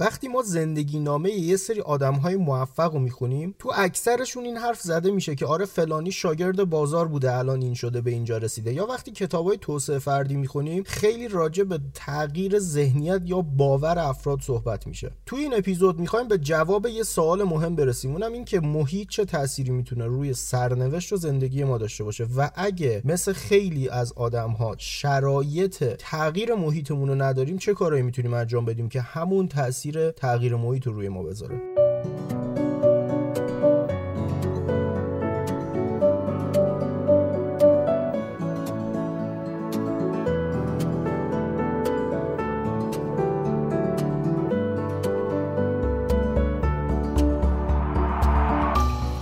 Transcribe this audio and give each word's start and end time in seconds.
وقتی 0.00 0.28
ما 0.28 0.42
زندگی 0.42 0.98
نامه 0.98 1.30
یه 1.30 1.56
سری 1.56 1.80
آدم 1.80 2.14
های 2.14 2.36
موفق 2.36 2.92
رو 2.92 3.00
می‌خونیم 3.00 3.54
تو 3.58 3.72
اکثرشون 3.74 4.44
این 4.44 4.56
حرف 4.56 4.80
زده 4.80 5.10
میشه 5.10 5.34
که 5.34 5.46
آره 5.46 5.64
فلانی 5.64 6.12
شاگرد 6.12 6.64
بازار 6.64 7.08
بوده 7.08 7.36
الان 7.36 7.62
این 7.62 7.74
شده 7.74 8.00
به 8.00 8.10
اینجا 8.10 8.38
رسیده. 8.38 8.72
یا 8.72 8.86
وقتی 8.86 9.10
کتاب 9.10 9.46
های 9.46 9.56
توسعه 9.60 9.98
فردی 9.98 10.36
می‌خونیم 10.36 10.82
خیلی 10.82 11.28
راجع 11.28 11.64
به 11.64 11.80
تغییر 11.94 12.58
ذهنیت 12.58 13.22
یا 13.24 13.40
باور 13.40 13.98
افراد 13.98 14.40
صحبت 14.40 14.86
میشه. 14.86 15.10
تو 15.26 15.36
این 15.36 15.54
اپیزود 15.54 16.00
می‌خوایم 16.00 16.28
به 16.28 16.38
جواب 16.38 16.86
یه 16.86 17.02
سوال 17.02 17.42
مهم 17.42 17.76
برسیم. 17.76 18.12
اونم 18.12 18.32
این 18.32 18.44
که 18.44 18.60
محیط 18.60 19.08
چه 19.08 19.24
تأثیری 19.24 19.70
می‌تونه 19.70 20.06
روی 20.06 20.34
سرنوشت 20.34 21.12
و 21.12 21.16
زندگی 21.16 21.64
ما 21.64 21.78
داشته 21.78 22.04
باشه. 22.04 22.24
و 22.36 22.50
اگه 22.54 23.02
مثل 23.04 23.32
خیلی 23.32 23.88
از 23.88 24.12
آدم 24.12 24.50
ها 24.50 24.74
شرایط 24.78 25.84
تغییر 25.84 26.54
محیطمون 26.54 27.08
رو 27.08 27.14
نداریم 27.14 27.58
چه 27.58 27.74
کارایی 27.74 28.02
می‌تونیم 28.02 28.34
انجام 28.34 28.64
بدیم 28.64 28.88
که 28.88 29.00
همون 29.00 29.48
تاثیر 29.48 29.89
تغییر 29.96 30.56
محیط 30.56 30.86
رو 30.86 30.92
روی 30.92 31.08
ما 31.08 31.22
بذاره. 31.22 31.79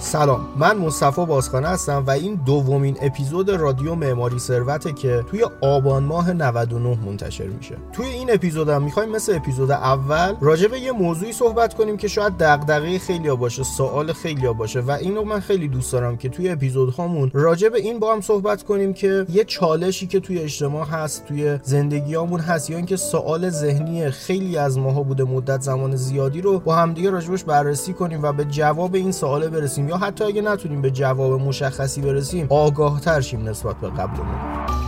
سلام 0.09 0.49
من 0.57 0.79
مصطفی 0.79 1.27
بازخانه 1.27 1.69
هستم 1.69 2.05
و 2.07 2.11
این 2.11 2.41
دومین 2.47 2.97
اپیزود 3.03 3.51
رادیو 3.51 3.95
معماری 3.95 4.39
ثروته 4.39 4.93
که 4.93 5.25
توی 5.31 5.47
آبان 5.61 6.03
ماه 6.05 6.33
99 6.33 6.99
منتشر 7.07 7.47
میشه. 7.47 7.77
توی 7.93 8.07
این 8.07 8.35
اپیزودم 8.35 8.83
می‌خوایم 8.83 9.09
مثل 9.09 9.35
اپیزود 9.35 9.71
اول 9.71 10.35
راجع 10.41 10.69
به 10.69 10.81
یه 10.81 10.93
موضوعی 10.93 11.33
صحبت 11.33 11.75
کنیم 11.75 11.97
که 11.97 12.09
شاید 12.09 12.33
دغدغه 12.39 12.99
خیلیا 12.99 13.37
باشه 13.37 13.63
سوال 13.63 14.13
خیلیا 14.13 14.53
باشه 14.53 14.81
و 14.81 14.91
اینو 14.91 15.25
من 15.25 15.41
خیلی 15.41 15.69
دوست 15.69 15.93
دارم 15.93 16.17
که 16.17 16.29
توی 16.29 16.49
اپیزودهامون 16.49 17.31
راجع 17.35 17.69
به 17.69 17.79
این 17.79 17.99
با 17.99 18.13
هم 18.13 18.21
صحبت 18.21 18.63
کنیم 18.63 18.93
که 18.93 19.27
یه 19.33 19.45
چالشی 19.45 20.07
که 20.07 20.21
توی 20.21 20.39
اجتماع 20.39 20.87
هست 20.87 21.25
توی 21.25 21.59
زندگیامون 21.63 22.41
هست 22.41 22.71
یا 22.71 22.77
اینکه 22.77 22.97
سوال 22.97 23.51
ذهنی 23.51 24.11
خیلی 24.11 24.57
از 24.57 24.79
ماها 24.79 25.03
بوده 25.03 25.25
مدت 25.25 25.61
زمان 25.61 25.97
زیادی 25.97 26.41
رو 26.41 26.59
با 26.59 26.75
همدیگه 26.75 27.11
راجبش 27.11 27.45
بررسی 27.45 27.93
کنیم 27.93 28.23
و 28.23 28.33
به 28.33 28.45
جواب 28.45 28.95
این 28.95 29.13
سوال 29.13 29.49
برسیم. 29.49 29.89
یا 29.89 29.98
حتی 29.99 30.25
اگه 30.25 30.43
نتونیم 30.43 30.83
به 30.83 30.91
جواب 30.91 31.41
مشخصی 31.41 32.01
برسیم 32.01 32.47
آگاه 32.51 33.01
شیم 33.21 33.49
نسبت 33.49 33.77
به 33.77 33.89
قبلمون. 33.89 34.88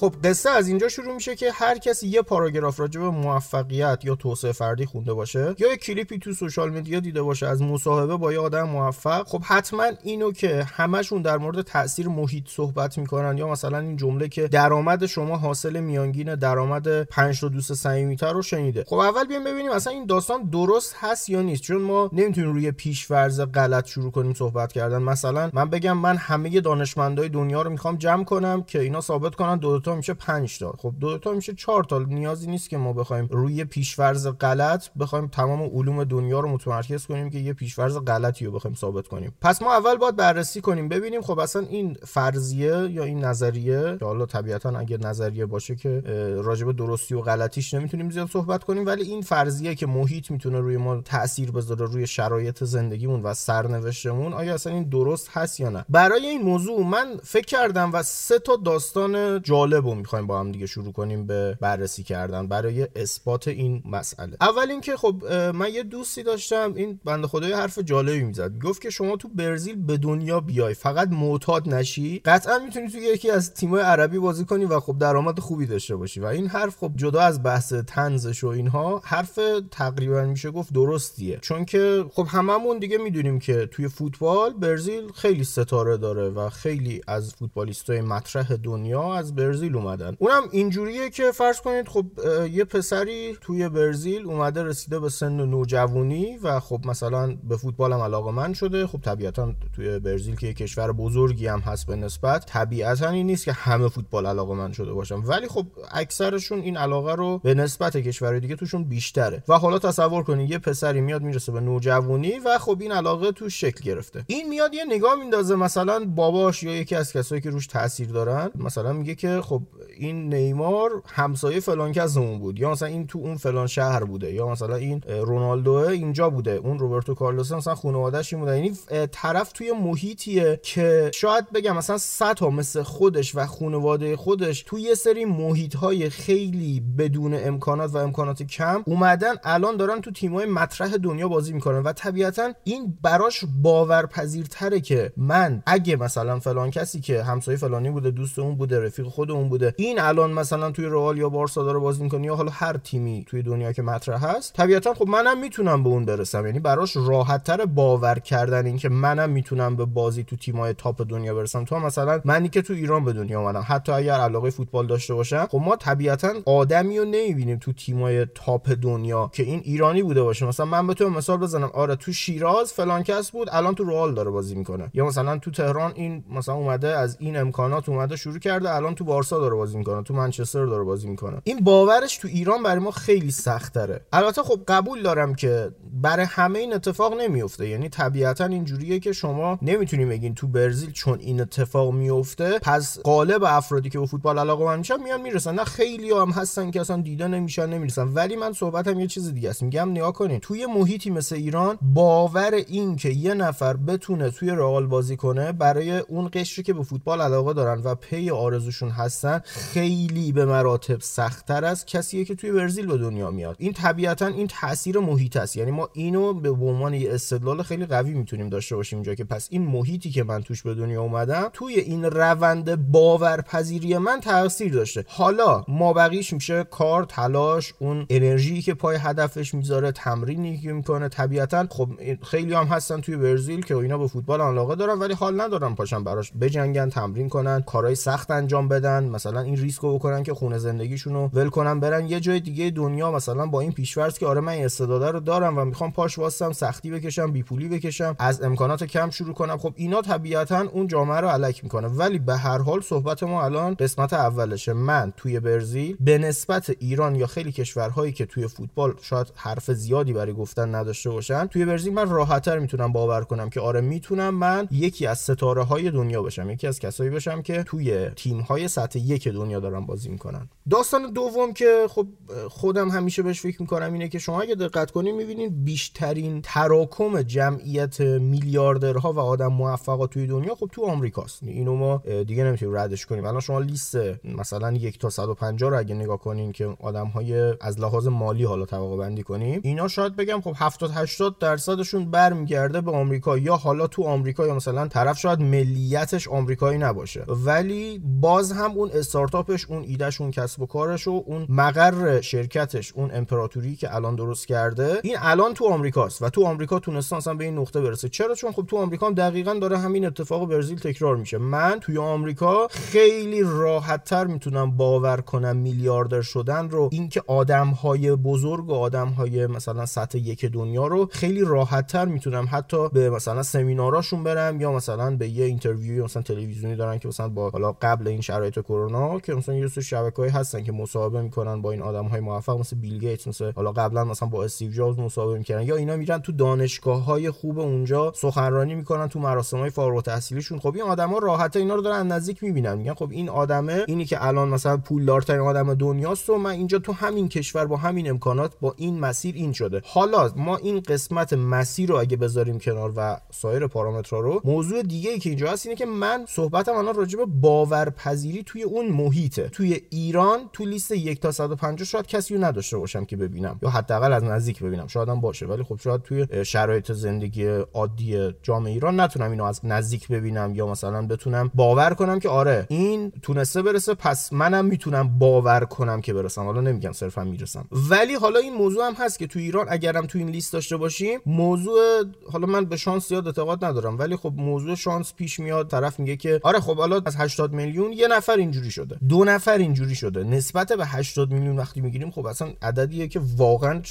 خب 0.00 0.14
قصه 0.24 0.50
از 0.50 0.68
اینجا 0.68 0.88
شروع 0.88 1.14
میشه 1.14 1.36
که 1.36 1.52
هر 1.52 1.78
کسی 1.78 2.08
یه 2.08 2.22
پاراگراف 2.22 2.80
راجع 2.80 3.00
به 3.00 3.10
موفقیت 3.10 4.04
یا 4.04 4.14
توسعه 4.14 4.52
فردی 4.52 4.86
خونده 4.86 5.14
باشه 5.14 5.54
یا 5.58 5.70
یه 5.70 5.76
کلیپی 5.76 6.18
تو 6.18 6.32
سوشال 6.32 6.70
مدیا 6.70 7.00
دیده 7.00 7.22
باشه 7.22 7.46
از 7.46 7.62
مصاحبه 7.62 8.16
با 8.16 8.32
یه 8.32 8.38
آدم 8.38 8.62
موفق 8.62 9.26
خب 9.26 9.42
حتما 9.44 9.84
اینو 10.02 10.32
که 10.32 10.64
همشون 10.64 11.22
در 11.22 11.38
مورد 11.38 11.62
تاثیر 11.62 12.08
محیط 12.08 12.48
صحبت 12.48 12.98
می‌کنن 12.98 13.38
یا 13.38 13.48
مثلا 13.48 13.78
این 13.78 13.96
جمله 13.96 14.28
که 14.28 14.48
درآمد 14.48 15.06
شما 15.06 15.36
حاصل 15.36 15.80
میانگین 15.80 16.34
درآمد 16.34 17.02
5 17.02 17.40
تا 17.40 17.48
دوست 17.48 17.74
صمیمیتر 17.74 18.32
رو 18.32 18.42
شنیده. 18.42 18.84
خب 18.86 18.96
اول 18.96 19.26
بیایم 19.26 19.44
ببینیم 19.44 19.72
اصلا 19.72 19.92
این 19.92 20.06
داستان 20.06 20.42
درست 20.42 20.94
هست 20.98 21.28
یا 21.28 21.42
نیست؟ 21.42 21.62
چون 21.62 21.82
ما 21.82 22.10
نمی‌تونیم 22.12 22.52
روی 22.52 22.72
پیش‌فرض 22.72 23.40
غلط 23.40 23.86
شروع 23.86 24.10
کنیم 24.10 24.34
صحبت 24.34 24.72
کردن. 24.72 25.02
مثلا 25.02 25.50
من 25.52 25.70
بگم 25.70 25.96
من 25.96 26.16
همه 26.16 26.60
دانشمندای 26.60 27.28
دنیا 27.28 27.62
رو 27.62 27.70
می‌خوام 27.70 27.96
جمع 27.96 28.24
کنم 28.24 28.62
که 28.62 28.80
اینا 28.80 29.00
ثابت 29.00 29.34
کنن 29.34 29.56
دو 29.56 29.87
تا 29.88 29.94
میشه 29.94 30.14
5 30.14 30.58
تا. 30.58 30.74
خب 30.78 30.94
دو 31.00 31.18
تا 31.18 31.32
میشه 31.32 31.54
4 31.54 31.84
تا. 31.84 31.98
نیازی 31.98 32.46
نیست 32.46 32.70
که 32.70 32.76
ما 32.76 32.92
بخوایم 32.92 33.28
روی 33.30 33.64
پیشورز 33.64 34.26
غلط 34.26 34.88
بخوایم 34.98 35.26
تمام 35.26 35.62
علوم 35.62 36.04
دنیا 36.04 36.40
رو 36.40 36.48
متمرکز 36.48 37.06
کنیم 37.06 37.30
که 37.30 37.38
یه 37.38 37.52
پیشورز 37.52 37.96
غلطی 37.98 38.44
رو 38.44 38.52
بخوایم 38.52 38.74
ثابت 38.74 39.08
کنیم. 39.08 39.34
پس 39.40 39.62
ما 39.62 39.74
اول 39.74 39.96
باید 39.96 40.16
بررسی 40.16 40.60
کنیم. 40.60 40.88
ببینیم 40.88 41.22
خب 41.22 41.38
اصلا 41.38 41.62
این 41.62 41.96
فرضیه 42.06 42.88
یا 42.90 43.04
این 43.04 43.24
نظریه 43.24 43.96
که 43.98 44.04
حالا 44.04 44.26
طبیعتا 44.26 44.78
اگه 44.78 44.98
نظریه 44.98 45.46
باشه 45.46 45.76
که 45.76 46.00
راجب 46.44 46.72
درستی 46.72 47.14
و 47.14 47.20
غلطیش 47.20 47.74
نمی‌تونیم 47.74 48.10
زیاد 48.10 48.30
صحبت 48.30 48.64
کنیم 48.64 48.86
ولی 48.86 49.02
این 49.02 49.22
فرضیه 49.22 49.74
که 49.74 49.86
محیط 49.86 50.30
می‌تونه 50.30 50.60
روی 50.60 50.76
ما 50.76 51.00
تاثیر 51.00 51.50
بذاره 51.50 51.86
روی 51.86 52.06
شرایط 52.06 52.64
زندگیمون 52.64 53.22
و 53.22 53.34
سرنوشتمون 53.34 54.32
آیا 54.32 54.54
اصلا 54.54 54.72
این 54.72 54.82
درست 54.82 55.28
هست 55.32 55.60
یا 55.60 55.68
نه؟ 55.68 55.84
برای 55.88 56.26
این 56.26 56.42
موضوع 56.42 56.86
من 56.86 57.20
فکر 57.24 57.46
کردم 57.46 57.90
و 57.92 58.02
سه 58.02 58.38
تا 58.38 58.56
داستان 58.56 59.42
جالب 59.42 59.77
رو 59.84 59.94
می‌خوایم 59.94 60.26
با 60.26 60.40
هم 60.40 60.52
دیگه 60.52 60.66
شروع 60.66 60.92
کنیم 60.92 61.26
به 61.26 61.58
بررسی 61.60 62.02
کردن 62.02 62.46
برای 62.46 62.88
اثبات 62.96 63.48
این 63.48 63.82
مسئله. 63.84 64.36
اول 64.40 64.70
اینکه 64.70 64.96
خب 64.96 65.24
من 65.54 65.72
یه 65.72 65.82
دوستی 65.82 66.22
داشتم 66.22 66.72
این 66.76 67.00
بنده 67.04 67.26
خدای 67.26 67.52
حرف 67.52 67.78
جالبی 67.78 68.22
می‌زد. 68.22 68.58
گفت 68.58 68.82
که 68.82 68.90
شما 68.90 69.16
تو 69.16 69.28
برزیل 69.28 69.76
به 69.86 69.96
دنیا 69.96 70.40
بیای 70.40 70.74
فقط 70.74 71.08
معتاد 71.08 71.68
نشی. 71.68 72.18
قطعا 72.24 72.58
می‌تونی 72.58 72.88
تو 72.90 72.98
یکی 72.98 73.30
از 73.30 73.54
تیم‌های 73.54 73.82
عربی 73.82 74.18
بازی 74.18 74.44
کنی 74.44 74.64
و 74.64 74.80
خب 74.80 74.98
درآمد 74.98 75.38
خوبی 75.38 75.66
داشته 75.66 75.96
باشی. 75.96 76.20
و 76.20 76.24
این 76.24 76.46
حرف 76.46 76.76
خب 76.76 76.92
جدا 76.96 77.20
از 77.20 77.42
بحث 77.42 77.72
تنزش 77.72 78.44
و 78.44 78.48
اینها 78.48 79.02
حرف 79.04 79.38
تقریبا 79.70 80.24
میشه 80.24 80.50
گفت 80.50 80.72
درستیه. 80.72 81.38
چون 81.40 81.64
که 81.64 82.04
خب 82.12 82.26
هممون 82.28 82.78
دیگه 82.78 82.98
می‌دونیم 82.98 83.38
که 83.38 83.66
توی 83.66 83.88
فوتبال 83.88 84.52
برزیل 84.52 85.12
خیلی 85.14 85.44
ستاره 85.44 85.96
داره 85.96 86.28
و 86.28 86.48
خیلی 86.48 87.00
از 87.06 87.34
فوتبالیستای 87.34 88.00
مطرح 88.00 88.56
دنیا 88.56 89.14
از 89.14 89.34
برزیل 89.34 89.67
اومدن. 89.76 90.16
اونم 90.18 90.42
اینجوریه 90.50 91.10
که 91.10 91.32
فرض 91.32 91.60
کنید 91.60 91.88
خب 91.88 92.06
یه 92.52 92.64
پسری 92.64 93.36
توی 93.40 93.68
برزیل 93.68 94.26
اومده 94.26 94.62
رسیده 94.62 95.00
به 95.00 95.08
سن 95.08 95.32
نوجوانی 95.32 96.38
و 96.42 96.60
خب 96.60 96.80
مثلا 96.84 97.36
به 97.48 97.56
فوتبال 97.56 97.92
هم 97.92 98.00
علاقه 98.00 98.30
من 98.30 98.52
شده. 98.52 98.86
خب 98.86 99.00
طبیعتا 99.00 99.54
توی 99.76 99.98
برزیل 99.98 100.36
که 100.36 100.46
یه 100.46 100.52
کشور 100.52 100.92
بزرگی 100.92 101.46
هم 101.46 101.58
هست 101.58 101.86
به 101.86 101.96
نسبت 101.96 102.46
طبیعتا 102.46 103.08
این 103.08 103.26
نیست 103.26 103.44
که 103.44 103.52
همه 103.52 103.88
فوتبال 103.88 104.26
علاقه 104.26 104.54
من 104.54 104.72
شده 104.72 104.92
باشن. 104.92 105.14
ولی 105.14 105.48
خب 105.48 105.66
اکثرشون 105.92 106.60
این 106.60 106.76
علاقه 106.76 107.14
رو 107.14 107.38
به 107.38 107.54
نسبت 107.54 107.96
کشورهای 107.96 108.40
دیگه 108.40 108.56
توشون 108.56 108.84
بیشتره. 108.84 109.42
و 109.48 109.58
حالا 109.58 109.78
تصور 109.78 110.22
کنید 110.22 110.50
یه 110.50 110.58
پسری 110.58 111.00
میاد 111.00 111.22
می‌رسه 111.22 111.52
به 111.52 111.60
نوجوانی 111.60 112.38
و 112.38 112.58
خب 112.58 112.78
این 112.80 112.92
علاقه 112.92 113.32
تو 113.32 113.48
شکل 113.48 113.84
گرفته. 113.84 114.24
این 114.26 114.48
میاد 114.48 114.74
یه 114.74 114.84
نگاه 114.84 115.14
میندازه 115.14 115.54
مثلا 115.54 116.04
باباش 116.04 116.62
یا 116.62 116.76
یکی 116.76 116.94
از 116.94 117.12
کسایی 117.12 117.40
که 117.40 117.50
روش 117.50 117.66
تاثیر 117.66 118.08
دارن. 118.08 118.50
مثلا 118.54 118.92
میگه 118.92 119.14
که 119.14 119.40
خب 119.44 119.57
این 119.98 120.34
نیمار 120.34 121.02
همسایه 121.06 121.60
فلان 121.60 121.92
کس 121.92 122.16
اون 122.16 122.38
بود. 122.38 122.58
یا 122.58 122.70
مثلا 122.70 122.88
این 122.88 123.06
تو 123.06 123.18
اون 123.18 123.36
فلان 123.36 123.66
شهر 123.66 124.04
بوده 124.04 124.32
یا 124.32 124.48
مثلا 124.48 124.76
این 124.76 125.02
رونالدو 125.02 125.72
اینجا 125.72 126.30
بوده 126.30 126.50
اون 126.50 126.78
روبرتو 126.78 127.14
کارلوس 127.14 127.52
مثلا 127.52 127.74
خانواده‌اش 127.74 128.32
این 128.32 128.42
بوده. 128.42 128.56
یعنی 128.56 128.72
طرف 129.12 129.52
توی 129.52 129.72
محیطیه 129.72 130.60
که 130.62 131.10
شاید 131.14 131.52
بگم 131.52 131.76
مثلا 131.76 131.98
100 131.98 132.32
تا 132.32 132.50
مثل 132.50 132.82
خودش 132.82 133.36
و 133.36 133.46
خانواده 133.46 134.16
خودش 134.16 134.62
توی 134.62 134.82
یه 134.82 134.94
سری 134.94 135.24
محیط‌های 135.24 136.10
خیلی 136.10 136.82
بدون 136.98 137.34
امکانات 137.34 137.94
و 137.94 137.96
امکانات 137.96 138.42
کم 138.42 138.82
اومدن 138.86 139.34
الان 139.44 139.76
دارن 139.76 140.00
تو 140.00 140.10
تیم‌های 140.10 140.46
مطرح 140.46 140.96
دنیا 140.96 141.28
بازی 141.28 141.52
می‌کنن. 141.52 141.78
و 141.78 141.92
طبیعتا 141.92 142.52
این 142.64 142.98
براش 143.02 143.44
باورپذیرتره 143.62 144.80
که 144.80 145.12
من 145.16 145.62
اگه 145.66 145.96
مثلا 145.96 146.38
فلان 146.38 146.70
کسی 146.70 147.00
که 147.00 147.22
همسایه 147.22 147.58
فلانی 147.58 147.90
بوده 147.90 148.10
دوست 148.10 148.38
اون 148.38 148.54
بوده 148.54 148.80
رفیق 148.80 149.06
خود 149.06 149.30
اون 149.30 149.48
بوده 149.48 149.74
الان 149.98 150.32
مثلا 150.32 150.70
توی 150.70 150.86
رئال 150.86 151.18
یا 151.18 151.28
بارسا 151.28 151.64
داره 151.64 151.78
بازی 151.78 152.02
می‌کنه 152.02 152.26
یا 152.26 152.36
حالا 152.36 152.50
هر 152.54 152.76
تیمی 152.76 153.24
توی 153.28 153.42
دنیا 153.42 153.72
که 153.72 153.82
مطرح 153.82 154.24
هست 154.24 154.52
طبیعتا 154.54 154.94
خب 154.94 155.08
منم 155.08 155.40
می‌تونم 155.40 155.82
به 155.82 155.88
اون 155.88 156.04
برسم. 156.04 156.46
یعنی 156.46 156.58
براش 156.58 156.96
راحت 156.96 157.44
تر 157.44 157.64
باور 157.64 158.18
کردن 158.18 158.66
اینکه 158.66 158.88
منم 158.88 159.30
می‌تونم 159.30 159.76
به 159.76 159.84
بازی 159.84 160.24
تو 160.24 160.36
تیمای 160.36 160.74
تاپ 160.74 161.02
دنیا 161.08 161.34
برسم. 161.34 161.64
تو 161.64 161.78
مثلا 161.78 162.20
منی 162.24 162.48
که 162.48 162.62
تو 162.62 162.72
ایران 162.72 163.04
به 163.04 163.12
دنیا 163.12 163.40
اومدم. 163.40 163.64
حتی 163.68 163.92
اگر 163.92 164.20
علاقه 164.20 164.50
فوتبال 164.50 164.86
داشته 164.86 165.14
باشم 165.14 165.46
خب 165.50 165.58
ما 165.64 165.76
طبیعتا 165.76 166.28
آدمی 166.46 166.98
رو 166.98 167.04
نمی‌بینیم 167.04 167.58
تو 167.58 167.72
تیمای 167.72 168.26
تاپ 168.34 168.70
دنیا 168.82 169.30
که 169.32 169.42
این 169.42 169.60
ایرانی 169.64 170.02
بوده 170.02 170.22
باشه. 170.22 170.46
مثلا 170.46 170.66
من 170.66 170.86
به 170.86 170.94
تو 170.94 171.10
مثال 171.10 171.36
بزنم. 171.36 171.70
آره 171.74 171.96
تو 171.96 172.12
شیراز 172.12 172.72
فلان 172.72 173.02
کس 173.02 173.30
بود 173.30 173.48
الان 173.52 173.74
تو 173.74 173.84
رئال 173.84 174.14
داره 174.14 174.30
بازی 174.30 174.54
می‌کنه. 174.54 174.90
یا 174.94 175.06
مثلا 175.06 175.38
تو 175.38 175.50
تهران 175.50 175.92
این 175.94 176.24
مثلا 176.30 176.54
اومده 176.54 176.88
از 176.88 177.16
این 177.20 177.36
امکانات 177.36 177.88
اومده 177.88 178.16
شروع 178.16 178.38
کرده 178.38 178.74
الان 178.74 178.94
تو 178.94 179.04
بارسا 179.04 179.38
داره 179.38 179.54
بازی 179.54 179.77
می‌کنه 179.78 180.02
تو 180.02 180.14
منچستر 180.14 180.66
داره 180.66 180.84
بازی 180.84 181.08
می‌کنه. 181.08 181.40
این 181.44 181.60
باورش 181.60 182.16
تو 182.16 182.28
ایران 182.28 182.62
برای 182.62 182.78
ما 182.78 182.90
خیلی 182.90 183.30
سخت 183.30 183.74
تره 183.74 184.00
البته 184.12 184.42
خب 184.42 184.60
قبول 184.68 185.02
دارم 185.02 185.34
که 185.34 185.70
برای 185.92 186.26
همه 186.28 186.58
این 186.58 186.74
اتفاق 186.74 187.20
نمیفته 187.20 187.68
یعنی 187.68 187.88
طبیعتا 187.88 188.44
اینجوریه 188.44 189.00
که 189.00 189.12
شما 189.12 189.58
نمی‌تونیم 189.62 190.08
بگین 190.08 190.34
تو 190.34 190.46
برزیل 190.46 190.92
چون 190.92 191.18
این 191.18 191.40
اتفاق 191.40 191.92
میفته 191.92 192.58
پس 192.58 192.98
قالب 192.98 193.44
افرادی 193.44 193.90
که 193.90 193.98
به 193.98 194.06
فوتبال 194.06 194.38
علاقه 194.38 194.76
میشن 194.76 195.02
میان 195.02 195.20
می‌رسن. 195.20 195.54
نه 195.54 195.64
خیلی 195.64 196.10
هم 196.10 196.30
هستن 196.30 196.70
که 196.70 196.80
اصلا 196.80 197.02
دیده 197.02 197.28
نمیشن 197.28 197.66
نمی‌رسن. 197.66 198.08
ولی 198.14 198.36
من 198.36 198.52
صحبتم 198.52 199.00
یه 199.00 199.06
چیز 199.06 199.34
دیگه 199.34 199.50
است. 199.50 199.62
میگم 199.62 199.90
نیا 199.90 200.12
کنین. 200.12 200.40
توی 200.40 200.66
محیطی 200.66 201.10
مثل 201.10 201.34
ایران 201.34 201.78
باور 201.82 202.54
این 202.54 202.96
که 202.96 203.08
یه 203.08 203.34
نفر 203.34 203.76
بتونه 203.76 204.30
توی 204.30 204.50
رئال 204.50 204.86
بازی 204.86 205.16
کنه 205.16 205.52
برای 205.52 205.98
اون 205.98 206.30
قشری 206.32 206.62
که 206.62 206.72
به 206.72 206.82
فوتبال 206.82 207.20
علاقه 207.20 207.52
دارن 207.52 207.80
و 207.84 207.94
پی 207.94 208.30
آرزوشون 208.30 208.90
هستن 208.90 209.40
خیلی 209.72 210.32
به 210.32 210.44
مراتب 210.44 211.00
سختتر 211.00 211.64
از 211.64 211.86
کسیه 211.86 212.24
که 212.24 212.34
توی 212.34 212.52
برزیل 212.52 212.86
به 212.86 212.98
دنیا 212.98 213.30
میاد. 213.30 213.56
این 213.58 213.72
طبیعتا 213.72 214.26
این 214.26 214.46
تاثیر 214.46 214.98
محیط 214.98 215.36
است. 215.36 215.56
یعنی 215.56 215.70
ما 215.70 215.88
اینو 215.92 216.34
به 216.34 216.50
عنوان 216.50 216.94
یه 216.94 217.14
استدلال 217.14 217.62
خیلی 217.62 217.86
قوی 217.86 218.14
می‌تونیم 218.14 218.48
داشته 218.48 218.76
باشیم 218.76 218.98
اینجا 218.98 219.14
که 219.14 219.24
پس 219.24 219.48
این 219.50 219.66
محیطی 219.66 220.10
که 220.10 220.24
من 220.24 220.42
توش 220.42 220.62
به 220.62 220.74
دنیا 220.74 221.02
اومدم 221.02 221.50
توی 221.52 221.74
این 221.74 222.04
روند 222.04 222.90
باورپذیری 222.90 223.98
من 223.98 224.20
تاثیر 224.20 224.72
داشته. 224.72 225.04
حالا 225.08 225.64
ما 225.68 225.92
بقیش 225.92 226.32
میشه 226.32 226.64
کار 226.64 227.04
تلاش 227.04 227.74
اون 227.78 228.06
انرژی 228.10 228.62
که 228.62 228.74
پای 228.74 228.96
هدفش 228.96 229.54
می‌ذاره 229.54 229.92
تمرینی 229.92 230.58
که 230.58 230.72
می‌کنه. 230.72 231.08
طبیعتا 231.08 231.66
خب 231.70 231.88
خیلی 232.22 232.54
هم 232.54 232.64
هستن 232.64 233.00
توی 233.00 233.16
برزیل 233.16 233.64
که 233.64 233.76
اینا 233.76 233.98
به 233.98 234.06
فوتبال 234.06 234.40
علاقه 234.40 234.74
دارن 234.74 234.98
ولی 234.98 235.14
حال 235.14 235.40
ندارن 235.40 235.74
پاشن 235.74 236.04
براش 236.04 236.32
بجنگن 236.40 236.88
تمرین 236.88 237.28
کنن 237.28 237.60
کارهای 237.60 237.94
سخت 237.94 238.30
انجام 238.30 238.68
بدن. 238.68 239.04
مثلا 239.04 239.40
این 239.48 239.56
ریسکو 239.56 239.94
بکنن 239.94 240.22
که 240.22 240.34
خونه 240.34 240.58
زندگیشون 240.58 241.14
رو 241.14 241.30
ول 241.32 241.48
کنن 241.48 241.80
برن 241.80 242.06
یه 242.06 242.20
جای 242.20 242.40
دیگه 242.40 242.70
دنیا. 242.70 243.12
مثلا 243.12 243.46
با 243.46 243.60
این 243.60 243.72
پیش 243.72 243.98
فرض 243.98 244.18
که 244.18 244.26
آره 244.26 244.40
من 244.40 244.52
استعداد 244.52 245.04
رو 245.04 245.20
دارم 245.20 245.58
و 245.58 245.64
می‌خوام 245.64 245.92
پاش 245.92 246.18
وایسم 246.18 246.52
سختی 246.52 246.90
بکشم 246.90 247.32
بی 247.32 247.42
پولی 247.42 247.68
بکشم 247.68 248.16
از 248.18 248.42
امکانات 248.42 248.84
کم 248.84 249.10
شروع 249.10 249.34
کنم 249.34 249.58
خب 249.58 249.72
اینا 249.76 250.02
طبیعتا 250.02 250.60
اون 250.60 250.86
جامعه 250.86 251.20
رو 251.20 251.28
الک 251.28 251.64
می‌کنه. 251.64 251.88
ولی 251.88 252.18
به 252.18 252.36
هر 252.36 252.58
حال 252.58 252.80
صحبت 252.80 253.22
ما 253.22 253.44
الان 253.44 253.74
قسمت 253.74 254.12
اولشه. 254.12 254.72
من 254.72 255.12
توی 255.16 255.40
برزیل 255.40 255.96
به 256.00 256.18
نسبت 256.18 256.70
ایران 256.78 257.14
یا 257.14 257.26
خیلی 257.26 257.52
کشورهایی 257.52 258.12
که 258.12 258.26
توی 258.26 258.46
فوتبال 258.46 258.94
شاید 259.02 259.26
حرف 259.34 259.70
زیادی 259.70 260.12
برای 260.12 260.32
گفتن 260.32 260.74
نداشته 260.74 261.10
باشن 261.10 261.46
توی 261.46 261.64
برزیل 261.64 261.92
من 261.92 262.08
راحتتر 262.08 262.58
می‌تونم 262.58 262.92
باور 262.92 263.24
کنم 263.24 263.50
که 263.50 263.60
آره 263.60 263.80
می‌تونم 263.80 264.34
من 264.34 264.68
یکی 264.70 265.06
از 265.06 265.18
ستاره 265.18 265.62
های 265.62 265.90
دنیا 265.90 266.22
بشم 266.22 266.50
یکی 266.50 266.66
از 266.66 266.78
کسایی 266.78 267.10
بشم 267.10 267.42
که 267.42 267.62
توی 267.62 268.08
تیم 268.16 268.40
های 268.40 268.68
سطح 268.68 268.98
یک 268.98 269.28
دنیا 269.38 269.60
دارن 269.60 269.86
بازی 269.86 270.08
می‌کنن. 270.08 270.48
داستان 270.70 271.12
دوم 271.12 271.52
که 271.52 271.86
خب 271.90 272.06
خودم 272.48 272.88
همیشه 272.88 273.22
بهش 273.22 273.40
فکر 273.40 273.62
می‌کنم 273.62 273.92
اینه 273.92 274.08
که 274.08 274.18
شما 274.18 274.40
اگه 274.40 274.54
دقت 274.54 274.90
کنید 274.90 275.14
می‌بینید 275.14 275.64
بیشترین 275.64 276.42
تراکم 276.42 277.22
جمعیت 277.22 278.00
میلیاردرها 278.00 279.12
و 279.12 279.18
آدم 279.18 279.52
موفقا 279.52 280.06
توی 280.06 280.26
دنیا 280.26 280.54
خب 280.54 280.68
تو 280.72 280.86
آمریکاست. 280.86 281.42
اینو 281.42 281.76
ما 281.76 282.02
دیگه 282.26 282.44
نمی‌تونیم 282.44 282.76
ردش 282.76 283.06
کنیم. 283.06 283.24
الان 283.24 283.40
شما 283.40 283.60
لیست 283.60 283.96
مثلا 284.24 284.72
یک 284.72 284.98
تا 284.98 285.10
150 285.10 285.70
رو 285.70 285.78
اگه 285.78 285.94
نگاه 285.94 286.18
کنین 286.18 286.52
که 286.52 286.76
آدم 286.80 287.06
های 287.06 287.54
از 287.60 287.80
لحاظ 287.80 288.06
مالی 288.06 288.44
حالا 288.44 288.66
طبقه 288.66 288.96
بندی 288.96 289.22
کنیم 289.22 289.60
اینا 289.64 289.88
شاید 289.88 290.16
بگم 290.16 290.40
خب 290.40 290.52
70 290.56 290.90
80 290.94 291.38
درصدشون 291.38 292.10
برمیگرده 292.10 292.80
به 292.80 292.90
آمریکا 292.90 293.38
یا 293.38 293.56
حالا 293.56 293.86
تو 293.86 294.04
آمریکا 294.04 294.46
یا 294.46 294.54
مثلا 294.54 294.88
طرف 294.88 295.18
شاید 295.18 295.40
ملیتش 295.40 296.28
آمریکایی 296.28 296.78
نباشه. 296.78 297.24
ولی 297.28 298.02
باز 298.20 298.52
هم 298.52 298.70
اون 298.70 298.90
استارتاپش 299.28 299.66
اون 299.70 299.82
ایدهش 299.82 300.20
اون 300.20 300.30
کسب 300.30 300.62
و 300.62 300.66
کارش 300.66 301.08
و 301.08 301.24
اون 301.26 301.46
مقر 301.48 302.20
شرکتش 302.20 302.92
اون 302.92 303.10
امپراتوری 303.14 303.76
که 303.76 303.94
الان 303.94 304.16
درست 304.16 304.46
کرده. 304.46 305.00
این 305.02 305.16
الان 305.18 305.54
تو 305.54 305.66
آمریکاست 305.66 306.22
و 306.22 306.30
تو 306.30 306.44
آمریکا 306.44 306.78
تونسته 306.78 307.16
اصلا 307.16 307.34
به 307.34 307.44
این 307.44 307.58
نقطه 307.58 307.80
برسه. 307.80 308.08
چرا؟ 308.08 308.34
چون 308.34 308.52
خب 308.52 308.66
تو 308.66 308.76
آمریکا 308.76 309.06
هم 309.06 309.14
دقیقا 309.14 309.54
داره 309.54 309.78
همین 309.78 310.06
اتفاق 310.06 310.48
برزیل 310.48 310.78
تکرار 310.78 311.16
میشه. 311.16 311.38
من 311.38 311.78
توی 311.80 311.98
آمریکا 311.98 312.68
خیلی 312.70 313.42
راحتتر 313.42 314.26
می‌تونم 314.26 314.70
باور 314.76 315.20
کنم 315.20 315.56
میلیاردر 315.56 316.22
شدن 316.22 316.70
رو. 316.70 316.88
اینکه 316.92 317.22
آدم 317.26 317.68
های 317.68 318.16
بزرگ 318.16 318.68
و 318.68 318.74
آدم 318.74 319.08
های 319.08 319.46
مثلا 319.46 319.86
سطح 319.86 320.18
یک 320.18 320.44
دنیا 320.44 320.86
رو 320.86 321.08
خیلی 321.12 321.44
راحتتر 321.44 322.04
می‌تونم 322.04 322.48
حتی 322.50 322.88
به 322.88 323.10
مثلا 323.10 323.42
سمیناراشون 323.42 324.24
برم 324.24 324.60
یا 324.60 324.72
مثلا 324.72 325.16
به 325.16 325.28
یه 325.28 325.44
interview 325.44 326.04
مثلا 326.04 326.22
تلویزیونی 326.22 326.76
دارن 326.76 326.98
که 326.98 327.08
مثلا 327.08 327.28
با 327.28 327.50
حالا 327.50 327.72
قبل 327.72 328.08
این 328.08 328.20
شرایط 328.20 328.58
کرونا 328.58 329.17
که 329.22 329.34
مثلا 329.34 329.54
یه 329.54 329.68
سری 329.68 329.84
شبکه‌ای 329.84 330.28
هستن 330.30 330.64
که 330.64 330.72
مصاحبه 330.72 331.22
می‌کنن 331.22 331.62
با 331.62 331.70
این 331.70 331.82
آدم 331.82 332.04
های 332.04 332.20
موفق 332.20 332.58
مثل 332.58 332.76
بیل 332.76 332.98
گیتس 332.98 333.26
مثل 333.28 333.52
حالا 333.52 333.72
قبلا 333.72 334.04
مثلا 334.04 334.28
با 334.28 334.44
استیو 334.44 334.72
جابز 334.72 334.98
مصاحبه 334.98 335.38
می‌کردن. 335.38 335.62
یا 335.62 335.76
اینا 335.76 335.96
میرن 335.96 336.18
تو 336.18 336.32
دانشگاه 336.32 337.04
های 337.04 337.30
خوب 337.30 337.58
اونجا 337.58 338.12
سخنرانی 338.16 338.74
می‌کنن 338.74 339.08
تو 339.08 339.18
مراسم 339.18 339.58
های 339.58 339.70
فارغ 339.70 339.94
التحصیلیشون 339.96 340.58
خب 340.58 340.74
این 340.74 340.84
آدما 340.84 341.18
راحت 341.18 341.56
اینا 341.56 341.74
رو 341.74 341.82
دارن 341.82 342.06
نزدیک 342.06 342.42
می‌بینن. 342.42 342.74
میگن 342.74 342.94
خب 342.94 343.08
این 343.10 343.28
آدمه 343.28 343.84
اینی 343.88 344.04
که 344.04 344.26
الان 344.26 344.48
مثلا 344.48 344.76
پولدارترین 344.76 345.40
آدم 345.40 345.74
دنیاست 345.74 346.30
و 346.30 346.36
من 346.36 346.50
اینجا 346.50 346.78
تو 346.78 346.92
همین 346.92 347.28
کشور 347.28 347.66
با 347.66 347.76
همین 347.76 348.10
امکانات 348.10 348.52
با 348.60 348.74
این 348.76 349.00
مسیر 349.00 349.34
این 349.34 349.52
شده. 349.52 349.82
حالا 349.84 350.30
ما 350.36 350.56
این 350.56 350.80
قسمت 350.80 351.32
مسیر 351.32 351.88
رو 351.88 352.00
اگه 352.00 352.16
بذاریم 352.16 352.58
کنار 352.58 352.92
و 352.96 353.20
سایر 353.30 353.66
پارامترها 353.66 354.20
رو 354.20 354.40
موضوع 354.44 354.82
دیگه 354.82 355.10
ای 355.10 355.18
که 355.18 355.30
اینجا 355.30 355.50
هست 355.50 355.66
اینه 355.66 355.76
که 355.76 355.86
من 355.86 356.24
صحبتم 356.28 356.72
الان 356.72 356.94
راجع 356.94 357.18
به 357.18 357.26
باورپذیری 357.26 358.42
توی 358.42 358.62
اون 358.62 358.88
محیطه. 359.08 359.48
توی 359.48 359.80
ایران 359.90 360.40
تو 360.52 360.64
لیست 360.64 360.90
یک 360.90 361.20
تا 361.20 361.32
150 361.32 361.84
شاید 361.84 362.06
کسی 362.06 362.34
رو 362.34 362.44
نداشته 362.44 362.76
باشم 362.78 363.04
که 363.04 363.16
ببینم 363.16 363.58
یا 363.62 363.70
حداقل 363.70 364.12
از 364.12 364.24
نزدیک 364.24 364.62
ببینم. 364.62 364.86
شاید 364.86 365.08
هم 365.08 365.20
باشه 365.20 365.46
ولی 365.46 365.62
خب 365.62 365.78
شاید 365.82 366.02
توی 366.02 366.44
شرایط 366.44 366.92
زندگی 366.92 367.46
عادی 367.74 368.34
جامعه 368.42 368.72
ایران 368.72 369.00
نتونم 369.00 369.30
اینو 369.30 369.44
از 369.44 369.60
نزدیک 369.64 370.08
ببینم 370.08 370.54
یا 370.54 370.66
مثلا 370.66 371.06
بتونم 371.06 371.50
باور 371.54 371.94
کنم 371.94 372.18
که 372.18 372.28
آره 372.28 372.66
این 372.68 373.10
تونسته 373.22 373.62
برسه 373.62 373.94
پس 373.94 374.32
منم 374.32 374.64
می‌تونم 374.64 375.18
باور 375.18 375.64
کنم 375.64 376.00
که 376.00 376.12
برسم. 376.12 376.44
حالا 376.44 376.60
نمیگم 376.60 376.92
صرفا 376.92 377.24
می‌رسم. 377.24 377.68
ولی 377.72 378.14
حالا 378.14 378.38
این 378.38 378.54
موضوع 378.54 378.86
هم 378.86 378.94
هست 378.94 379.18
که 379.18 379.26
تو 379.26 379.38
ایران 379.38 379.66
اگرم 379.68 380.06
تو 380.06 380.18
این 380.18 380.28
لیست 380.28 380.52
داشته 380.52 380.76
باشیم 380.76 381.20
موضوع 381.26 382.04
حالا 382.32 382.46
من 382.46 382.64
به 382.64 382.76
شانس 382.76 383.08
زیاد 383.08 383.26
اعتقاد 383.26 383.64
ندارم 383.64 383.98
ولی 383.98 384.16
خب 384.16 384.32
موضوع 384.36 384.74
شانس 384.74 385.14
پیش 385.14 385.40
میاد 385.40 385.68
طرف 385.68 386.00
میگه 386.00 386.16
که 386.16 386.40
آره 386.42 386.60
خب 386.60 386.76
حالا 386.76 387.02
از 387.06 387.16
80 387.16 387.52
میلیون 387.52 387.92
یه 387.92 388.08
نفر 388.08 388.36
اینجوری 388.36 388.70
شده. 388.70 388.97
دو 389.08 389.24
نفر 389.24 389.58
اینجوری 389.58 389.94
شده. 389.94 390.24
نسبت 390.24 390.72
به 390.72 390.86
80 390.86 391.30
میلیون 391.30 391.56
وقتی 391.56 391.80
می‌گیریم 391.80 392.10
خب 392.10 392.26
اصلا 392.26 392.48
عددیه 392.62 393.08
که 393.08 393.20
واقعا 393.36 393.82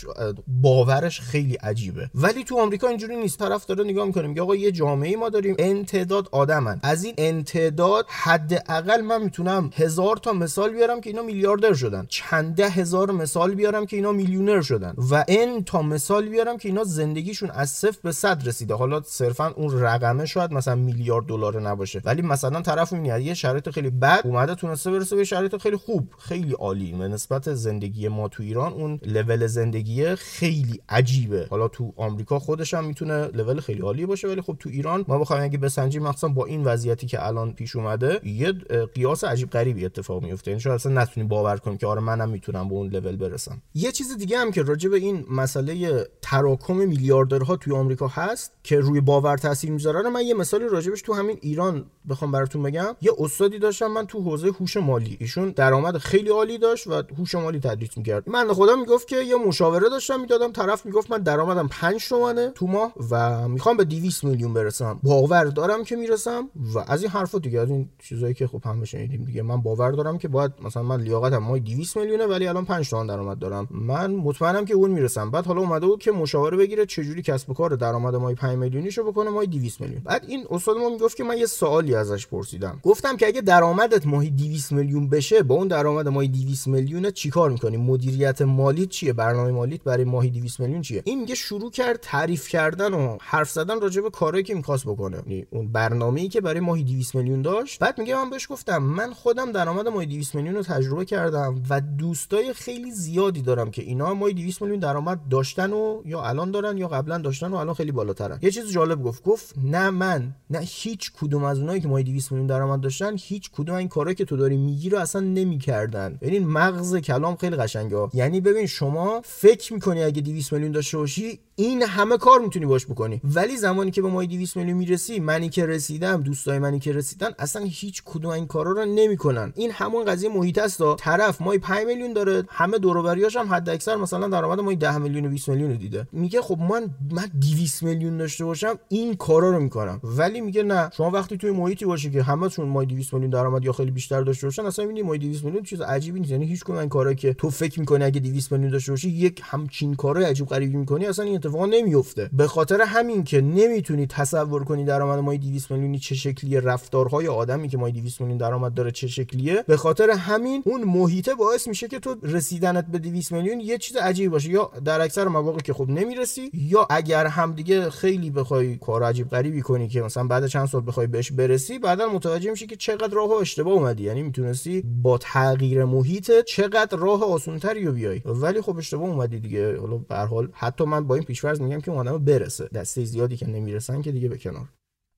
باورش 0.47 1.21
خیلی 1.21 1.55
عجیبه. 1.55 2.09
ولی 2.15 2.43
تو 2.43 2.59
آمریکا 2.59 2.87
اینجوری 2.87 3.15
نیست. 3.15 3.39
طرف 3.39 3.65
داره 3.65 3.83
نگاه 3.83 4.05
می‌کنه 4.05 4.27
میگه 4.27 4.41
آقا 4.41 4.55
یه 4.55 4.71
جامعه 4.71 5.15
ما 5.15 5.29
داریم. 5.29 5.55
انتداد 5.59 6.29
آدمن. 6.31 6.79
از 6.83 7.03
این 7.03 7.13
انتداد 7.17 8.05
حداقل 8.09 9.01
من 9.01 9.23
می‌تونم 9.23 9.69
هزار 9.75 10.17
تا 10.17 10.33
مثال 10.33 10.69
بیارم 10.69 11.01
که 11.01 11.09
اینا 11.09 11.21
میلیاردر 11.21 11.73
شدن. 11.73 12.05
چنده 12.09 12.69
هزار 12.69 13.11
مثال 13.11 13.55
بیارم 13.55 13.85
که 13.85 13.95
اینا 13.95 14.11
میلیونر 14.11 14.61
شدن. 14.61 14.93
و 15.11 15.25
ان 15.27 15.63
تا 15.63 15.81
مثال 15.81 16.29
بیارم 16.29 16.57
که 16.57 16.69
اینا 16.69 16.83
زندگیشون 16.83 17.49
از 17.49 17.69
صفر 17.69 17.97
به 18.03 18.11
صد 18.11 18.47
رسیده. 18.47 18.73
حالا 18.73 19.01
صرفا 19.05 19.47
اون 19.47 19.79
رقمه 19.79 20.25
شاید 20.25 20.51
مثلا 20.51 20.75
میلیارد 20.75 21.25
دلار 21.25 21.61
نباشه. 21.61 22.01
ولی 22.05 22.21
مثلا 22.21 22.61
طرف 22.61 22.93
می‌بینه 22.93 23.23
یه 23.23 23.33
شرایط 23.33 23.69
خیلی 23.69 23.89
بد 23.89 24.21
اومده 24.23 24.55
تونسته 24.55 24.96
برسه 24.97 25.15
به 25.15 25.23
شرایط 25.23 25.57
خیلی 25.57 25.77
خوب 25.77 26.13
خیلی 26.19 26.53
عالی. 26.53 26.91
به 26.91 27.07
نسبت 27.07 27.53
زندگی 27.53 28.07
ما 28.07 28.27
تو 28.27 28.43
ایران 28.43 28.73
اون 28.73 28.99
لول 29.05 29.47
زندگی 29.47 30.15
خیلی 30.15 30.81
عجیبه. 30.89 31.47
حالا 31.49 31.67
تو 31.67 31.93
آمریکا 31.95 32.39
خودش 32.39 32.73
هم 32.73 32.85
می‌تونه 32.85 33.27
لول 33.27 33.59
خیلی 33.59 33.81
عالی 33.81 34.05
باشه 34.05 34.27
ولی 34.27 34.41
خب 34.41 34.55
تو 34.59 34.69
ایران 34.69 35.05
ما 35.07 35.19
بخوایم 35.19 35.43
اگه 35.43 35.57
بسنجیم 35.57 36.03
مثلا 36.03 36.29
با 36.29 36.45
این 36.45 36.63
وضعیتی 36.63 37.07
که 37.07 37.27
الان 37.27 37.53
پیش 37.53 37.75
اومده 37.75 38.19
یه 38.23 38.51
قیاس 38.93 39.23
عجیب 39.23 39.49
غریبی 39.49 39.85
اتفاق 39.85 40.23
میفته. 40.23 40.51
یعنی 40.51 40.63
اصلا 40.65 41.01
نتونیم 41.01 41.27
باور 41.27 41.57
کنیم 41.57 41.77
که 41.77 41.87
آره 41.87 42.01
منم 42.01 42.29
می‌تونم 42.29 42.67
به 42.69 42.75
اون 42.75 42.89
لول 42.89 43.15
برسم. 43.15 43.61
یه 43.75 43.91
چیز 43.91 44.17
دیگه 44.17 44.37
هم 44.37 44.51
که 44.51 44.63
راجع 44.63 44.89
به 44.89 44.97
این 44.97 45.25
مسئله 45.31 46.07
تراکم 46.21 46.75
میلیاردرها 46.75 47.55
توی 47.55 47.73
آمریکا 47.73 48.07
هست 48.07 48.51
که 48.63 48.79
روی 48.79 49.01
باور 49.01 49.37
تاثیر 49.37 49.71
می‌ذاره 49.71 50.09
من 50.09 50.21
یه 50.21 50.33
مثالی 50.33 50.65
راجبش 50.67 51.01
تو 51.01 51.13
همین 51.13 51.37
ایران 51.41 51.85
بخوام 52.09 52.31
براتون 52.31 52.63
بگم. 52.63 52.95
یه 53.01 53.11
استادی 53.19 53.59
داشتم 53.59 53.87
من 53.87 54.07
تو 54.07 54.21
حوزه 54.21 54.47
هوش 54.47 54.77
مالی. 54.87 55.17
ایشون 55.19 55.49
درآمد 55.49 55.97
خیلی 55.97 56.29
عالی 56.29 56.57
داشت 56.57 56.87
و 56.87 57.03
هوش 57.17 57.35
مالی 57.35 57.59
تدریس 57.59 57.97
می‌کرد. 57.97 58.29
من 58.29 58.53
خدا 58.53 58.75
می‌گفت 58.75 59.07
که 59.07 59.15
یه 59.15 59.35
مشاوره 59.35 59.89
داشتم 59.89 60.19
می‌دادم. 60.19 60.51
طرف 60.51 60.85
می‌گفت 60.85 61.11
من 61.11 61.17
درآمدم 61.17 61.67
5 61.67 62.09
تومنه 62.09 62.51
تو 62.55 62.67
ماه 62.67 62.93
و 63.11 63.47
می‌خوام 63.47 63.77
به 63.77 63.83
200 63.83 64.23
میلیون 64.23 64.53
برسم. 64.53 64.99
باور 65.03 65.45
دارم 65.45 65.83
که 65.83 65.95
می‌رسم 65.95 66.49
و 66.73 66.79
از 66.87 67.01
این 67.01 67.11
حرفا 67.11 67.39
دیگه 67.39 67.59
از 67.59 67.69
این 67.69 67.89
چیزایی 67.99 68.33
که 68.33 68.47
خب 68.47 68.61
همه 68.65 68.85
شنیدیم 68.85 69.23
دیگه. 69.23 69.41
من 69.41 69.61
باور 69.61 69.91
دارم 69.91 70.17
که 70.17 70.27
باید 70.27 70.51
مثلا 70.61 70.83
من 70.83 71.01
لیاقتم 71.01 71.37
ماه 71.37 71.59
200 71.59 71.97
میلیونه 71.97 72.25
ولی 72.25 72.47
الان 72.47 72.65
5 72.65 72.89
تومن 72.89 73.07
درآمد 73.07 73.39
دارم. 73.39 73.67
من 73.71 74.11
مطمئنم 74.11 74.65
که 74.65 74.73
اون 74.73 74.91
می‌رسم. 74.91 75.31
بعد 75.31 75.45
حالا 75.45 75.61
اومده 75.61 75.85
بود 75.85 75.99
که 75.99 76.11
مشاوره 76.11 76.57
بگیره 76.57 76.85
چجوری 76.85 77.21
کسب 77.21 77.49
و 77.49 77.53
کار 77.53 77.75
درآمد 77.75 78.15
ماه 78.15 78.33
5 78.33 78.57
میلیونیشو 78.57 79.03
بکنه 79.03 79.29
ماه 79.29 79.45
200 79.45 79.81
میلیون. 79.81 80.01
بعد 80.05 80.25
این 80.27 80.45
استاد 80.51 80.77
ما 80.77 80.89
می‌گفت 80.89 81.17
که 81.17 81.23
من 81.23 81.37
یه 81.37 81.45
سوالی 81.45 81.95
ازش 81.95 82.27
پرسیدم. 82.27 82.79
گفتم 82.83 83.17
که 83.17 83.27
اگه 83.27 83.41
درآمدت 83.41 84.05
ماه 84.05 84.17
ماهی 84.17 84.29
200 84.29 84.66
میلیون 84.73 85.09
بشه 85.09 85.43
با 85.43 85.55
اون 85.55 85.67
درآمد 85.67 86.07
ماهی 86.07 86.27
200 86.27 86.67
میلیون 86.67 87.11
چیکار 87.11 87.49
می‌کنی 87.49 87.77
مدیریت 87.77 88.41
مالی 88.41 88.85
چیه؟ 88.85 89.13
برنامه 89.13 89.51
مالیت 89.51 89.83
برای 89.83 90.03
ماهی 90.03 90.29
200 90.29 90.59
میلیون 90.59 90.81
چیه؟ 90.81 91.01
این 91.05 91.19
میگه 91.19 91.35
شروع 91.35 91.71
کرد 91.71 91.99
تعریف 92.01 92.49
کردن 92.49 92.93
و 92.93 93.17
حرف 93.21 93.49
زدن 93.49 93.81
راجع 93.81 94.01
به 94.01 94.09
کارهایی 94.09 94.43
که 94.43 94.55
می‌خواست 94.55 94.85
بکنه. 94.85 95.17
یعنی 95.17 95.45
اون 95.49 95.71
برنامه‌ای 95.71 96.27
که 96.27 96.41
برای 96.41 96.59
ماهی 96.59 96.83
200 96.83 97.15
میلیون 97.15 97.41
داشت 97.41 97.79
بعد 97.79 97.99
میگه 97.99 98.15
من 98.15 98.29
بهش 98.29 98.51
گفتم 98.51 98.77
من 98.77 99.13
خودم 99.13 99.51
درآمد 99.51 99.87
ماهی 99.87 100.05
200 100.05 100.35
میلیون 100.35 100.55
رو 100.55 100.63
تجربه 100.63 101.05
کردم 101.05 101.63
و 101.69 101.81
دوستای 101.81 102.53
خیلی 102.53 102.91
زیادی 102.91 103.41
دارم 103.41 103.71
که 103.71 103.81
اینا 103.81 104.13
ماهی 104.13 104.33
200 104.33 104.61
میلیون 104.61 104.79
درآمد 104.79 105.27
داشتن 105.29 105.73
و 105.73 106.01
یا 106.05 106.21
الان 106.23 106.51
دارن 106.51 106.77
یا 106.77 106.87
قبلا 106.87 107.17
داشتن 107.17 107.47
و 107.47 107.55
الان 107.55 107.73
خیلی 107.73 107.91
بالاترن. 107.91 108.39
یه 108.41 108.51
چیز 108.51 108.71
جالب 108.71 109.03
گفت. 109.03 109.23
گفت 109.23 109.55
نه 109.63 109.89
من 109.89 110.35
نه 110.49 110.59
هیچ 110.61 111.11
کدوم 111.21 111.43
از 111.43 111.59
اونایی 111.59 111.81
که 111.81 111.87
ماهی 111.87 112.03
200 112.03 112.31
میلیون 112.31 112.47
درآمد 112.47 112.81
داشتن 112.81 113.15
هیچ 113.19 113.51
کدوم 113.51 113.75
این 113.75 113.87
کارا 113.87 114.13
که 114.13 114.25
تو 114.25 114.37
داری 114.37 114.56
میگی 114.57 114.89
رو 114.89 114.97
اصلا 114.97 115.21
نمی‌کردن. 115.21 116.17
ببین 116.21 116.47
مغز 116.47 116.95
کلام 116.95 117.35
خیلی 117.35 117.55
قشنگه. 117.55 118.09
یعنی 118.13 118.41
ببین 118.41 118.65
شما 118.65 119.21
فکر 119.25 119.73
می‌کنی 119.73 120.03
اگه 120.03 120.21
200 120.21 120.53
میلیون 120.53 120.71
داشته 120.71 120.97
باشی 120.97 121.39
این 121.59 121.83
همه 121.83 122.17
کار 122.17 122.39
می‌تونی 122.39 122.65
باش 122.65 122.85
بکنی. 122.85 123.21
ولی 123.23 123.57
زمانی 123.57 123.91
که 123.91 124.01
به 124.01 124.07
ماهی 124.07 124.27
200 124.27 124.57
میلیون 124.57 124.77
می‌رسی 124.77 125.19
منی 125.19 125.49
که 125.49 125.65
رسیدم 125.65 126.21
دوستای 126.21 126.59
منی 126.59 126.79
که 126.79 126.93
رسیدن 126.93 127.29
اصلا 127.39 127.65
هیچ 127.65 128.01
کدوم 128.05 128.31
این 128.31 128.47
کارا 128.47 128.71
رو 128.71 128.85
نمی‌کنن. 128.85 129.53
این 129.55 129.71
همون 129.71 130.05
قضیه 130.05 130.29
محیط 130.29 130.57
است 130.57 130.95
طرف 130.95 131.41
ماهی 131.41 131.57
5 131.57 131.85
میلیون 131.85 132.13
داره 132.13 132.43
همه 132.49 132.77
دور 132.77 132.97
هم 133.37 133.53
حد 133.53 133.69
اکثر 133.69 133.95
مثلا 133.95 134.27
درآمد 134.27 134.59
ماهی 134.59 134.75
10 134.75 134.97
میلیون 134.97 135.25
و 135.25 135.29
20 135.29 135.49
میلیون 135.49 135.77
دیده. 135.77 136.07
میگه 136.11 136.41
خب 136.41 136.59
من 136.59 136.89
من 137.11 137.31
200 137.41 137.83
میلیون 137.83 138.17
داشته 138.17 138.45
باشم 138.45 138.79
این 138.89 139.15
کارا 139.15 139.51
رو 139.51 139.59
می‌کنم. 139.59 139.99
ولی 140.03 140.41
میگه 140.41 140.63
نه. 140.63 140.89
شما 140.97 141.11
وقتی 141.11 141.37
توی 141.37 141.51
محیطی 141.51 141.85
باشی 141.85 142.11
که 142.11 142.23
همهشون 142.23 142.69
ماهی 142.69 142.85
200 142.85 143.13
میلیون 143.13 143.29
درآمد 143.31 143.65
یا 143.65 143.71
خیلی 143.71 143.91
بیشتر 143.91 144.21
داشته 144.21 144.47
باشن 144.47 144.65
اصلا 144.65 144.85
می‌بینی 144.85 145.07
ماهی 145.07 145.19
200 145.19 145.43
میلیون 145.43 145.63
چیز 145.63 145.81
عجیبی 145.81 146.19
نیست. 146.19 146.31
یعنی 146.31 146.45
هیچ 146.45 146.63
کدوم 146.63 146.77
این 146.77 146.89
کارا 146.89 147.13
که 147.13 147.33
تو 147.33 147.49
فکر 147.49 147.79
می‌کنی 147.79 148.03
اگه 148.03 148.19
200 148.19 148.51
میلیون 148.51 148.71
داشته 148.71 148.91
باشی 148.91 149.09
یک 149.09 149.41
همچین 149.43 149.95
کارای 149.95 150.25
عجیب 150.25 150.47
غریبی 150.47 150.77
می‌کنی 150.77 151.05
اصلا 151.05 151.25
این 151.25 151.35
اتفاق 151.47 151.69
نمیفته 151.69 152.29
به 152.33 152.47
خاطر 152.47 152.81
همین 152.81 153.23
که 153.23 153.41
نمی‌تونی 153.41 154.07
تصور 154.07 154.63
کنی 154.63 154.85
درآمد 154.85 155.19
ماهی 155.19 155.37
200 155.37 155.71
میلیونی 155.71 155.99
چه 155.99 156.15
شکلیه 156.15 156.59
رفتارهای 156.59 157.27
آدمی 157.27 157.67
که 157.67 157.77
ماهی 157.77 157.91
200 157.91 158.21
میلیون 158.21 158.37
درآمد 158.37 158.73
داره 158.73 158.91
چه 158.91 159.07
شکلیه. 159.07 159.63
به 159.67 159.77
خاطر 159.77 160.09
همین 160.09 160.63
اون 160.65 160.83
محیطه 160.83 161.35
باعث 161.35 161.67
میشه 161.67 161.87
که 161.87 161.99
تو 161.99 162.15
رسیدنت 162.23 162.85
به 162.87 162.99
200 162.99 163.31
میلیون 163.31 163.59
یه 163.59 163.77
چیز 163.77 163.97
عجیبی 163.97 164.29
باشه. 164.29 164.49
یا 164.49 164.71
در 164.85 165.01
اکثر 165.01 165.27
مواقع 165.27 165.59
که 165.59 165.73
خب 165.73 165.89
نمی‌رسی 165.89 166.51
یا 166.53 166.87
اگر 166.89 167.25
هم 167.25 167.53
دیگه 167.53 167.89
خیلی 167.89 168.29
بخوای 168.29 168.75
کار 168.75 169.03
عجیب 169.03 169.29
غریبی 169.29 169.61
کنی 169.61 169.87
که 169.87 170.01
مثلا 170.01 170.23
بعد 170.23 170.47
چند 170.47 170.67
سال 170.67 170.83
بخوای 170.87 171.07
بهش 171.07 171.31
برسی 171.31 171.79
بعدا 171.79 172.09
متوجه 172.09 172.51
میشی 172.51 172.67
که 172.67 172.75
چقدر 172.75 173.13
راه 173.13 173.31
اشتباه 173.31 173.73
اومدی. 173.73 174.03
یعنی 174.03 174.23
می‌تونستی 174.23 174.83
با 175.01 175.17
تغییر 175.17 175.85
محیط 175.85 176.31
چقدر 176.47 176.97
راه 176.97 177.23
آسونتری 177.23 177.85
رو 177.85 177.91
بیای. 177.91 178.21
ولی 178.25 178.61
خب 178.61 178.77
اشتباه 178.77 179.09
اومدی 179.09 179.39
دیگه. 179.39 179.79
حالا 179.79 179.97
به 179.97 180.15
حال 180.15 180.49
حتی 180.53 180.83
من 180.83 181.07
با 181.07 181.15
این 181.15 181.23
پیشفرض 181.37 181.61
میگم 181.61 181.81
که 181.81 181.91
اون 181.91 182.25
برسه. 182.25 182.67
دسته 182.67 183.05
زیادی 183.05 183.37
که 183.37 183.47
نمی‌رسن 183.47 184.01
که 184.01 184.11
دیگه 184.11 184.29
به 184.29 184.37
کنار. 184.37 184.69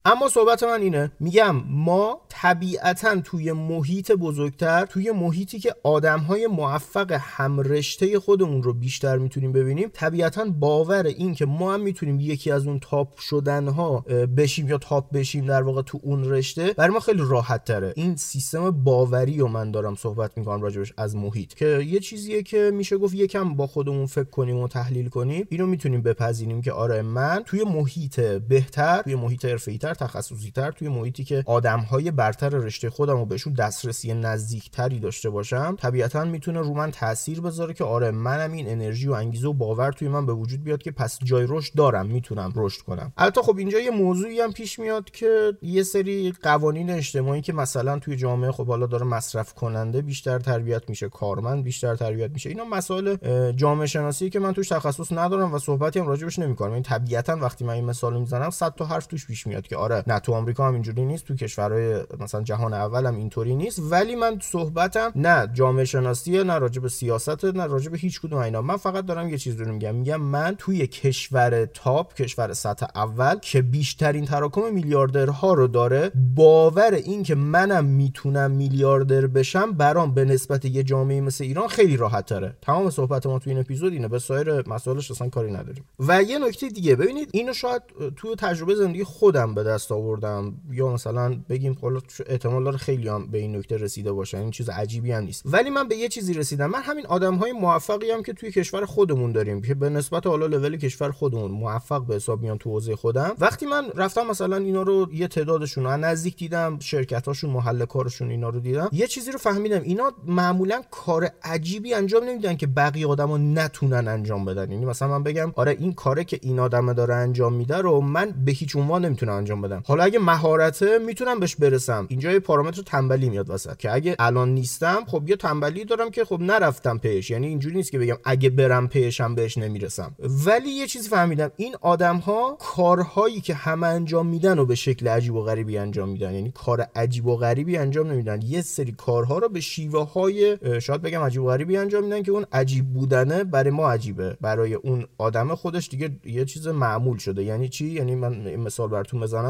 اما 0.06 0.30
صحبت 0.30 0.64
من 0.64 0.82
اینه. 0.82 1.12
میگم 1.20 1.56
ما 1.70 2.22
طبیعتا 2.30 3.22
توی 3.22 3.52
محیط 3.52 4.12
بزرگتر 4.12 4.86
توی 4.86 5.12
محیطی 5.12 5.60
که 5.60 5.76
آدم 5.84 6.20
های 6.20 6.48
موفق 6.48 7.18
همرشته 7.22 8.20
خودمون 8.20 8.64
رو 8.64 8.74
بیشتر 8.74 9.18
می‌تونیم 9.18 9.52
ببینیم 9.52 9.90
طبیعتا 9.94 10.46
باور 10.46 11.06
این 11.06 11.34
که 11.34 11.46
ما 11.46 11.74
هم 11.74 11.82
می‌تونیم 11.82 12.20
یکی 12.20 12.52
از 12.52 12.68
اون 12.68 12.80
تاپ 12.80 13.20
شدن 13.20 13.68
ها 13.68 14.00
بشیم 14.38 14.68
یا 14.68 14.78
تاپ 14.78 15.12
بشیم 15.12 15.46
در 15.46 15.62
واقع 15.62 15.82
تو 15.82 16.00
اون 16.04 16.30
رشته 16.30 16.74
برای 16.74 16.94
ما 16.94 17.00
خیلی 17.00 17.24
راحت 17.30 17.66
تره. 17.66 17.94
این 17.96 18.16
سیستم 18.16 18.72
باوری 18.72 19.38
رو 19.38 19.48
من 19.48 19.72
دارم 19.72 19.96
صحبت 19.96 20.38
می‌کنم 20.38 20.62
راجبش 20.62 20.94
از 20.98 21.16
محیط. 21.16 21.54
که 21.54 21.66
یه 21.66 22.00
چیزیه 22.00 22.44
که 22.44 22.72
میشه 22.74 22.98
گفت 22.98 23.16
یکم 23.16 23.54
با 23.54 23.68
خودمون 23.68 24.06
فکر 24.06 24.30
کنیم 24.30 24.58
و 24.58 24.68
تحلیل 24.68 25.10
کنیم 25.10 25.48
اینو 25.50 25.66
می‌تونیم 25.66 26.02
بپذیریم 26.02 26.62
که 26.62 26.72
آره 26.72 27.02
من 27.02 27.44
توی 27.46 27.64
محیط 27.64 28.20
بهتر 28.20 29.02
توی 29.02 29.16
محیط 29.16 29.46
حرفه‌ای‌تر 29.90 30.20
تخصصی 30.20 30.52
تر 30.52 30.72
توی 30.72 30.90
محیطی 30.90 31.24
که 31.24 31.44
آدم 31.46 31.80
های 31.80 32.12
برتر 32.12 32.50
رشته 32.50 32.90
خودم 32.90 33.20
و 33.20 33.26
بهشون 33.26 33.54
دسترسی 33.54 34.14
نزدیکتری 34.14 35.00
داشته 35.00 35.30
باشم 35.30 35.76
طبیعتا 35.80 36.26
می‌تونه 36.26 36.60
رو 36.60 36.74
من 36.74 36.92
تاثیر 36.92 37.42
بذاره 37.42 37.74
که 37.74 37.84
آره 37.84 38.12
منم 38.12 38.52
این 38.52 38.70
انرژی 38.70 39.08
و 39.08 39.12
انگیزه 39.12 39.48
و 39.48 39.54
باور 39.54 39.92
توی 39.92 40.08
من 40.08 40.26
به 40.26 40.34
وجود 40.34 40.64
بیاد 40.64 40.82
که 40.82 40.92
پس 40.92 41.20
جای 41.24 41.46
رشد 41.50 41.76
دارم 41.76 42.06
می‌تونم 42.06 42.54
رشد 42.56 42.82
کنم. 42.82 43.14
البته 43.18 43.42
خب 43.42 43.58
اینجا 43.58 43.80
یه 43.80 43.92
موضوعی 43.92 44.40
هم 44.40 44.54
پیش 44.54 44.80
میاد 44.80 45.12
که 45.12 45.54
یه 45.62 45.84
سری 45.84 46.34
قوانین 46.44 46.90
اجتماعی 46.90 47.42
که 47.42 47.54
مثلا 47.54 48.00
توی 48.00 48.16
جامعه 48.16 48.52
خب 48.52 48.68
حالا 48.68 48.86
داره 48.86 49.06
مصرف 49.06 49.54
کننده 49.54 50.02
بیشتر 50.02 50.40
تربیت 50.40 50.90
میشه 50.90 51.10
کارمند 51.10 51.64
بیشتر 51.64 51.96
تربیت 51.96 52.32
میشه 52.32 52.50
اینا 52.50 52.64
مسائل 52.64 53.16
جامعه 53.52 53.88
شناسی 53.88 54.30
که 54.30 54.40
من 54.40 54.54
توش 54.54 54.68
تخصص 54.68 55.12
ندارم 55.12 55.54
و 55.54 55.60
صحبتی 55.60 56.00
هم 56.00 56.08
راجبش 56.08 56.40
نمی‌کنم. 56.40 56.74
این 56.74 56.84
طبیعتا 56.84 57.36
وقتی 57.36 57.66
من 57.66 57.74
این 57.74 57.86
مثال 57.86 58.20
می‌زنم 58.20 58.50
100 58.50 58.76
تا 58.76 58.86
حرف 58.86 59.06
توش 59.06 59.28
پیش 59.28 59.48
میاد 59.48 59.68
که 59.68 59.78
آره 59.80 60.04
نه 60.08 60.20
تو 60.20 60.34
آمریکا 60.34 60.68
هم 60.68 60.74
اینجوری 60.74 61.06
نیست 61.06 61.26
تو 61.26 61.36
کشورهای 61.36 62.04
مثلا 62.20 62.42
جهان 62.44 62.74
اول 62.74 63.06
هم 63.06 63.16
اینطوری 63.16 63.56
نیست. 63.56 63.82
ولی 63.92 64.16
من 64.16 64.40
صحبتم 64.42 65.12
نه 65.16 65.50
جامعه 65.54 65.86
شناسی 65.86 66.44
نه 66.44 66.58
راجع 66.58 66.82
به 66.82 66.90
سیاست 66.90 67.46
نه 67.46 67.66
راجع 67.66 67.92
به 67.92 67.98
هیچ 67.98 68.22
کدوم 68.22 68.40
اینا. 68.40 68.62
من 68.62 68.78
فقط 68.78 69.06
دارم 69.06 69.30
یه 69.30 69.38
چیز 69.38 69.62
رو 69.62 69.74
میگم. 69.74 69.96
میگم 69.96 70.22
من 70.22 70.56
توی 70.58 70.88
کشور 70.88 71.66
تاپ 71.66 72.14
کشور 72.14 72.54
سطح 72.54 72.86
اول 72.96 73.36
که 73.40 73.62
بیشترین 73.62 74.26
تراکم 74.26 74.74
میلیاردرها 74.74 75.54
رو 75.54 75.68
داره 75.68 76.12
باور 76.36 76.94
این 76.94 77.24
که 77.24 77.36
منم 77.36 77.86
می‌تونم 77.86 78.52
میلیاردر 78.52 79.28
بشم 79.28 79.72
برام 79.72 80.14
به 80.14 80.26
نسبت 80.26 80.66
یه 80.66 80.84
جامعه 80.84 81.22
مثل 81.22 81.44
ایران 81.44 81.68
خیلی 81.68 81.98
راحت 81.98 82.26
تره 82.26 82.54
تمام 82.62 82.90
صحبت 82.90 83.26
ما 83.26 83.40
تو 83.40 83.50
این 83.50 83.60
اپیزود 83.60 83.94
اینه. 83.94 84.08
به 84.08 84.20
سایر 84.20 84.70
مسائلش 84.70 85.12
اصلا 85.12 85.30
کاری 85.30 85.52
نداریم. 85.52 85.84
و 86.00 86.24
یه 86.24 86.40
نکته 86.40 86.70
دیگه. 86.70 86.96
ببینید 86.96 87.30
اینو 87.34 87.54
شاید 87.54 87.82
تو 88.16 88.36
تجربه 88.36 88.76
زندگی 88.76 89.04
خودم 89.04 89.54
به 89.54 89.64
دست 89.70 89.92
آوردم. 89.92 90.54
یا 90.72 90.94
مثلا 90.94 91.36
بگیم 91.50 91.78
حالا 91.82 92.00
احتمال 92.26 92.64
داره 92.64 92.78
خیلی 92.78 93.08
هم 93.08 93.28
به 93.28 93.38
این 93.38 93.56
نکته 93.56 93.78
رسیده 93.78 94.12
باشن 94.12 94.38
این 94.38 94.52
چیز 94.52 94.70
عجیبی 94.70 95.12
هم 95.12 95.24
نیست. 95.24 95.44
ولی 95.46 95.70
من 95.70 95.88
به 95.88 95.96
یه 95.96 96.08
چیزی 96.08 96.34
رسیدم. 96.34 96.66
من 96.66 96.82
همین 96.82 97.06
آدم 97.06 97.36
های 97.36 97.52
موفقی 97.52 98.12
هم 98.12 98.24
که 98.24 98.34
توی 98.34 98.52
کشور 98.52 98.86
خودمون 98.86 99.32
داریم 99.32 99.62
که 99.62 99.74
به 99.76 99.90
نسبت 99.90 100.28
حالا 100.28 100.46
لول 100.46 100.78
کشور 100.78 101.12
خودمون 101.12 101.52
موفق 101.52 102.06
به 102.06 102.16
حساب 102.16 102.42
میان 102.42 102.58
تو 102.58 102.70
حوزه 102.70 102.96
خودم. 102.96 103.32
وقتی 103.40 103.66
من 103.66 103.86
رفتم 103.96 104.28
مثلا 104.28 104.58
اینا 104.58 104.82
رو 104.82 105.08
یه 105.14 105.28
تعدادشون 105.28 105.84
رو 105.84 105.98
نزدیک 105.98 106.38
دیدم 106.38 106.80
شرکت 106.80 107.28
هاشون 107.28 107.50
محل 107.50 107.86
کارشون 107.86 108.30
اینا 108.30 108.50
رو 108.50 108.60
دیدم 108.60 108.90
یه 108.92 109.08
چیزی 109.08 109.32
رو 109.32 109.40
فهمیدم. 109.40 109.82
اینا 109.82 110.12
معمولا 110.28 110.82
کار 110.92 111.30
عجیبی 111.44 111.94
انجام 111.94 112.24
نمیدن 112.24 112.56
که 112.58 112.68
بقیه 112.68 113.08
آدما 113.08 113.38
نتونن 113.38 114.08
انجام 114.08 114.46
بدن. 114.46 114.72
یعنی 114.72 114.86
مثلا 114.86 115.08
من 115.08 115.24
بگم 115.24 115.52
آره 115.56 115.72
این 115.80 115.94
کاره 115.94 116.24
که 116.24 116.40
این 116.42 116.60
آدم 116.60 116.94
داره 116.94 117.16
انجام 117.16 117.54
میده 117.54 117.78
رو 117.78 118.02
من 118.02 118.34
به 118.46 118.52
هیچ 118.52 118.76
عنوان 118.76 119.06
نمی‌تونم 119.06 119.34
انجام 119.34 119.59
بدم. 119.62 119.84
حالا 119.86 120.04
اگه 120.04 120.20
مهارته 120.20 120.98
می‌تونم 120.98 121.40
بهش 121.40 121.56
برسم. 121.56 122.06
اینجا 122.10 122.32
یه 122.32 122.40
پارامتر 122.40 122.82
تنبلی 122.82 123.30
میاد 123.30 123.50
وسط 123.50 123.78
که 123.78 123.94
اگه 123.94 124.16
الان 124.20 124.50
نیستم 124.54 125.04
خب 125.08 125.30
یه 125.30 125.36
تنبلی 125.36 125.86
دارم 125.86 126.10
که 126.10 126.26
خب 126.26 126.42
نرفتم 126.42 126.98
پیش. 126.98 127.30
یعنی 127.30 127.48
اینجوری 127.48 127.76
نیست 127.76 127.92
که 127.92 128.00
بگم 128.00 128.18
اگه 128.24 128.50
برم 128.50 128.88
پیشم 128.88 129.36
بهش 129.36 129.58
نمی‌رسم. 129.58 130.16
ولی 130.46 130.70
یه 130.70 130.88
چیزی 130.88 131.10
فهمیدم. 131.10 131.52
این 131.56 131.76
آدم 131.82 132.18
ها 132.18 132.58
کارهایی 132.60 133.42
که 133.42 133.54
همه 133.54 133.88
انجام 133.88 134.28
میدن 134.28 134.60
و 134.60 134.66
به 134.66 134.76
شکل 134.76 135.08
عجیب 135.08 135.36
و 135.36 135.44
غریبی 135.44 135.78
انجام 135.78 136.10
میدن. 136.10 136.34
یعنی 136.34 136.52
کار 136.52 136.88
عجیب 136.96 137.28
و 137.28 137.36
غریبی 137.36 137.78
انجام 137.78 138.12
نمیدن. 138.12 138.42
یه 138.42 138.62
سری 138.62 138.92
کارها 138.92 139.38
رو 139.38 139.50
به 139.50 139.60
شیوه 139.60 140.12
های 140.12 140.58
شاید 140.82 141.02
بگم 141.02 141.22
عجیب 141.22 141.44
و 141.44 141.48
غریبی 141.48 141.78
انجام 141.78 142.04
میدن 142.04 142.24
که 142.24 142.32
اون 142.32 142.46
عجیب 142.52 142.86
بودنه 142.94 143.44
برای 143.44 143.72
ما 143.72 143.92
عجیبه. 143.92 144.38
برای 144.42 144.74
اون 144.74 145.06
آدم 145.18 145.56
خودش 145.56 145.90
دیگه 145.90 146.12
یه 146.26 146.46
چیز 146.46 146.68
معمول 146.68 147.18
شده. 147.18 147.44
یعنی 147.44 147.70
چی؟ 147.70 147.88
یعنی 147.88 148.16
من 148.16 148.56
مثال 148.56 148.90
براتون 148.90 149.20
بزنم. 149.20 149.49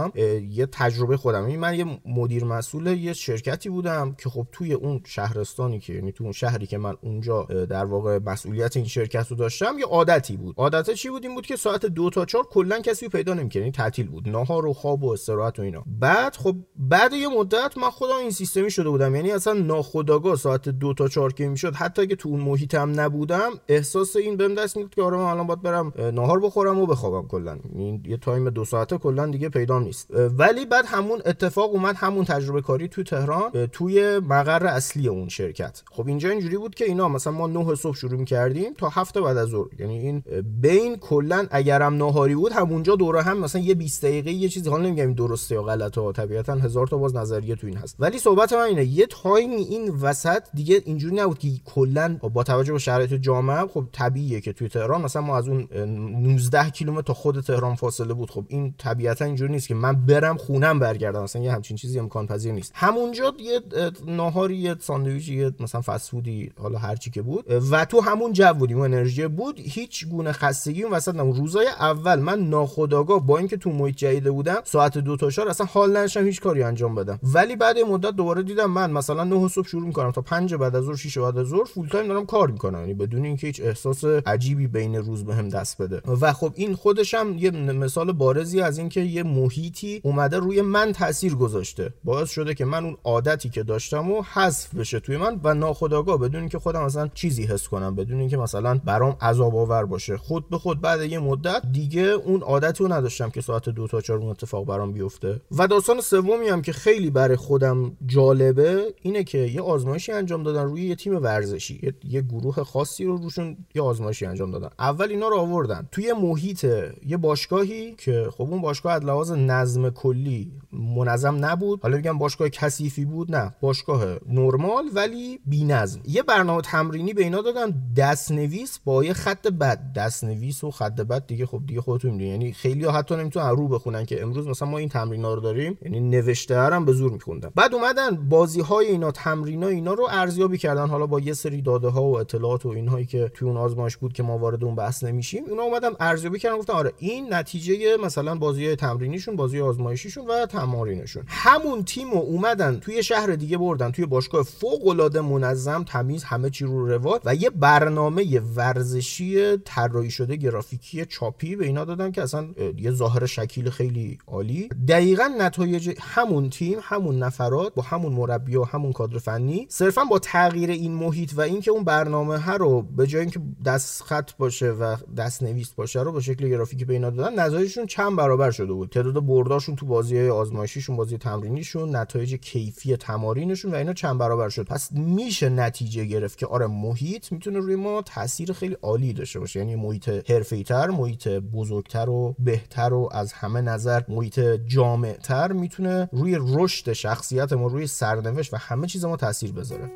یه 0.50 0.66
تجربه 0.66 1.18
خودم. 1.18 1.42
یعنی 1.42 1.58
من 1.58 1.80
یه 1.80 1.86
مدیر 2.06 2.44
مسئول 2.44 2.88
یه 2.88 3.14
شرکتی 3.14 3.70
بودم 3.70 4.16
که 4.18 4.30
خب 4.30 4.48
توی 4.52 4.74
اون 4.74 5.02
شهرستانی 5.06 5.80
که 5.80 5.94
یعنی 5.94 6.12
تو 6.12 6.24
اون 6.24 6.34
شهری 6.34 6.68
که 6.68 6.78
من 6.78 6.96
اونجا 7.02 7.44
در 7.44 7.86
واقع 7.86 8.20
مسئولیت 8.26 8.78
این 8.78 8.86
شرکت 8.86 9.28
رو 9.28 9.36
داشتم 9.36 9.80
یه 9.80 9.86
عادتی 9.86 10.38
بود. 10.38 10.56
عادت 10.58 10.94
چی 10.94 11.10
بود؟ 11.10 11.26
این 11.26 11.36
بود 11.36 11.46
که 11.46 11.56
ساعت 11.56 11.86
دو 11.86 12.10
تا 12.10 12.26
چهار 12.26 12.44
کلا 12.44 12.80
کسی 12.80 13.06
رو 13.06 13.12
پیدا 13.12 13.34
نمی‌کردی 13.34 13.60
یعنی 13.60 13.72
تعطیل 13.72 14.08
بود. 14.08 14.30
ناهار 14.30 14.66
و 14.66 14.74
خواب 14.74 15.04
و 15.04 15.12
استراحت 15.14 15.60
و 15.60 15.62
اینا. 15.62 15.84
بعد 16.00 16.36
خب 16.36 16.56
بعد 16.76 17.14
یه 17.14 17.28
مدت 17.28 17.78
من 17.78 17.90
خودم 17.90 18.16
این 18.22 18.32
سیستمی 18.32 18.72
شده 18.72 18.90
بودم. 18.90 19.16
یعنی 19.16 19.32
اصلا 19.32 19.54
ناخودآگاه 19.54 20.36
ساعت 20.36 20.70
دو 20.70 20.94
تا 20.94 21.08
چهار 21.08 21.34
که 21.34 21.48
می‌شد 21.48 21.76
حتی 21.76 22.02
اگه 22.02 22.16
تو 22.16 22.30
اون 22.30 22.40
محیط 22.40 22.76
هم 22.76 23.00
نبودم 23.00 23.52
احساس 23.68 24.16
این 24.16 24.38
بهم 24.38 24.56
دست 24.56 24.78
می‌داد 24.78 24.96
که 24.96 25.02
آره 25.02 25.18
من 25.18 25.24
الان 25.24 25.48
باید 25.48 25.62
برم 25.62 25.94
ناهار 26.14 26.40
بخورم 26.40 26.80
و 26.80 26.86
بخوابم 26.86 27.28
کلا. 27.28 27.60
این 27.74 28.04
یه 28.06 28.18
تایم 28.18 28.50
دو 28.50 28.66
ساعته 28.66 28.98
کلا 28.98 29.26
دیگه 29.26 29.50
پیدا 29.50 29.80
نیست. 29.90 30.08
ولی 30.38 30.66
بعد 30.66 30.86
همون 30.88 31.22
اتفاق 31.26 31.72
اومد 31.72 31.96
همون 31.96 32.26
تجربه 32.26 32.62
کاری 32.62 32.88
توی 32.88 33.04
تهران 33.04 33.68
توی 33.72 34.20
مقر 34.20 34.68
اصلی 34.68 35.08
اون 35.08 35.30
شرکت. 35.30 35.82
خب 35.92 36.08
اینجا 36.08 36.30
اینجوری 36.30 36.58
بود 36.58 36.76
که 36.76 36.86
اینا 36.86 37.08
مثلا 37.08 37.34
ما 37.34 37.48
9 37.48 37.76
صبح 37.76 37.96
شروع 37.96 38.24
کردیم 38.26 38.74
تا 38.74 38.90
هفته 38.90 39.22
بعد 39.22 39.38
از 39.38 39.48
ظهر. 39.48 39.68
یعنی 39.80 40.00
این 40.00 40.24
بین 40.62 40.96
کلا 40.96 41.48
اگرم 41.52 41.98
ناهاری 41.98 42.36
بود 42.36 42.52
همونجا 42.52 42.96
دوره 42.96 43.22
هم 43.22 43.40
مثلا 43.40 43.62
یه 43.62 43.74
20 43.74 44.06
دقیقه 44.06 44.32
یه 44.32 44.50
چیزی 44.50 44.70
حالا 44.70 44.84
نمیگم 44.84 45.14
درسته 45.14 45.56
یا 45.56 45.64
غلطه 45.64 46.12
طبیعتا 46.12 46.54
هزار 46.54 46.88
تا 46.88 46.98
باز 46.98 47.16
نظریه 47.16 47.56
تو 47.56 47.68
این 47.68 47.78
هست. 47.78 47.96
ولی 48.00 48.20
صحبت 48.20 48.54
من 48.54 48.62
اینه 48.62 48.86
یه 48.86 49.06
تایم 49.06 49.52
این 49.52 49.90
وسط 49.90 50.44
دیگه 50.54 50.82
اینجوری 50.86 51.16
نبود 51.16 51.40
که 51.40 51.48
کلا 51.66 52.18
با 52.34 52.44
توجه 52.44 52.74
به 52.74 52.80
شرایط 52.80 53.14
جامعه 53.14 53.68
خب 53.68 53.86
طبیعیه 53.92 54.42
که 54.42 54.54
توی 54.54 54.70
تهران 54.70 55.02
مثلا 55.02 55.22
ما 55.22 55.38
از 55.38 55.48
اون 55.48 55.68
19 55.74 56.70
کیلومتر 56.70 57.02
تا 57.02 57.14
خود 57.14 57.40
تهران 57.40 57.76
فاصله 57.76 58.14
بود. 58.14 58.32
خب 58.32 58.46
این 58.48 58.74
طبیعتا 58.78 59.26
اینجوری 59.26 59.52
نیست 59.52 59.68
که 59.68 59.76
من 59.80 60.06
برم 60.06 60.38
خونم 60.38 60.80
برگردم. 60.80 61.24
مثلا 61.24 61.42
یه 61.42 61.52
همچین 61.52 61.78
چیزی 61.78 62.00
امکان 62.00 62.28
پذیر 62.28 62.54
نیست. 62.54 62.72
همونجا 62.76 63.34
یه 63.40 63.62
ناهاری 64.08 64.56
یه 64.56 64.76
ساندویچ 64.80 65.30
یه 65.30 65.52
مثلا 65.60 65.82
فست 65.82 66.10
فودی 66.10 66.52
حالا 66.62 66.78
هر 66.78 66.96
چی 66.96 67.12
که 67.12 67.22
بود. 67.22 67.46
و 67.72 67.86
تو 67.86 68.02
همون 68.02 68.34
جو 68.34 68.54
بودیم 68.54 68.80
انرژی 68.82 69.28
بود 69.28 69.60
هیچ 69.60 70.08
گونه 70.08 70.32
خستگی 70.32 70.84
اون 70.84 70.94
وسط 70.94 71.16
نبود 71.16 71.36
روزای 71.36 71.68
اول 71.68 72.20
من 72.20 72.40
ناخودآگاه 72.40 73.28
با 73.28 73.38
اینکه 73.38 73.58
تو 73.58 73.70
محیط 73.70 73.96
جدید 73.96 74.24
بودم 74.24 74.58
ساعت 74.64 74.98
دو 74.98 75.18
تا 75.18 75.30
چهار 75.30 75.50
اصلا 75.50 75.66
حال 75.66 75.98
نداشتم 75.98 76.26
هیچ 76.26 76.42
کاری 76.42 76.64
انجام 76.64 76.96
بدم. 76.96 77.20
ولی 77.24 77.56
بعد 77.56 77.78
مدت 77.78 78.12
دوباره 78.12 78.44
دیدم 78.44 78.72
من 78.72 78.92
مثلا 78.92 79.24
9 79.24 79.48
صبح 79.48 79.68
شروع 79.68 79.88
می‌کنم 79.88 80.12
تا 80.12 80.22
5 80.22 80.56
بعد 80.56 80.76
از 80.76 80.84
ظهر 80.84 80.96
6 80.96 81.18
بعد 81.18 81.38
از 81.38 81.48
ظهر 81.48 81.64
full 81.64 81.88
time 81.88 82.08
دارم 82.08 82.26
کار 82.26 82.52
می‌کنم. 82.52 82.80
یعنی 82.80 82.94
بدون 82.94 83.26
اینکه 83.26 83.48
هیچ 83.48 83.62
احساس 83.62 84.06
عجیبی 84.06 84.68
بین 84.68 84.96
روز 84.96 85.26
بهم 85.26 85.50
دست 85.50 85.82
بده. 85.82 86.02
و 86.22 86.34
خب 86.34 86.52
این 86.56 86.76
خودش 86.76 87.14
هم 87.14 87.38
یه 87.38 87.52
مثال 87.52 88.12
بارزی 88.12 88.62
از 88.62 88.78
اینکه 88.78 89.02
یه 89.02 89.24
محیطی 89.70 90.02
اومده 90.04 90.38
روی 90.38 90.62
من 90.62 90.92
تاثیر 90.92 91.36
گذاشته. 91.36 91.94
باعث 92.04 92.30
شده 92.30 92.54
که 92.54 92.66
من 92.66 92.86
اون 92.86 92.98
عادتی 93.04 93.50
که 93.50 93.64
داشتم 93.64 94.12
و 94.12 94.22
حذف 94.22 94.76
بشه 94.76 95.00
توی 95.00 95.18
من 95.18 95.40
و 95.44 95.54
ناخودآگاه 95.54 96.18
بدون 96.18 96.40
اینکه 96.40 96.60
خودم 96.60 96.84
مثلا 96.84 97.08
چیزی 97.08 97.44
حس 97.44 97.68
کنم 97.68 97.96
بدون 97.96 98.20
اینکه 98.20 98.38
مثلا 98.38 98.82
برام 98.86 99.18
عذاب 99.22 99.56
آور 99.56 99.86
باشه. 99.86 100.18
خود 100.18 100.50
به 100.50 100.58
خود 100.58 100.82
بعد 100.82 101.02
یه 101.02 101.20
مدت 101.20 101.62
دیگه 101.72 102.02
اون 102.02 102.42
عادتی 102.42 102.84
رو 102.84 102.94
نداشتم 102.94 103.30
که 103.30 103.42
ساعت 103.42 103.70
دو 103.70 103.88
تا 103.88 104.02
چهار 104.02 104.20
اون 104.20 104.30
اتفاق 104.30 104.66
برام 104.66 104.92
بیفته. 104.92 105.42
و 105.52 105.68
داستان 105.68 106.02
سومی 106.02 106.48
هم 106.48 106.62
که 106.62 106.74
خیلی 106.74 107.10
برای 107.10 107.36
خودم 107.36 107.98
جالبه 108.06 108.94
اینه 109.02 109.24
که 109.24 109.38
یه 109.38 109.62
آزمایشی 109.62 110.12
انجام 110.12 110.44
دادن 110.44 110.64
روی 110.64 110.82
یه 110.82 110.96
تیم 110.96 111.16
ورزشی. 111.16 111.80
یه, 111.84 111.94
یه 112.04 112.22
گروه 112.22 112.64
خاصی 112.64 113.06
رو 113.06 113.18
روشون 113.18 113.58
یه 113.76 113.82
آزمایشی 113.82 114.26
انجام 114.26 114.52
دادن. 114.52 114.70
اول 114.80 115.10
اینا 115.10 115.28
رو 115.28 115.38
آوردن. 115.38 115.88
توی 115.92 116.14
محیط 116.14 116.66
یه 117.08 117.18
باشگاهی 117.18 117.96
که 117.96 118.30
خب 118.32 118.42
اون 118.42 118.62
باشگاه 118.62 118.94
از 118.94 119.04
لحاظ 119.04 119.32
نظم 119.52 119.90
کلی 119.90 120.52
منظم 120.72 121.46
نبود. 121.46 121.82
حالا 121.82 121.98
بگم 121.98 122.18
باشگاه 122.18 122.50
کثیفی 122.50 123.06
بود 123.06 123.36
نه 123.36 123.56
باشگاه 123.62 124.06
نرمال 124.28 124.84
ولی 124.94 125.40
بی‌نظم. 125.46 126.02
یه 126.08 126.24
برنامه 126.24 126.62
تمرینی 126.62 127.14
به 127.14 127.24
اینا 127.24 127.42
دادن 127.42 127.94
دستنویس 127.98 128.80
با 128.86 129.04
یه 129.04 129.14
خط 129.14 129.48
بد. 129.48 129.94
دستنویس 129.94 130.64
و 130.64 130.72
خط 130.72 131.02
بد 131.02 131.28
دیگه 131.28 131.46
خب 131.46 131.62
دیگه 131.66 131.82
خودتون 131.82 132.12
می‌دونید 132.12 132.32
یعنی 132.32 132.54
خیلی 132.54 132.84
ها 132.84 132.92
حتی 132.92 133.16
نمی‌تونن 133.16 133.50
رو 133.50 133.68
بخونن 133.68 134.06
که 134.06 134.22
امروز 134.22 134.48
مثلا 134.48 134.68
ما 134.68 134.78
این 134.78 134.90
تمرینا 134.90 135.34
رو 135.34 135.42
داریم 135.42 135.78
یعنی 135.82 136.00
نوشته 136.00 136.60
هم 136.60 136.86
به 136.86 136.94
زور 136.94 137.12
میخوندن 137.12 137.50
بعد 137.56 137.74
اومدن 137.74 138.30
بازی 138.30 138.62
های 138.62 138.86
اینا 138.86 139.12
تمرین 139.12 139.64
اینا 139.64 139.94
رو 139.94 140.08
ارزیابی 140.12 140.58
کردن. 140.58 140.88
حالا 140.88 141.08
با 141.08 141.20
یه 141.20 141.34
سری 141.34 141.62
داده 141.62 141.88
ها 141.88 142.04
و 142.04 142.20
اطلاعات 142.20 142.66
و 142.66 142.70
اینهایی 142.70 143.06
که 143.06 143.32
توی 143.34 143.48
اون 143.48 143.58
آزمایش 143.58 143.98
بود 143.98 144.14
که 144.14 144.24
ما 144.24 144.38
وارد 144.38 144.64
اون 144.64 144.76
بحث 144.76 145.04
نمیشیم 145.04 145.44
اونا 145.50 145.64
اومدن 145.64 145.90
ارزیابی 146.00 146.40
کردن 146.40 146.58
گفتن 146.58 146.74
آره 146.74 146.94
این 146.98 147.34
نتیجه 147.34 147.98
مثلا 147.98 148.36
بازی 148.36 148.76
تمرینیشون 148.76 149.36
بازی 149.40 149.62
آزمایشیشون 149.62 150.28
و 150.28 150.46
تمارینشون. 150.46 151.24
همون 151.28 151.84
تیم 151.84 152.12
رو 152.12 152.18
اومدن 152.18 152.80
توی 152.80 153.04
شهر 153.04 153.36
دیگه 153.36 153.58
بردن 153.58 153.92
توی 153.92 154.06
باشگاه 154.06 154.44
فوق 154.44 154.88
العاده 154.88 155.22
منظم 155.22 155.84
تمیز 155.84 156.24
همه 156.24 156.50
چی 156.50 156.66
رو 156.66 156.88
روال 156.88 157.20
و 157.26 157.36
یه 157.36 157.50
برنامه 157.50 158.40
ورزشی 158.40 159.58
طراحی 159.58 160.12
شده 160.12 160.36
گرافیکی 160.36 161.06
چاپی 161.06 161.56
به 161.56 161.66
اینا 161.66 161.86
دادن 161.86 162.12
که 162.12 162.22
اصلا 162.22 162.48
یه 162.78 162.92
ظاهر 162.92 163.26
شکیل 163.26 163.70
خیلی 163.70 164.18
عالی. 164.28 164.70
دقیقا 164.88 165.30
نتایج 165.40 165.96
همون 166.00 166.50
تیم 166.50 166.78
همون 166.82 167.20
نفرات 167.20 167.74
با 167.74 167.82
همون 167.82 168.14
مربی 168.14 168.56
و 168.56 168.64
همون 168.64 168.94
کادر 168.94 169.18
فنی. 169.18 169.66
صرفا 169.70 170.04
با 170.04 170.20
تغییر 170.20 170.70
این 170.70 170.94
محیط 170.94 171.34
و 171.34 171.42
اینکه 171.42 171.72
اون 171.72 171.84
برنامه 171.84 172.38
ها 172.38 172.56
رو 172.56 172.82
به 172.82 173.08
جای 173.08 173.22
اینکه 173.22 173.40
دست 173.66 174.04
خط 174.04 174.32
باشه 174.38 174.72
و 174.72 174.96
دست 175.18 175.44
نویس 175.44 175.74
باشه 175.74 176.02
رو 176.02 176.12
به 176.12 176.22
شکل 176.22 176.50
گرافیکی 176.50 176.86
به 176.86 176.94
اینا 176.94 177.10
دادن 177.10 177.40
نتایجشون 177.40 177.86
چند 177.86 178.16
برابر 178.16 178.52
شده 178.52 178.74
بود. 178.74 178.90
تعداد 178.90 179.20
برداشون 179.30 179.76
تو 179.76 179.86
بازی 179.86 180.30
آزمایشیشون 180.30 180.96
بازی 180.96 181.18
تمرینیشون 181.18 181.96
نتایج 181.96 182.36
کیفی 182.36 182.98
تمارینشون 182.98 183.72
و 183.72 183.76
اینا 183.76 183.94
چند 183.94 184.18
برابر 184.18 184.50
شد. 184.50 184.66
پس 184.66 184.92
میشه 184.92 185.50
نتیجه 185.50 186.06
گرفت 186.06 186.38
که 186.38 186.46
آره 186.46 186.68
محیط 186.68 187.32
می‌تونه 187.32 187.60
روی 187.60 187.76
ما 187.76 188.02
تاثیر 188.02 188.54
خیلی 188.54 188.78
عالی 188.82 189.14
داشته 189.14 189.40
باشه. 189.40 189.60
یعنی 189.60 189.76
محیط 189.76 190.32
حرفه‌ای‌تر 190.32 190.88
محیط 190.88 191.28
بزرگتر 191.28 192.10
و 192.10 192.36
بهتر 192.40 192.94
و 192.94 193.10
از 193.12 193.34
همه 193.34 193.62
نظر 193.62 194.02
محیط 194.08 194.40
جامعتر 194.68 195.52
می‌تونه 195.52 196.10
روی 196.12 196.38
رشد 196.40 196.94
شخصیت 196.94 197.54
ما 197.54 197.68
روی 197.68 197.88
سرنوشت 197.88 198.54
و 198.54 198.58
همه 198.58 198.88
چیز 198.88 199.06
ما 199.06 199.18
تاثیر 199.18 199.52
بذاره. 199.52 199.92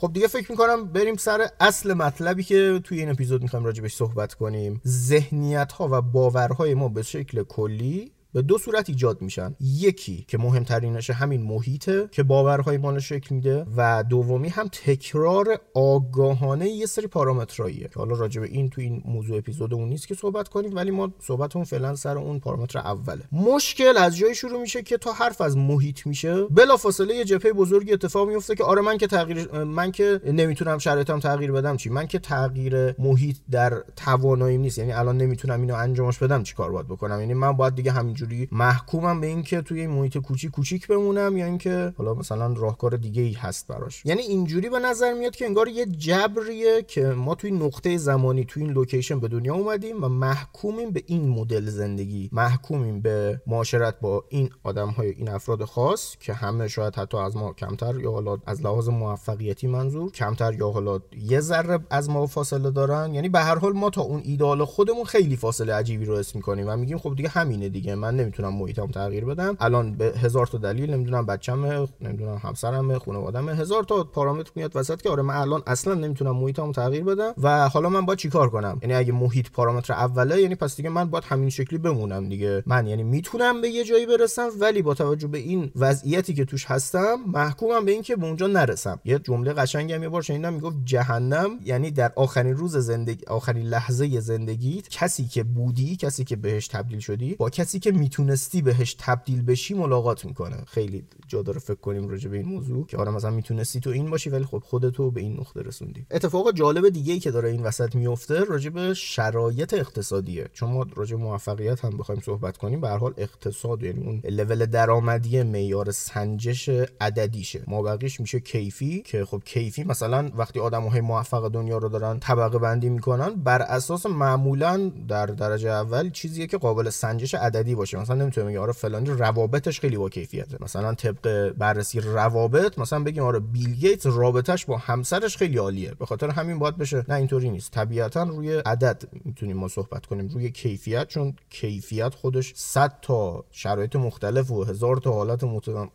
خب 0.00 0.12
دیگه 0.12 0.26
فکر 0.26 0.50
می‌کنم 0.50 0.84
بریم 0.84 1.16
سر 1.16 1.48
اصل 1.60 1.94
مطلبی 1.94 2.42
که 2.42 2.80
توی 2.84 3.00
این 3.00 3.10
اپیزود 3.10 3.42
می‌خوایم 3.42 3.64
راجبش 3.64 3.94
صحبت 3.94 4.34
کنیم. 4.34 4.80
ذهنیت 4.86 5.72
ها 5.72 5.88
و 5.90 6.02
باورهای 6.02 6.74
ما 6.74 6.88
به 6.88 7.02
شکل 7.02 7.42
کلی 7.42 8.12
به 8.38 8.42
دو 8.42 8.58
صورت 8.58 8.88
ایجاد 8.88 9.22
میشن. 9.22 9.54
یکی 9.60 10.24
که 10.28 10.38
مهمترینش 10.38 11.10
همین 11.10 11.42
محیطه 11.42 12.08
که 12.12 12.22
باورهای 12.22 12.76
ما 12.76 12.98
شکل 12.98 13.34
میده 13.34 13.66
و 13.76 14.04
دومی 14.10 14.48
هم 14.48 14.68
تکرار 14.68 15.60
آگاهانه 15.74 16.68
یه 16.68 16.86
سری 16.86 17.06
پارامتراییه 17.06 17.90
حالا 17.94 18.16
راجع 18.16 18.40
به 18.40 18.46
این 18.46 18.70
تو 18.70 18.80
این 18.80 19.02
موضوع 19.04 19.38
اپیزودمون 19.38 19.88
نیست 19.88 20.08
که 20.08 20.14
صحبت 20.14 20.48
کنیم 20.48 20.76
ولی 20.76 20.90
ما 20.90 21.12
صحبتمون 21.20 21.64
فعلا 21.64 21.94
سر 21.94 22.18
اون 22.18 22.40
پارامتر 22.40 22.78
اوله. 22.78 23.22
مشکل 23.32 23.96
از 23.96 24.16
جایی 24.16 24.34
شروع 24.34 24.60
میشه 24.60 24.82
که 24.82 24.98
تا 24.98 25.12
حرف 25.12 25.40
از 25.40 25.56
محیط 25.56 26.06
میشه 26.06 26.44
بلافاصله 26.44 27.14
یه 27.14 27.24
جپه 27.24 27.52
بزرگی 27.52 27.92
اتفاق 27.92 28.28
میفته 28.28 28.54
که 28.54 28.64
آره 28.64 28.82
من 28.82 28.98
که 28.98 29.06
تغییر 29.06 29.64
من 29.64 29.92
که 29.92 30.20
نمی‌تونم 30.26 30.78
شرایطم 30.78 31.20
تغییر 31.20 31.52
بدم 31.52 31.76
چی؟ 31.76 31.90
من 31.90 32.06
که 32.06 32.18
تغییر 32.18 33.00
محیط 33.00 33.36
در 33.50 33.82
تواناییم 33.96 34.60
نیست. 34.60 34.78
یعنی 34.78 34.92
الان 34.92 35.16
نمی‌تونم 35.16 35.60
اینو 35.60 35.74
انجامش 35.74 36.18
بدم 36.18 36.42
چیکار 36.42 36.72
باید 36.72 36.86
بکنم؟ 36.86 37.20
یعنی 37.20 37.34
من 37.34 37.52
باید 37.52 37.74
دیگه 37.74 37.92
همین 37.92 38.14
اینجوری. 38.30 38.48
محکومم 38.52 39.20
به 39.20 39.26
اینکه 39.26 39.62
توی 39.62 39.80
این 39.80 39.90
محیط 39.90 40.18
کوچیک 40.18 40.50
کوچیک 40.50 40.86
بمونم 40.86 41.36
یا 41.36 41.46
اینکه 41.46 41.94
حالا 41.96 42.14
مثلا 42.14 42.52
راهکار 42.52 42.96
دیگه 42.96 43.22
ای 43.22 43.32
هست 43.32 43.66
براش. 43.66 44.02
یعنی 44.06 44.22
اینجوری 44.22 44.70
به 44.70 44.78
نظر 44.78 45.14
میاد 45.14 45.36
که 45.36 45.46
انگار 45.46 45.68
یه 45.68 45.86
جبریه 45.86 46.82
که 46.82 47.04
ما 47.04 47.34
توی 47.34 47.50
نقطه 47.50 47.96
زمانی 47.96 48.44
توی 48.44 48.62
این 48.62 48.72
لوکیشن 48.72 49.20
به 49.20 49.28
دنیا 49.28 49.54
اومدیم 49.54 50.04
و 50.04 50.08
محکومیم 50.08 50.90
به 50.90 51.02
این 51.06 51.28
مدل 51.28 51.64
زندگی. 51.64 52.30
محکومیم 52.32 53.00
به 53.00 53.42
معاشرت 53.46 54.00
با 54.00 54.24
این 54.28 54.50
آدم 54.62 54.88
های 54.88 55.10
این 55.10 55.28
افراد 55.28 55.64
خاص 55.64 56.16
که 56.20 56.32
همه 56.32 56.68
شاید 56.68 56.94
حتی 56.94 57.16
از 57.16 57.36
ما 57.36 57.52
کمتر 57.52 58.00
یا 58.00 58.12
حالا 58.12 58.38
از 58.46 58.62
لحاظ 58.62 58.88
موفقیتی 58.88 59.66
منظور 59.66 60.10
کمتر 60.12 60.54
یا 60.54 60.70
حالا 60.70 61.00
یه 61.22 61.40
ذره 61.40 61.78
از 61.90 62.10
ما 62.10 62.26
فاصله 62.26 62.70
دارن. 62.70 63.14
یعنی 63.14 63.28
به 63.28 63.40
هر 63.40 63.58
حال 63.58 63.72
ما 63.72 63.90
تا 63.90 64.02
اون 64.02 64.20
ایدال 64.24 64.64
خودمون 64.64 65.04
خیلی 65.04 65.36
فاصله 65.36 65.74
عجیبی 65.74 66.04
رو 66.04 66.14
اسم 66.14 66.38
می‌کنیم 66.38 66.68
و 66.68 66.76
میگیم 66.76 66.98
خب 66.98 67.14
دیگه 67.16 67.28
همینه 67.28 67.68
دیگه. 67.68 67.94
من 67.94 68.07
نمی‌تونم 68.16 68.54
محیطم 68.54 68.86
تغییر 68.86 69.24
بدم. 69.24 69.56
الان 69.60 69.92
به 69.92 70.04
هزار 70.04 70.46
تا 70.46 70.58
دلیل 70.58 70.90
نمی‌دونم 70.90 71.26
بچم 71.26 71.86
نمی‌دونم 72.00 72.36
همسرم 72.36 72.98
خانواده‌ام 72.98 73.48
هزار 73.48 73.84
تا 73.84 74.04
پارامتر 74.04 74.50
میاد 74.54 74.76
وسط 74.76 75.02
که 75.02 75.10
آره 75.10 75.22
من 75.22 75.34
الان 75.34 75.62
اصلا 75.66 75.94
نمی‌تونم 75.94 76.36
محیطم 76.36 76.72
تغییر 76.72 77.04
بدم 77.04 77.34
و 77.42 77.68
حالا 77.68 77.88
من 77.88 78.06
باید 78.06 78.18
چیکار 78.18 78.50
کنم؟ 78.50 78.78
یعنی 78.82 78.94
اگه 78.94 79.12
محیط 79.12 79.50
پارامتر 79.50 79.92
اوله 79.92 80.42
یعنی 80.42 80.54
پس 80.54 80.76
دیگه 80.76 80.88
من 80.88 81.04
باید 81.04 81.24
همین 81.24 81.50
شکلی 81.50 81.78
بمونم 81.78 82.28
دیگه. 82.28 82.62
من 82.66 82.86
یعنی 82.86 83.02
می‌تونم 83.02 83.60
به 83.60 83.68
یه 83.68 83.84
جایی 83.84 84.06
برسم 84.06 84.48
ولی 84.60 84.82
با 84.82 84.94
توجه 84.94 85.28
به 85.28 85.38
این 85.38 85.70
وضعیتی 85.76 86.34
که 86.34 86.44
توش 86.44 86.66
هستم 86.66 87.16
محکومم 87.26 87.84
به 87.84 87.92
اینکه 87.92 88.16
به 88.16 88.26
اونجا 88.26 88.46
نرسم. 88.46 89.00
یه 89.04 89.18
جمله 89.18 89.52
قشنگی 89.52 89.92
هم 89.92 90.02
یه 90.02 90.08
بار 90.08 90.22
شنیدم 90.22 90.52
می‌گفت 90.52 90.76
جهنم 90.84 91.50
یعنی 91.64 91.90
در 91.90 92.12
آخرین 92.16 92.56
روز 92.56 92.76
زندگی 92.76 93.24
آخرین 93.26 93.66
لحظه 93.66 94.20
زندگیت 94.20 94.88
کسی 94.88 95.24
که 95.24 95.42
بودی 95.42 95.96
کسی 95.96 96.24
که 96.24 96.36
بهش 96.36 96.68
تبدیل 96.68 96.98
شدی 96.98 97.34
با 97.34 97.50
کسی 97.50 97.78
که 97.78 97.92
می‌تونستی 97.98 98.62
بهش 98.62 98.96
تبدیل 98.98 99.42
بشی 99.42 99.74
ملاقات 99.74 100.24
می‌کنه. 100.24 100.56
خیلی 100.66 101.04
جا 101.28 101.42
داره 101.42 101.58
فکر 101.58 101.74
کنیم 101.74 102.08
راجع 102.08 102.30
به 102.30 102.36
این 102.36 102.46
موضوع 102.46 102.86
که 102.86 102.96
آره 102.96 103.10
مثلا 103.10 103.30
می‌تونستی 103.30 103.80
تو 103.80 103.90
این 103.90 104.10
باشی 104.10 104.30
ولی 104.30 104.44
خب 104.44 104.62
خودتو 104.66 105.10
به 105.10 105.20
این 105.20 105.32
نقطه 105.40 105.62
رسوندی. 105.62 106.06
اتفاق 106.10 106.52
جالب 106.52 106.88
دیگه 106.88 107.12
ای 107.12 107.20
که 107.20 107.30
داره 107.30 107.50
این 107.50 107.62
وسط 107.62 107.94
میفته 107.94 108.44
راجع 108.44 108.70
به 108.70 108.94
شرایط 108.94 109.74
اقتصادیه. 109.74 110.48
چون 110.52 110.70
ما 110.70 110.86
راجع 110.96 111.16
موفقیت 111.16 111.84
هم 111.84 111.96
بخوایم 111.96 112.20
صحبت 112.20 112.56
کنیم 112.56 112.80
به 112.80 112.88
حال 112.88 113.14
اقتصاد 113.16 113.82
یعنی 113.82 114.04
اون 114.06 114.22
لول 114.24 114.66
درآمدی 114.66 115.42
معیار 115.42 115.90
سنجش 115.90 116.68
عددیشه. 117.00 117.62
ما 117.66 117.82
بقیش 117.82 118.20
میشه 118.20 118.40
کیفی 118.40 119.02
که 119.02 119.24
خب 119.24 119.42
کیفی 119.44 119.84
مثلا 119.84 120.30
وقتی 120.34 120.60
آدمهای 120.60 121.00
موفق 121.00 121.48
دنیا 121.48 121.78
رو 121.78 121.88
دارن 121.88 122.18
طبقه 122.18 122.58
بندی 122.58 122.88
می‌کنن 122.88 123.28
بر 123.34 123.62
اساس 123.62 124.06
معمولا 124.06 124.92
در 125.08 125.26
درجه 125.26 125.70
اول 125.70 126.10
چیزیه 126.10 126.46
که 126.46 126.58
قابل 126.58 126.90
سنجش 126.90 127.34
عددی 127.34 127.74
باشه. 127.74 127.87
مثلا 127.96 128.16
نمی‌تونه 128.16 128.46
بگه 128.46 128.60
آره 128.60 128.72
فلانی 128.72 129.10
روابطش 129.10 129.80
خیلی 129.80 129.96
با 129.96 130.08
کیفیته. 130.08 130.56
مثلا 130.60 130.94
طبق 130.94 131.52
بررسی 131.58 132.00
روابط 132.00 132.78
مثلا 132.78 133.02
بگیم 133.02 133.22
آره 133.22 133.38
بیل 133.38 133.74
گیتس 133.74 134.06
رابطش 134.06 134.66
با 134.66 134.76
همسرش 134.76 135.36
خیلی 135.36 135.58
عالیه. 135.58 135.94
به 135.98 136.06
خاطر 136.06 136.30
همین 136.30 136.58
باید 136.58 136.76
بشه. 136.76 137.04
نه 137.08 137.14
اینطوری 137.14 137.50
نیست. 137.50 137.70
طبیعتا 137.70 138.22
روی 138.22 138.56
عدد 138.56 139.02
می‌تونیم 139.24 139.56
ما 139.56 139.68
صحبت 139.68 140.06
کنیم. 140.06 140.28
روی 140.28 140.50
کیفیت 140.50 141.08
چون 141.08 141.34
کیفیت 141.50 142.14
خودش 142.14 142.52
100 142.56 142.98
تا 143.02 143.44
شرایط 143.50 143.96
مختلف 143.96 144.50
و 144.50 144.64
هزار 144.64 144.96
تا 144.96 145.12
حالت 145.12 145.44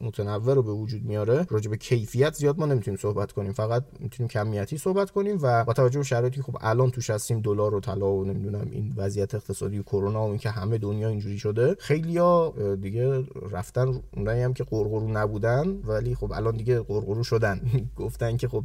متنوع 0.01 0.53
رو 0.53 0.63
به 0.63 0.71
وجود 0.71 1.03
میاره. 1.03 1.47
راجع 1.49 1.69
به 1.69 1.77
کیفیت 1.77 2.33
زیاد 2.33 2.59
ما 2.59 2.65
نمی‌تونیم 2.65 2.99
صحبت 2.99 3.31
کنیم. 3.31 3.53
فقط 3.53 3.83
می‌تونیم 3.99 4.27
کمیتی 4.29 4.77
صحبت 4.77 5.11
کنیم 5.11 5.37
و 5.41 5.63
با 5.63 5.73
توجه 5.73 5.99
به 5.99 6.05
شرایطی 6.05 6.41
خب 6.41 6.57
الان 6.61 6.91
توش 6.91 7.09
هستیم 7.09 7.41
دلار 7.41 7.75
و 7.75 7.79
طلا 7.79 8.11
و 8.11 8.25
نمی‌دونم 8.25 8.67
این 8.71 8.93
وضعیت 8.97 9.35
اقتصادی 9.35 9.79
و 9.79 9.83
کرونا 9.83 10.25
و 10.25 10.29
اینکه 10.29 10.49
همه 10.49 10.77
دنیا 10.77 11.09
اینجوری 11.09 11.39
شده 11.39 11.75
خیلیا 11.83 12.53
دیگه 12.81 13.23
رفتن 13.51 14.01
اونایی 14.17 14.41
هم 14.41 14.53
که 14.53 14.63
قرقرو 14.63 15.07
نبودن 15.11 15.67
ولی 15.85 16.15
خب 16.15 16.31
الان 16.31 16.55
دیگه 16.55 16.79
قرقرو 16.79 17.23
شدن. 17.23 17.61
گفتن 18.03 18.37
که 18.37 18.47
خب 18.47 18.63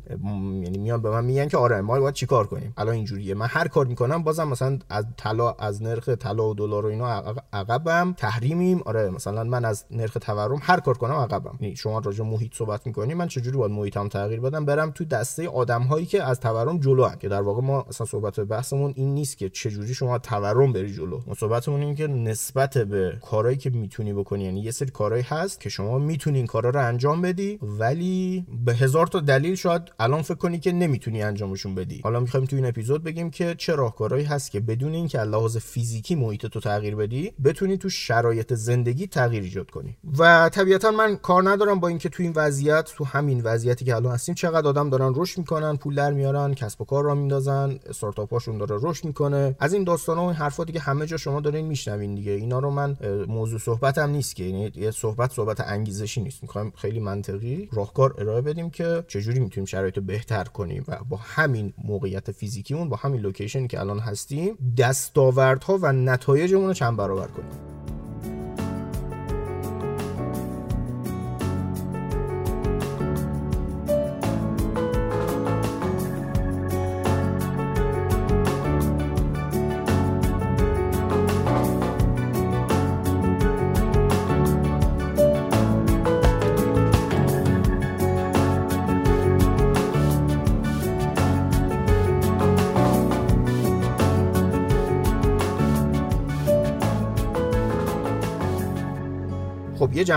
یعنی 0.63 0.79
میان 0.79 1.03
به 1.03 1.11
من 1.11 1.25
میگن 1.25 1.49
که 1.49 1.57
آره 1.57 1.81
ما 1.81 2.01
باید 2.01 2.15
چیکار 2.15 2.47
کنیم؟ 2.47 2.73
الان 2.77 2.95
اینجوریه. 2.95 3.35
من 3.35 3.47
هر 3.47 3.69
کار 3.69 3.87
می‌کنم 3.87 4.23
بازم 4.23 4.49
مثلا 4.49 4.79
از 4.89 5.05
طلا 5.17 5.53
از 5.53 5.83
نرخ 5.83 6.09
طلا 6.09 6.49
و 6.49 6.55
دلار 6.55 6.87
و 6.87 6.89
اینا 6.89 7.09
عقبم 7.53 8.15
تحریمیم. 8.17 8.83
آره 8.85 9.11
مثلا 9.11 9.45
من 9.45 9.65
از 9.65 9.85
نرخ 9.91 10.17
تورم 10.21 10.59
هر 10.63 10.81
کار 10.81 10.99
کنم 10.99 11.15
عقبم. 11.15 11.59
یعنی 11.61 11.77
شما 11.77 11.99
راجع 11.99 12.25
محیط 12.25 12.55
صحبت 12.55 12.87
می‌کنی 12.87 13.15
من 13.15 13.29
چجوری 13.29 13.57
باید 13.57 13.73
محیطم 13.73 14.09
تغییر 14.09 14.41
بدم؟ 14.41 14.65
برم 14.65 14.91
تو 14.91 15.05
دسته 15.05 15.49
آدم 15.49 15.83
هایی 15.83 16.07
که 16.07 16.23
از 16.23 16.41
تورم 16.41 16.79
جلو 16.79 17.05
هم. 17.05 17.19
که 17.19 17.29
در 17.29 17.43
واقع 17.43 17.63
ما 17.63 17.83
اصلا 17.89 18.07
صحبت 18.07 18.41
بحثمون 18.41 18.93
این 18.97 19.15
نیست 19.15 19.39
که 19.39 19.49
چجوری 19.49 19.95
شما 19.95 20.19
تورم 20.19 20.73
بری 20.73 20.95
جلو. 20.95 21.21
صحبتمون 21.39 21.83
این 21.83 21.95
که 21.95 22.07
نسبت 22.07 22.79
به 22.79 23.08
کارهایی 23.23 23.57
که 23.57 23.71
می‌تونی 23.71 24.13
بکنی. 24.13 24.45
یعنی 24.45 24.61
یه 24.61 24.71
سری 24.71 24.91
کارهایی 24.91 25.25
هست 25.29 25.61
که 25.61 25.69
شما 25.69 25.99
می‌تونی 25.99 26.39
این 26.39 26.47
کارا 26.47 26.71
رو 26.71 26.87
انجام 26.87 27.23
بدی 27.23 27.59
ولی 27.63 28.47
به 28.65 28.75
هزار 28.75 29.07
تا 29.07 29.21
دلیل 29.21 29.55
شاید 29.55 29.83
الان 29.99 30.23
فکر 30.23 30.35
کنی 30.35 30.59
که 30.59 30.73
نمی‌تونی 30.73 31.23
انجامشون 31.23 31.75
بدی. 31.75 32.01
حالا 32.05 32.21
می‌خوایم 32.21 32.47
تو 32.47 32.57
این 32.57 32.67
اپیزود 32.67 33.05
بگیم 33.05 33.31
که 33.31 33.55
چه 33.59 33.75
راهکارهایی 33.75 34.25
هست 34.25 34.51
که 34.51 34.61
بدون 34.61 34.95
اینکه 34.95 35.19
لحاظ 35.19 35.57
فیزیکی 35.57 36.15
محیط 36.15 36.47
تو 36.47 36.61
تغییر 36.61 36.97
بدی 36.97 37.33
بتونی 37.45 37.77
تو 37.77 37.89
شرایط 37.89 38.55
زندگی 38.55 39.07
تغییر 39.07 39.43
ایجاد 39.43 39.71
کنی. 39.71 39.97
و 40.19 40.49
طبیعتا 40.49 40.91
من 40.91 41.17
کار 41.17 41.51
ندارم 41.51 41.81
با 41.81 41.89
اینکه 41.89 42.09
تو 42.09 42.23
این 42.23 42.33
وضعیت 42.37 42.93
تو 42.97 43.05
همین 43.05 43.41
وضعیتی 43.45 43.85
که 43.85 43.97
الان 43.97 44.13
هستیم 44.15 44.35
چقدر 44.35 44.69
آدم 44.69 44.91
دارن 44.91 45.13
رشد 45.17 45.39
می‌کنن 45.39 45.77
پول 45.77 45.95
در 45.95 46.13
میارن 46.13 46.55
کسب 46.55 46.81
و 46.81 46.85
کار 46.85 47.05
را 47.05 47.15
میندازن 47.15 47.79
استارتاپاشون 47.87 48.59
داره 48.59 48.77
رشد 48.83 49.05
می‌کنه. 49.05 49.57
از 49.61 49.73
این 49.73 49.85
داستانا 49.85 50.23
و 50.23 50.27
این 50.27 50.37
حرفا 50.37 50.65
دیگه 50.65 50.81
همه 50.81 51.07
جا 51.07 51.17
شما 51.17 51.41
دارین 51.41 51.67
میشنوین 51.67 52.15
دیگه. 52.15 52.33
اینا 52.33 52.59
رو 52.59 52.71
من 52.71 52.97
موضوع 53.29 53.59
صحبتم 53.59 54.11
نیست 54.11 54.37
که 54.37 54.45
یعنی 54.45 54.73
یه 54.75 54.91
صحبت 54.91 55.33
صحبت 55.33 55.61
انگیزشی 55.61 56.21
نیست. 56.21 56.43
می‌خوایم 56.43 56.73
خیلی 56.77 57.01
منطقی 57.01 57.69
راهکار 57.73 58.15
ارائه 58.19 58.41
بدیم 58.41 58.71
که 58.71 59.05
چجوری 59.09 59.41
می‌تونیم 59.41 59.67
شرایط 59.67 59.97
رو 59.97 60.03
بهتر 60.03 60.45
کنیم 60.45 60.85
و 60.89 60.99
با 61.09 61.17
همین 61.17 61.73
موقعیت 61.85 62.33
فیزیکیمون 62.33 62.89
با 62.89 62.97
همین 62.97 63.21
لوکیشنی 63.21 63.69
که 63.69 63.81
الان 63.81 63.99
هستیم 63.99 64.75
دستاوردها 64.79 65.79
و 65.83 65.93
نتایجمون 65.93 66.67
رو 66.67 66.75
چند 66.75 66.97
برابر 66.97 67.27
کنیم. 67.27 67.68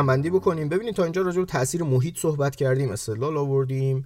جنبندی 0.02 0.30
بکنیم. 0.30 0.70
ببینید 0.70 0.96
تا 0.96 1.04
اینجا 1.04 1.22
راجع 1.22 1.40
به 1.40 1.46
تاثیر 1.46 1.84
محیط 1.84 2.18
صحبت 2.18 2.56
کردیم 2.56 2.90
استدلال 2.90 3.38
آوردیم 3.38 4.06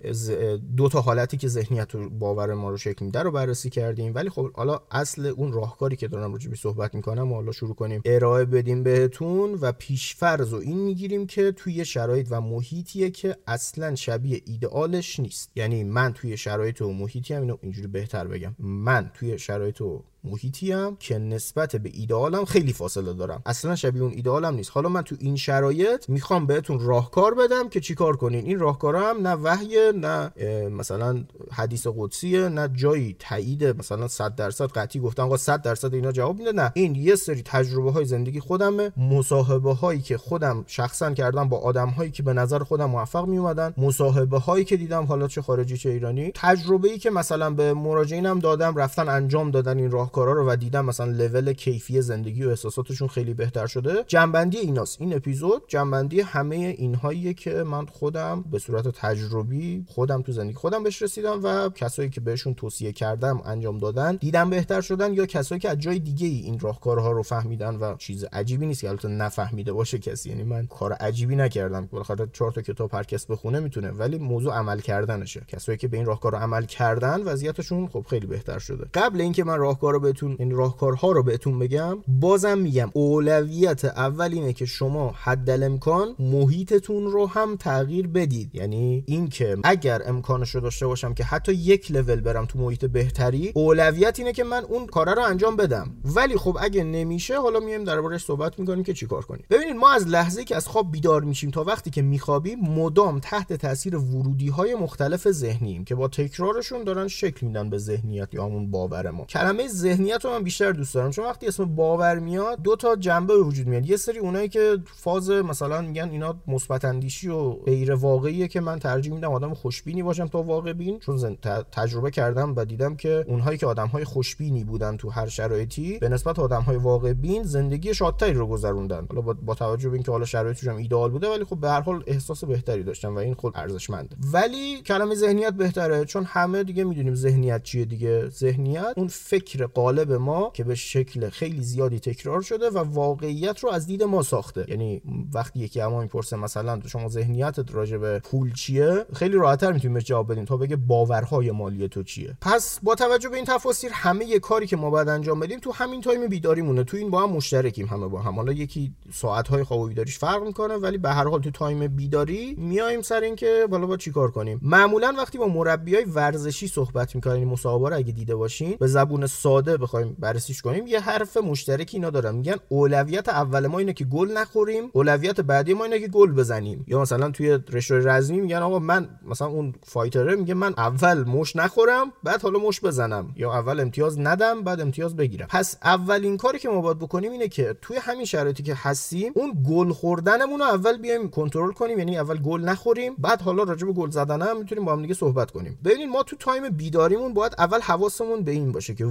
دو 0.77 0.89
تا 0.89 1.01
حالتی 1.01 1.37
که 1.37 1.47
ذهنیت 1.47 1.95
و 1.95 2.09
باور 2.09 2.53
ما 2.53 2.69
رو 2.69 2.77
شکل 2.77 3.05
میده 3.05 3.23
رو 3.23 3.31
بررسی 3.31 3.69
کردیم. 3.69 4.15
ولی 4.15 4.29
خب 4.29 4.53
حالا 4.53 4.79
اصل 4.91 5.25
اون 5.25 5.53
راهکاری 5.53 5.95
که 5.95 6.07
دارم 6.07 6.31
راجع 6.31 6.49
به 6.49 6.55
صحبت 6.55 6.95
می‌کنم 6.95 7.31
و 7.31 7.35
حالا 7.35 7.51
شروع 7.51 7.75
کنیم. 7.75 8.01
ارائه 8.05 8.45
بدیم 8.45 8.83
بهتون 8.83 9.53
و 9.61 9.71
پیشفرض 9.71 10.53
و 10.53 10.55
این 10.55 10.77
می‌گیریم 10.77 11.27
که 11.27 11.51
توی 11.51 11.85
شرایط 11.85 12.27
و 12.29 12.41
محیطیه 12.41 13.09
که 13.09 13.35
اصلا 13.47 13.95
شبیه 13.95 14.41
ایدئالش 14.45 15.19
نیست. 15.19 15.51
یعنی 15.55 15.83
من 15.83 16.13
توی 16.13 16.37
شرایط 16.37 16.81
و 16.81 16.93
محیطی 16.93 17.33
هم 17.33 17.41
اینو 17.41 17.57
اینجوری 17.61 17.87
بهتر 17.87 18.27
بگم. 18.27 18.55
من 18.59 19.11
توی 19.13 19.39
شرایط 19.39 19.81
و 19.81 20.03
محیطی 20.25 20.71
هم 20.71 20.97
که 20.99 21.17
نسبت 21.17 21.75
به 21.75 21.89
ایدئالم 21.93 22.45
خیلی 22.45 22.73
فاصله 22.73 23.13
دارم. 23.13 23.41
اصلا 23.45 23.75
شبیه 23.75 24.01
اون 24.01 24.11
ایدئالم 24.11 24.55
نیست. 24.55 24.71
حالا 24.71 24.89
من 24.89 25.01
تو 25.01 25.15
این 25.19 25.35
شرایط 25.35 26.09
می‌خوام 26.09 26.45
بهتون 26.45 26.79
راهکار 26.79 27.33
بدم 27.33 27.69
که 27.69 27.79
چیکار 27.79 28.17
کنین. 28.17 28.45
این 28.45 28.59
راهکارا 28.59 29.09
هم 29.09 29.27
نه 29.27 29.33
وحی 29.33 29.91
نه 29.95 30.31
مثلا 30.69 31.23
حدیث 31.51 31.87
قدسیه 31.97 32.49
نه 32.49 32.69
جایی 32.73 33.15
تایید 33.19 33.63
مثلا 33.63 34.07
100 34.07 34.35
درصد 34.35 34.71
قطعی 34.71 35.01
گفتن 35.01 35.23
آقا 35.23 35.37
100 35.37 35.61
درصد 35.61 35.93
اینا 35.93 36.11
جواب 36.11 36.37
میده. 36.37 36.51
نه. 36.51 36.71
این 36.75 36.95
یه 36.95 37.15
سری 37.15 37.41
تجربه 37.45 37.91
های 37.91 38.05
زندگی 38.05 38.39
خودمه. 38.39 38.91
مصاحبه 38.97 39.73
هایی 39.73 40.01
که 40.01 40.17
خودم 40.17 40.63
شخصا 40.67 41.13
کردم 41.13 41.49
با 41.49 41.57
آدم 41.57 41.89
هایی 41.89 42.11
که 42.11 42.23
به 42.23 42.33
نظر 42.33 42.59
خودم 42.59 42.85
موفق 42.85 43.25
می 43.25 43.37
اومدن 43.37 43.73
مصاحبه 43.77 44.39
هایی 44.39 44.65
که 44.65 44.77
دیدم 44.77 45.03
حالا 45.03 45.27
چه 45.27 45.41
خارجی 45.41 45.77
چه 45.77 45.89
ایرانی. 45.89 46.31
تجربه 46.35 46.89
ای 46.89 46.97
که 46.97 47.09
مثلا 47.09 47.49
به 47.49 47.73
مراجعینم 47.73 48.39
دادم 48.39 48.75
رفتن 48.75 49.09
انجام 49.09 49.51
دادن 49.51 49.77
این 49.77 49.91
راه 49.91 50.11
کارا 50.15 50.33
رو 50.33 50.49
و 50.49 50.55
دیدم 50.55 50.85
مثلا 50.85 51.11
لول 51.11 51.53
کیفی 51.53 52.01
زندگی 52.01 52.43
و 52.43 52.49
احساساتشون 52.49 53.07
خیلی 53.07 53.33
بهتر 53.33 53.67
شده. 53.67 54.03
جنبندی 54.07 54.57
ایناست. 54.57 55.01
این 55.01 55.15
اپیزود 55.15 55.63
جنبندی 55.67 56.21
همه 56.21 56.55
اینهاییه 56.55 57.33
که 57.33 57.63
من 57.63 57.85
خودم 57.85 58.45
به 58.51 58.59
صورت 58.59 58.87
تجربی 58.87 59.85
خودم 59.87 60.21
تو 60.21 60.31
زندگی 60.31 60.53
خودم 60.53 60.83
بهش 60.83 61.01
رسیدم 61.01 61.39
و 61.43 61.69
کسایی 61.69 62.09
که 62.09 62.21
بهشون 62.21 62.53
توصیه 62.53 62.91
کردم 62.91 63.41
انجام 63.45 63.77
دادن 63.77 64.15
دیدم 64.15 64.49
بهتر 64.49 64.81
شدن 64.81 65.13
یا 65.13 65.25
کسایی 65.25 65.61
که 65.61 65.69
از 65.69 65.77
جای 65.77 65.99
دیگه 65.99 66.27
ای 66.27 66.39
این 66.39 66.59
راهکارها 66.59 67.11
رو 67.11 67.23
فهمیدن 67.23 67.75
و 67.75 67.95
چیز 67.97 68.23
عجیبی 68.23 68.65
نیست 68.65 68.81
که 68.81 68.89
البته 68.89 69.07
نفهمیده 69.07 69.73
باشه 69.73 69.99
کسی. 69.99 70.29
یعنی 70.29 70.43
من 70.43 70.65
کار 70.65 70.93
عجیبی 70.93 71.35
نکردم. 71.35 71.85
بالاخره 71.85 72.27
چهار 72.33 72.51
تا 72.51 72.61
کتاب 72.61 72.93
هر 72.93 73.03
کس 73.03 73.25
بخونه 73.25 73.59
می‌تونه 73.59 73.91
ولی 73.91 74.17
موضوع 74.17 74.53
عمل 74.53 74.79
کردنشه. 74.79 75.41
کسایی 75.47 75.77
که 75.77 75.87
به 75.87 75.97
این 75.97 76.05
راهکار 76.05 76.35
عمل 76.35 76.65
کردن 76.65 77.21
وضعیتشون 77.21 77.87
خب 77.87 78.05
خیلی 78.09 78.27
بهتر 78.27 78.59
شده. 78.59 78.85
قبل 78.93 79.21
اینکه 79.21 79.43
من 79.43 79.57
راهکار 79.57 79.94
رو 79.95 80.01
بهتون 80.01 80.35
این 80.39 80.51
راهکارها 80.51 81.11
رو 81.11 81.23
بهتون 81.23 81.59
بگم. 81.59 81.97
بازم 82.07 82.57
میگم 82.57 82.89
اولویت 82.93 83.85
اول 83.85 84.33
اینه 84.33 84.53
که 84.53 84.65
شما 84.65 85.15
حد 85.23 85.49
امکان 85.49 86.15
محیطتون 86.19 87.11
رو 87.11 87.27
هم 87.27 87.55
تغییر 87.55 88.07
بدید. 88.07 88.55
یعنی 88.55 89.03
اینکه 89.07 89.57
اگر 89.63 90.01
امکانش 90.05 90.55
رو 90.55 90.61
داشته 90.61 90.87
باشم 90.87 91.13
که 91.13 91.23
حتی 91.23 91.53
یک 91.53 91.91
لول 91.91 92.19
برم 92.19 92.45
تو 92.45 92.59
محیط 92.59 92.85
بهتری 92.85 93.51
اولویت 93.55 94.19
اینه 94.19 94.33
که 94.33 94.43
من 94.43 94.63
اون 94.63 94.85
کار 94.85 95.15
رو 95.15 95.21
انجام 95.21 95.55
بدم. 95.55 95.91
ولی 96.05 96.37
خب 96.37 96.57
اگه 96.59 96.83
نمیشه 96.83 97.39
حالا 97.39 97.59
میایم 97.59 97.83
دربارش 97.83 98.23
صحبت 98.23 98.59
می‌کنیم 98.59 98.83
که 98.83 98.93
چیکار 98.93 99.25
کنیم. 99.25 99.45
ببینید 99.49 99.75
ما 99.75 99.91
از 99.91 100.07
لحظه 100.07 100.43
که 100.43 100.55
از 100.55 100.67
خواب 100.67 100.91
بیدار 100.91 101.23
میشیم 101.23 101.51
تا 101.51 101.63
وقتی 101.63 101.89
که 101.89 102.01
میخوابیم 102.01 102.59
مدام 102.59 103.19
تحت 103.19 103.53
تاثیر 103.53 103.95
ورودی 103.95 104.49
های 104.49 104.75
مختلف 104.75 105.31
ذهنیم 105.31 105.85
که 105.85 105.95
با 105.95 106.07
تکرارشون 106.07 106.83
دارن 106.83 107.07
شکل 107.07 107.47
میدن 107.47 107.69
به 107.69 107.77
ذهنیت 107.77 108.33
یا 108.33 108.45
همون 108.45 108.71
باور 108.71 109.11
ما 109.11 109.25
کلمه 109.25 109.67
ذهنیت 109.85 110.25
رو 110.25 110.31
من 110.31 110.43
بیشتر 110.43 110.71
دوست 110.71 110.93
دارم. 110.93 111.11
چون 111.11 111.25
وقتی 111.25 111.47
اسم 111.47 111.65
باور 111.65 112.19
میاد 112.19 112.61
دو 112.61 112.75
تا 112.75 112.95
جنبه 112.95 113.37
به 113.37 113.43
وجود 113.43 113.67
میاد. 113.67 113.89
یه 113.89 113.97
سری 113.97 114.19
اونایی 114.19 114.49
که 114.49 114.77
فاز 114.95 115.29
مثلا 115.29 115.81
میگن 115.81 116.09
اینا 116.09 116.35
مثبت 116.47 116.85
اندیشی 116.85 117.29
و 117.29 117.49
غیر 117.51 117.93
واقعیه 117.93 118.47
که 118.47 118.61
من 118.61 118.79
ترجیح 118.79 119.13
میدم 119.13 119.31
آدم 119.31 119.53
خوشبینی 119.53 120.03
باشم 120.03 120.27
تا 120.27 120.41
واقع 120.41 120.73
بین. 120.73 120.99
چون 120.99 121.37
تجربه 121.71 122.11
کردم 122.11 122.53
و 122.55 122.65
دیدم 122.65 122.95
که 122.95 123.25
اونهایی 123.27 123.57
که 123.57 123.65
آدم 123.65 123.87
های 123.87 124.03
خوشبینی 124.03 124.63
بودن 124.63 124.97
تو 124.97 125.09
هر 125.09 125.27
شرایطی 125.27 125.99
به 125.99 126.09
نسبت 126.09 126.39
آدم 126.39 126.61
های 126.61 126.77
واقع 126.77 127.13
بین 127.13 127.43
زندگی 127.43 127.93
شادتری 127.93 128.33
رو 128.33 128.47
گذروندن. 128.47 129.07
حالا 129.09 129.21
با, 129.21 129.55
توجه 129.55 129.89
به 129.89 129.93
اینکه 129.93 130.11
حالا 130.11 130.25
شرایطشون 130.25 130.75
ایدئال 130.75 131.11
بوده 131.11 131.29
ولی 131.29 131.43
خب 131.43 131.59
به 131.59 131.69
هر 131.69 131.81
حال 131.81 132.03
احساس 132.07 132.43
بهتری 132.43 132.83
داشتن 132.83 133.07
و 133.07 133.17
این 133.17 133.33
خود 133.33 133.53
ارزشمنده 133.55 134.15
ولی 134.33 134.81
کلمه 134.81 135.15
ذهنیت 135.15 135.53
بهتره 135.53 136.05
چون 136.05 136.23
همه 136.23 136.63
دیگه 136.63 136.83
می‌دونیم 136.83 137.15
ذهنیت 137.15 137.63
چیه 137.63 137.85
دیگه. 137.85 138.29
ذهنیت 138.29 138.93
اون 138.97 139.07
فکر 139.07 139.65
قالب 139.75 140.11
ما 140.11 140.51
که 140.53 140.63
به 140.63 140.75
شکل 140.75 141.29
خیلی 141.29 141.63
زیادی 141.63 141.99
تکرار 141.99 142.41
شده 142.41 142.69
و 142.69 142.77
واقعیت 142.77 143.59
رو 143.59 143.69
از 143.69 143.87
دید 143.87 144.03
ما 144.03 144.23
ساخته. 144.23 144.65
یعنی 144.67 145.01
وقتی 145.33 145.59
یکی 145.59 145.81
از 145.81 145.91
ما 145.91 146.01
می‌پرسه 146.01 146.37
مثلا 146.37 146.79
شما 146.87 147.09
ذهنیتت 147.09 147.75
راجع 147.75 147.97
به 147.97 148.19
پول 148.19 148.53
چیه؟ 148.53 149.05
خیلی 149.13 149.35
راحتتر 149.37 149.71
می‌تونیم 149.71 149.99
جواب 149.99 150.31
بدیم 150.31 150.45
تا 150.45 150.57
بگه 150.57 150.75
باورهای 150.75 151.51
مالی 151.51 151.87
تو 151.87 152.03
چیه. 152.03 152.37
پس 152.41 152.79
با 152.83 152.95
توجه 152.95 153.29
به 153.29 153.35
این 153.35 153.45
تفاسیر 153.45 153.91
همه 153.93 154.25
یه 154.25 154.39
کاری 154.39 154.67
که 154.67 154.77
ما 154.77 154.89
باید 154.89 155.09
انجام 155.09 155.39
بدیم 155.39 155.59
تو 155.59 155.71
همین 155.71 156.01
time 156.01 156.27
بیداریمونه. 156.27 156.83
تو 156.83 156.97
این 156.97 157.09
با 157.09 157.23
هم 157.23 157.29
مشترکیم 157.29 157.85
همه 157.85 158.07
با 158.07 158.21
هم. 158.21 158.35
حالا 158.35 158.51
یکی 158.51 158.91
ساعت 159.13 159.63
خواب 159.63 159.79
و 159.79 159.87
بیداریش 159.87 160.17
فرق 160.17 160.43
می‌کنه 160.43 160.73
ولی 160.73 160.97
به 160.97 161.09
هر 161.09 161.27
حال 161.27 161.41
تو 161.41 161.51
time 161.51 161.87
بیداری 161.87 162.55
میایم 162.57 163.01
سر 163.01 163.21
اینکه 163.21 163.67
بالا 163.69 163.85
با 163.85 163.97
چیکار 163.97 164.31
کنیم. 164.31 164.59
معمولا 164.61 165.15
وقتی 165.17 165.37
با 165.37 165.47
مربیای 165.47 166.03
ورزشی 166.03 166.67
صحبت 166.67 167.15
می‌کنیم 167.15 167.47
مسابقه 167.47 167.89
رو 167.89 167.95
اگه 167.95 168.11
دیده 168.11 168.35
باشین 168.35 168.75
به 168.79 168.87
زبون 168.87 169.27
ساده 169.27 169.64
بخوایم 169.69 170.15
بررسیش 170.19 170.61
کنیم. 170.61 170.87
یه 170.87 170.99
حرف 170.99 171.37
مشترکی 171.37 171.97
اینا 171.97 172.09
دارن. 172.09 172.35
میگن 172.35 172.55
اولویت 172.69 173.29
اول 173.29 173.67
ما 173.67 173.79
اینه 173.79 173.93
که 173.93 174.05
گل 174.05 174.31
نخوریم 174.31 174.89
اولویت 174.93 175.41
بعدی 175.41 175.73
ما 175.73 175.83
اینه 175.83 175.99
که 175.99 176.07
گل 176.07 176.31
بزنیم. 176.31 176.85
یا 176.87 177.01
مثلا 177.01 177.31
توی 177.31 177.59
رشته 177.71 177.95
رزمی 177.95 178.39
میگن 178.39 178.57
آقا 178.57 178.79
من 178.79 179.09
مثلا 179.25 179.47
اون 179.47 179.73
fighter 179.83 180.29
ه 180.29 180.35
میگه 180.35 180.53
من 180.53 180.73
اول 180.77 181.23
مشت 181.23 181.55
نخورم 181.55 182.13
بعد 182.23 182.41
حالا 182.41 182.59
مشت 182.59 182.81
بزنم. 182.81 183.33
یا 183.35 183.53
اول 183.53 183.79
امتیاز 183.79 184.19
ندم 184.19 184.63
بعد 184.63 184.81
امتیاز 184.81 185.15
بگیرم. 185.15 185.47
پس 185.49 185.77
اولین 185.83 186.37
کاری 186.37 186.59
که 186.59 186.69
ما 186.69 186.81
باید 186.81 186.99
بکنیم 186.99 187.31
اینه 187.31 187.47
که 187.47 187.75
توی 187.81 187.97
همین 188.01 188.25
شرایطی 188.25 188.63
که 188.63 188.75
هستیم 188.75 189.31
اون 189.35 189.63
گل 189.69 189.91
خوردنمون 189.91 190.59
رو 190.59 190.65
اول 190.65 190.97
بیایم 190.97 191.29
کنترل 191.29 191.71
کنیم. 191.71 191.99
یعنی 191.99 192.17
اول 192.17 192.37
گل 192.37 192.61
نخوریم 192.61 193.15
بعد 193.17 193.41
حالا 193.41 193.63
راجع 193.63 193.87
به 193.87 193.93
گل 193.93 194.09
زدن 194.09 194.41
هم 194.41 194.57
می‌تونیم 194.57 194.85
با 194.85 194.91
هم 194.91 195.01
دیگه 195.01 195.13
صحبت 195.13 195.51
کنیم. 195.51 195.79
ببینید 195.85 196.09
ما 196.09 196.23
تو 196.23 196.35
time 196.35 196.69
بیداریمون 196.69 197.33
باید 197.33 197.55
اول 197.57 197.81
حواسمون 197.81 198.43
به 198.43 198.51
این 198.51 198.71
باشه 198.71 198.95
که 198.95 199.05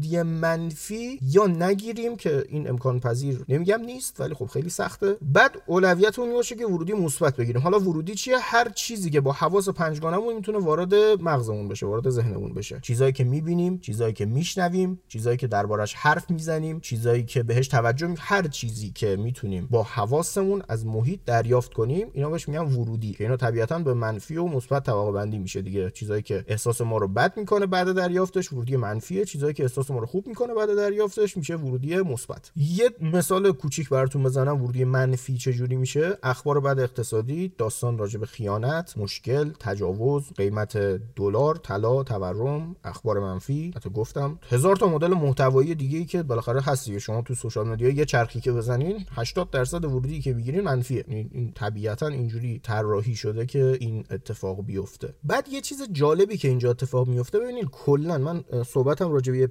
ورودی 0.00 0.22
منفی 0.22 1.18
رو 1.22 1.46
نگیریم 1.46 2.16
که 2.16 2.44
این 2.48 2.68
امکان 2.68 3.00
پذیر 3.00 3.44
نمیگم 3.48 3.80
نیست 3.80 4.20
ولی 4.20 4.34
خب 4.34 4.46
خیلی 4.46 4.70
سخته. 4.70 5.16
بعد 5.22 5.62
اولویت 5.66 6.18
اون 6.18 6.32
باشه 6.32 6.54
که 6.54 6.66
ورودی 6.66 6.92
مثبت 6.92 7.36
بگیریم. 7.36 7.62
حالا 7.62 7.80
ورودی 7.80 8.14
چیه؟ 8.14 8.38
هر 8.38 8.68
چیزی 8.68 9.10
که 9.10 9.20
با 9.20 9.32
حواس 9.32 9.68
پنجگانمون 9.68 10.34
می‌تونه 10.34 10.58
وارد 10.58 10.94
مغزمون 10.94 11.68
بشه 11.68 11.86
وارد 11.86 12.10
ذهنمون 12.10 12.54
بشه. 12.54 12.78
چیزایی 12.82 13.12
که 13.12 13.24
می‌بینیم 13.24 13.78
چیزایی 13.78 14.12
که 14.12 14.26
میشنویم 14.26 15.00
چیزایی 15.08 15.36
که 15.36 15.46
دربارش 15.46 15.94
حرف 15.94 16.30
می‌زنیم 16.30 16.80
چیزایی 16.80 17.22
که 17.22 17.42
بهش 17.42 17.68
توجه 17.68 18.06
می 18.06 18.16
هر 18.18 18.48
چیزی 18.48 18.92
که 18.94 19.16
می‌تونیم 19.16 19.68
با 19.70 19.82
حواسمون 19.82 20.62
از 20.68 20.86
محیط 20.86 21.20
دریافت 21.26 21.74
کنیم 21.74 22.08
اینا 22.12 22.30
بهش 22.30 22.48
میگن 22.48 22.60
ورودی. 22.60 23.12
که 23.12 23.24
اینا 23.24 23.36
طبیعتا 23.36 23.78
به 23.78 23.94
منفی 23.94 24.36
و 24.36 24.46
مثبت 24.46 24.84
طبقه 24.86 25.12
بندی 25.12 25.38
میشه 25.38 25.62
دیگه. 25.62 25.90
چیزایی 25.90 26.22
که 26.22 26.44
احساس 26.48 26.80
ما 26.80 26.98
رو 26.98 27.08
بد 27.08 27.36
می‌کنه 27.36 27.66
بعد 27.66 27.92
دریافتش 27.92 28.52
ورودی 28.52 28.76
منفیه. 28.76 29.24
چیزایی 29.24 29.54
که 29.54 29.62
احساس 29.62 29.89
ما 29.90 29.98
رو 29.98 30.06
خوب 30.06 30.26
می‌کنه 30.26 30.54
بعد 30.54 30.76
دریافتش 30.76 31.36
میشه 31.36 31.56
ورودی 31.56 31.96
مثبت. 31.96 32.52
یه 32.56 32.90
مثال 33.00 33.52
کوچیک 33.52 33.88
براتون 33.88 34.22
بزنم 34.22 34.62
ورودی 34.62 34.84
منفی 34.84 35.38
چه 35.38 35.52
جوری 35.52 35.76
میشه؟ 35.76 36.18
اخبار 36.22 36.60
بد 36.60 36.80
اقتصادی 36.80 37.52
داستان 37.58 37.98
راجع 37.98 38.20
به 38.20 38.26
خیانت 38.26 38.98
مشکل 38.98 39.50
تجاوز 39.60 40.32
قیمت 40.36 40.76
دلار 41.16 41.56
طلا 41.56 42.02
تورم 42.02 42.76
اخبار 42.84 43.20
منفی. 43.20 43.72
حتی 43.76 43.90
گفتم 43.90 44.38
هزار 44.50 44.76
تا 44.76 44.86
مدل 44.86 45.14
محتوایی 45.14 45.74
دیگه 45.74 45.98
ای 45.98 46.04
که 46.04 46.22
بالاخره 46.22 46.60
هست 46.60 46.98
شما 46.98 47.22
تو 47.22 47.34
سوشال 47.34 47.68
مدیا 47.68 47.88
یه 47.88 48.04
چرخی 48.04 48.40
که 48.40 48.52
بزنین 48.52 49.06
80 49.10 49.50
درصد 49.50 49.84
ورودی 49.84 50.20
که 50.20 50.32
می‌گیرین 50.32 50.60
منفیه. 50.60 51.04
این 51.08 51.52
طبیعتا 51.54 52.06
اینجوری 52.06 52.60
طراحی 52.62 53.14
شده 53.14 53.46
که 53.46 53.76
این 53.80 54.04
اتفاق 54.10 54.64
بیفته. 54.64 55.14
بعد 55.24 55.48
یه 55.48 55.60
چیز 55.60 55.82
جالبی 55.92 56.36
که 56.36 56.48
اینجا 56.48 56.70
اتفاق 56.70 57.08
میفته 57.08 57.38
ببینید 57.38 57.68
کلا 57.72 58.18
من 58.18 58.44
صحبتم 58.66 59.12
راجع 59.12 59.32
به 59.32 59.46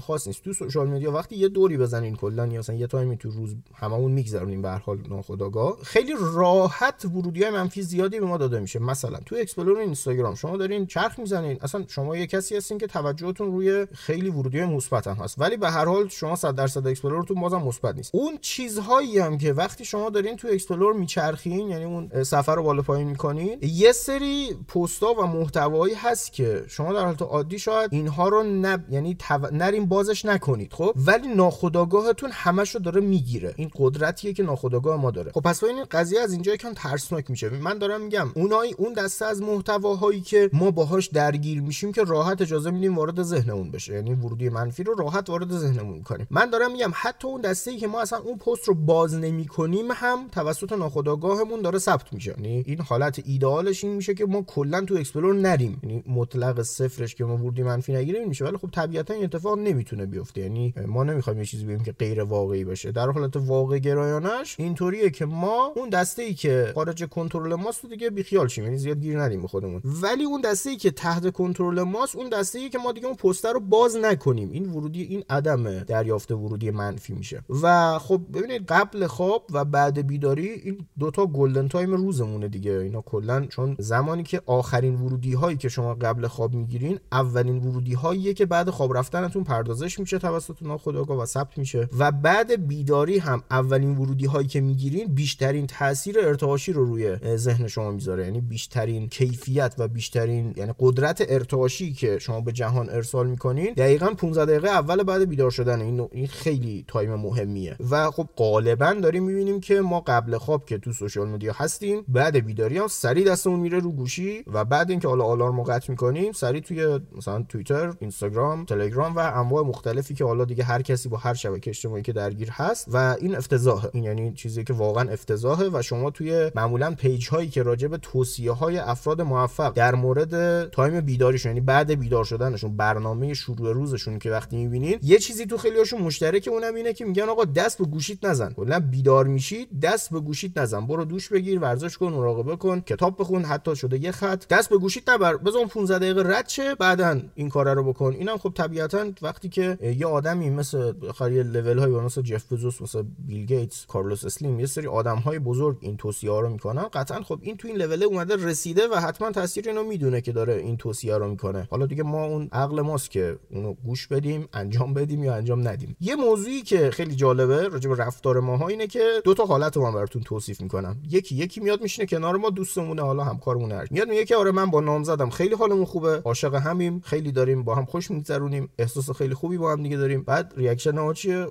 خاص 0.00 0.26
نیست. 0.26 0.42
تو 0.42 0.52
social 0.52 0.88
media 0.88 1.12
وقتی 1.12 1.36
یه 1.36 1.48
دوری 1.48 1.76
بزنین 1.76 2.16
کلا 2.16 2.46
یا 2.46 2.74
یه 2.74 2.86
time 2.86 3.10
ی 3.10 3.16
تو 3.16 3.30
روز 3.30 3.56
هممون 3.74 4.12
میگذرونیم 4.12 4.62
به 4.62 4.68
هر 4.68 4.78
حال 4.78 4.98
ناخودآگاه 5.08 5.78
خیلی 5.82 6.12
راحت 6.34 7.04
ورودی 7.04 7.42
های 7.42 7.52
منفی 7.52 7.82
زیادی 7.82 8.20
به 8.20 8.26
ما 8.26 8.36
داده 8.36 8.60
میشه. 8.60 8.78
مثلا 8.78 9.18
تو 9.26 9.36
explore 9.40 9.78
اینستاگرام 9.78 10.34
شما 10.34 10.56
دارین 10.56 10.86
چرخ 10.86 11.18
می‌زنین. 11.18 11.58
اصلا 11.60 11.84
شما 11.88 12.16
یه 12.16 12.26
کسی 12.26 12.56
هستین 12.56 12.78
که 12.78 12.86
توجهتون 12.86 13.52
روی 13.52 13.86
خیلی 13.92 14.30
ورودی 14.30 14.64
مثبت 14.64 15.06
هست. 15.06 15.40
ولی 15.40 15.56
به 15.56 15.70
هر 15.70 15.84
حال 15.84 16.08
شما 16.08 16.36
100 16.36 16.54
درصد 16.54 16.86
explore 16.86 17.24
تون 17.24 17.40
بازم 17.40 17.62
مثبت 17.62 17.96
نیست. 17.96 18.14
اون 18.14 18.38
چیزهایی 18.40 19.18
هم 19.18 19.38
که 19.38 19.52
وقتی 19.52 19.84
شما 19.84 20.10
دارین 20.10 20.36
تو 20.36 20.48
explore 20.48 20.94
میچرخین 20.94 21.68
یعنی 21.68 21.84
اون 21.84 22.22
صفحه 22.22 22.54
رو 22.54 22.62
بالا 22.62 22.82
پایین 22.82 23.08
می‌کنین 23.08 23.58
یه 23.62 23.92
سری 23.92 24.56
پستا 24.68 25.12
و 25.12 25.26
محتوایی 25.26 25.94
هست 25.94 26.32
که 26.32 26.64
شما 26.68 26.92
در 26.92 27.04
حالت 27.04 27.22
عادی 27.22 27.58
شاید 27.58 27.92
اینها 27.92 28.28
رو 28.28 28.42
نب... 28.42 28.84
یعنی 28.90 29.14
تو... 29.14 29.48
نرین 29.68 29.86
بازش 29.86 30.24
نکنید 30.24 30.72
خب؟ 30.72 30.92
ولی 30.96 31.28
ناخودآگاهتون 31.28 32.30
همش 32.32 32.74
رو 32.74 32.80
داره 32.80 33.00
می‌گیره. 33.00 33.54
این 33.56 33.70
قدرتیه 33.74 34.32
که 34.32 34.42
ناخودآگاه 34.42 35.00
ما 35.00 35.10
داره. 35.10 35.32
خب 35.32 35.40
پس 35.40 35.64
این 35.64 35.84
قضیه 35.90 36.20
از 36.20 36.32
اینجا 36.32 36.54
یکم 36.54 36.72
ترسناک 36.74 37.30
میشه. 37.30 37.50
من 37.50 37.78
دارم 37.78 38.00
میگم 38.00 38.28
اونای 38.34 38.74
اون 38.78 38.92
دسته 38.92 39.24
از 39.24 39.42
محتواهایی 39.42 40.20
که 40.20 40.50
ما 40.52 40.70
باهاش 40.70 41.06
درگیر 41.06 41.60
میشیم 41.60 41.92
که 41.92 42.04
راحت 42.04 42.42
اجازه 42.42 42.70
میدیم 42.70 42.98
وارد 42.98 43.22
ذهنمون 43.22 43.70
بشه. 43.70 43.94
یعنی 43.94 44.14
ورودی 44.14 44.48
منفی 44.48 44.82
رو 44.82 44.94
راحت 44.94 45.30
وارد 45.30 45.58
ذهنمون 45.58 45.98
می‌کنیم 45.98 46.26
من 46.30 46.50
دارم 46.50 46.72
میگم 46.72 46.92
حتی 46.94 47.28
اون 47.28 47.40
دسته 47.40 47.70
ای 47.70 47.76
که 47.76 47.86
ما 47.86 48.00
اصلا 48.00 48.18
اون 48.18 48.38
پست 48.38 48.68
رو 48.68 48.74
باز 48.74 49.14
نمی‌کنیم 49.14 49.90
هم 49.90 50.28
توسط 50.32 50.72
ناخودآگاهمون 50.72 51.62
داره 51.62 51.78
ثبت 51.78 52.12
میشه. 52.12 52.34
یعنی 52.38 52.64
این 52.66 52.80
حالت 52.80 53.22
ایدئالش 53.24 53.84
این 53.84 53.94
میشه 53.94 54.14
که 54.14 54.26
ما 54.26 54.42
کلا 54.42 54.80
تو 54.80 54.94
explore 54.94 55.34
نریم. 55.34 55.80
یعنی 55.82 56.02
مطلق 56.06 56.62
صفرش 56.62 57.14
که 57.14 57.24
ما 57.24 57.36
ورودی 57.36 57.62
منفی 57.62 57.92
نگیریم 57.92 58.28
میشه. 58.28 58.44
ولی 58.44 58.56
خب 58.56 58.68
طبیعتا 58.70 59.14
این 59.14 59.24
اتفاق 59.24 59.57
نمی‌تونه 59.62 60.06
بیفته. 60.06 60.40
یعنی 60.40 60.74
ما 60.86 61.04
نمی‌خوایم 61.04 61.38
یه 61.38 61.44
چیزی 61.44 61.64
بگیم 61.64 61.82
که 61.82 61.92
غیر 61.92 62.22
واقعی 62.22 62.64
باشه. 62.64 62.92
در 62.92 63.10
حالت 63.10 63.36
واقع 63.36 63.78
گرایانش 63.78 64.56
اینطوریه 64.58 65.10
که 65.10 65.26
ما 65.26 65.72
اون 65.76 65.88
دسته 65.88 66.22
ای 66.22 66.34
که 66.34 66.72
خارج 66.74 67.04
کنترل 67.04 67.54
ماست 67.54 67.84
رو 67.84 67.90
دیگه 67.90 68.10
بیخیال 68.10 68.48
شیم. 68.48 68.64
یعنی 68.64 68.76
زیاد 68.76 69.00
گیر 69.00 69.20
ندیم 69.20 69.42
به 69.42 69.48
خودمون. 69.48 69.82
ولی 69.84 70.24
اون 70.24 70.40
دسته 70.40 70.70
ای 70.70 70.76
که 70.76 70.90
تحت 70.90 71.32
کنترل 71.32 71.82
ماست 71.82 72.16
اون 72.16 72.28
دسته 72.28 72.58
ای 72.58 72.68
که 72.68 72.78
ما 72.78 72.92
دیگه 72.92 73.06
اون 73.06 73.16
پست 73.16 73.52
رو 73.52 73.60
باز 73.60 73.96
نکنیم. 73.96 74.50
این 74.50 74.70
ورودی 74.70 75.02
این 75.02 75.24
عدم 75.30 75.78
دریافت 75.78 76.30
ورودی 76.30 76.70
منفی 76.70 77.12
میشه. 77.12 77.42
و 77.62 77.98
خب 77.98 78.20
ببینید 78.34 78.66
قبل 78.66 79.06
خواب 79.06 79.46
و 79.52 79.64
بعد 79.64 80.06
بیداری 80.06 80.48
این 80.48 80.78
دوتا 80.98 81.26
golden 81.26 81.68
time 81.68 81.94
روزمونه 81.94 82.48
دیگه. 82.48 82.72
اینا 82.72 83.00
کلا 83.00 83.46
چون 83.46 83.76
زمانی 83.78 84.22
که 84.22 84.42
آخرین 84.46 84.94
ورودی 84.94 85.32
هایی 85.32 85.56
که 85.56 85.68
شما 85.68 85.94
قبل 85.94 86.26
خواب 86.26 86.54
می‌گیرین 86.54 87.00
اولین 87.12 87.58
ورودی 87.58 87.94
هاییه 87.94 88.34
که 88.34 88.46
بعد 88.46 88.70
خواب 88.70 88.96
رفتنتون 88.96 89.37
پردازش 89.44 89.98
میشه 89.98 90.18
توسط 90.18 90.62
ناخودآگاه 90.62 91.18
و 91.18 91.26
ثبت 91.26 91.58
میشه. 91.58 91.88
و 91.98 92.12
بعد 92.12 92.66
بیداری 92.68 93.18
هم 93.18 93.42
اولین 93.50 93.96
ورودی 93.96 94.26
هایی 94.26 94.48
که 94.48 94.60
می‌گیرین 94.60 95.14
بیشترین 95.14 95.66
تاثیر 95.66 96.18
ارتعاشی 96.18 96.72
رو 96.72 96.84
روی 96.84 97.36
ذهن 97.36 97.66
شما 97.66 97.90
می‌ذاره. 97.90 98.24
یعنی 98.24 98.40
بیشترین 98.40 99.08
کیفیت 99.08 99.74
و 99.78 99.88
بیشترین 99.88 100.54
یعنی 100.56 100.72
قدرت 100.78 101.24
ارتعاشی 101.28 101.92
که 101.92 102.18
شما 102.18 102.40
به 102.40 102.52
جهان 102.52 102.90
ارسال 102.90 103.26
می‌کنین 103.26 103.74
دقیقا 103.74 104.06
15 104.06 104.44
دقیقه 104.44 104.68
اول 104.68 105.02
بعد 105.02 105.28
بیدار 105.28 105.50
شدن. 105.50 105.80
این 105.80 106.08
این 106.12 106.26
خیلی 106.26 106.84
time 106.88 107.14
مهمیه. 107.14 107.76
و 107.90 108.10
خب 108.10 108.28
غالبا 108.36 108.92
داریم 108.92 109.24
می‌بینیم 109.24 109.60
که 109.60 109.80
ما 109.80 110.00
قبل 110.00 110.38
خواب 110.38 110.66
که 110.66 110.78
تو 110.78 110.92
social 110.92 111.28
media 111.28 111.52
هستیم 111.56 112.04
بعد 112.08 112.36
بیداری 112.36 112.78
هم 112.78 112.86
سریع 112.86 113.24
دستمون 113.24 113.60
میره 113.60 113.78
رو 113.78 113.92
گوشی 113.92 114.44
و 114.52 114.64
بعد 114.64 114.90
اینکه 114.90 115.08
حالا 115.08 115.24
آلارم 115.24 115.62
قطع 115.62 115.90
می‌کنیم 115.90 116.32
سریع 116.32 116.60
توی 116.60 117.00
مثلا 117.16 117.42
توییتر 117.48 117.92
اینستاگرام 118.00 118.64
تلگرام 118.64 119.16
و 119.16 119.20
انواع 119.28 119.62
مختلفی 119.62 120.14
که 120.14 120.24
حالا 120.24 120.44
دیگه 120.44 120.64
هر 120.64 120.82
کسی 120.82 121.08
با 121.08 121.16
هر 121.16 121.34
شبکه 121.34 121.70
اجتماعی 121.70 122.02
که 122.02 122.12
درگیر 122.12 122.50
هست 122.50 122.88
و 122.92 123.16
این 123.20 123.36
افتضاحه. 123.36 123.90
این 123.92 124.04
یعنی 124.04 124.32
چیزی 124.32 124.64
که 124.64 124.72
واقعا 124.72 125.10
افتضاحه 125.10 125.68
و 125.72 125.82
شما 125.82 126.10
توی 126.10 126.50
معمولا 126.54 126.94
page 126.94 127.28
هایی 127.28 127.48
که 127.48 127.62
راجع 127.62 127.88
به 127.88 127.98
توصیه 127.98 128.52
های 128.52 128.78
افراد 128.78 129.22
موفق 129.22 129.72
در 129.72 129.94
مورد 129.94 130.64
time 130.70 131.00
بیداریشون 131.00 131.50
یعنی 131.50 131.60
بعد 131.60 131.90
بیدار 131.90 132.24
شدنشون 132.24 132.76
برنامه 132.76 133.34
شروع 133.34 133.72
روزشون 133.72 134.18
که 134.18 134.30
وقتی 134.30 134.56
می‌بینید 134.56 135.04
یه 135.04 135.18
چیزی 135.18 135.46
تو 135.46 135.56
خیلیاشون 135.56 136.02
مشترکه 136.02 136.50
اونم 136.50 136.74
اینه 136.74 136.92
که 136.92 137.04
میگن 137.04 137.28
آقا 137.28 137.44
دست 137.44 137.78
به 137.78 137.84
گوشیت 137.84 138.24
نزن. 138.24 138.52
کلا 138.52 138.80
بیدار 138.80 139.26
میشید 139.26 139.80
دست 139.80 140.10
به 140.10 140.20
گوشیت 140.20 140.58
نزن. 140.58 140.86
برو 140.86 141.04
دوش 141.04 141.28
بگیر 141.28 141.58
ورزش 141.58 141.98
کن 141.98 142.12
مراقبه 142.12 142.56
کن 142.56 142.80
کتاب 142.80 143.16
بخون 143.18 143.44
حتی 143.44 143.76
شده 143.76 143.98
یه 143.98 144.12
خط. 144.12 144.48
دست 144.48 144.68
به 144.68 144.78
گوشیت 144.78 145.08
نبر. 145.08 145.36
بزن 145.36 145.66
15 145.66 145.98
دقیقه 145.98 146.38
رد 146.38 146.48
شه 146.48 146.74
بعدا 146.74 147.20
این 147.34 147.48
کارا 147.48 147.72
رو 147.72 147.92
بکن. 147.92 148.12
اینم 148.12 148.38
خب 148.38 148.52
طبیعتا 148.54 149.12
وقتی 149.22 149.48
که 149.48 149.78
یه 149.98 150.06
آدمی 150.06 150.50
مثل 150.50 150.92
خیلی 151.18 151.42
لول 151.42 151.78
های 151.78 151.90
مثل 151.90 152.22
جف 152.22 152.52
بزوس 152.52 152.82
مثل 152.82 153.02
بیل 153.18 153.46
گیتس 153.46 153.86
کارلوس 153.86 154.24
اسلیم 154.24 154.60
یه 154.60 154.66
سری 154.66 154.86
آدم 154.86 155.16
های 155.16 155.38
بزرگ 155.38 155.78
این 155.80 155.96
توصیه 155.96 156.30
ها 156.30 156.40
رو 156.40 156.48
می‌کنن. 156.48 156.82
قطعا 156.82 157.22
خب 157.22 157.38
این 157.42 157.56
تو 157.56 157.68
این 157.68 157.76
لول 157.76 158.02
اومده 158.02 158.36
رسیده 158.36 158.88
و 158.88 158.94
حتما 158.94 159.30
تاثیر 159.30 159.68
اینو 159.68 159.84
می‌دونه 159.84 160.20
که 160.20 160.32
داره 160.32 160.54
این 160.54 160.76
توصیه 160.76 161.16
رو 161.16 161.28
می‌کنه. 161.30 161.68
حالا 161.70 161.86
دیگه 161.86 162.02
ما 162.02 162.24
اون 162.24 162.48
عقل 162.52 162.80
ماست 162.80 163.10
که 163.10 163.38
اونو 163.50 163.74
گوش 163.74 164.06
بدیم 164.06 164.48
انجام 164.52 164.94
بدیم 164.94 165.24
یا 165.24 165.34
انجام 165.34 165.68
ندیم. 165.68 165.96
یه 166.00 166.16
موضوعی 166.16 166.62
که 166.62 166.90
خیلی 166.90 167.14
جالبه 167.14 167.68
راجع 167.68 167.90
به 167.90 167.96
رفتار 167.96 168.40
ماها 168.40 168.68
اینه 168.68 168.86
که 168.86 169.04
دو 169.24 169.34
تا 169.34 169.44
حالت 169.44 169.76
رو 169.76 169.82
من 169.82 169.92
براتون 169.92 170.22
توصیف 170.22 170.60
می‌کنم. 170.60 170.96
یکی 171.10 171.34
یکی 171.34 171.60
میاد 171.60 171.82
میشینه 171.82 172.06
کنار 172.06 172.36
ما 172.36 172.50
دوستمونه 172.50 173.02
حالا 173.02 173.24
همکارمونه 173.24 173.84
میاد 173.90 174.08
میگه 174.08 174.24
که 174.24 174.36
آره 174.36 174.50
من 174.50 174.70
با 174.70 174.80
نامزدم 174.80 175.30
خیلی 175.30 175.54
حالمون 175.54 175.84
خوبه 175.84 176.22
عاشق 176.24 176.54
همیم 176.54 177.00
خیلی 177.04 177.32
داریم 177.32 177.62
با 177.64 177.74
هم 177.74 177.84
خوش 177.84 178.10
میگذرونیم 178.10 178.68
احساس 178.78 179.07
خیلی 179.12 179.34
خوبی 179.34 179.58
با 179.58 179.72
هم 179.72 179.82
دیگه 179.82 179.96
داریم. 179.96 180.22
بعد 180.22 180.52
reaction 180.56 180.98
ها 180.98 181.12
چیه؟ 181.12 181.46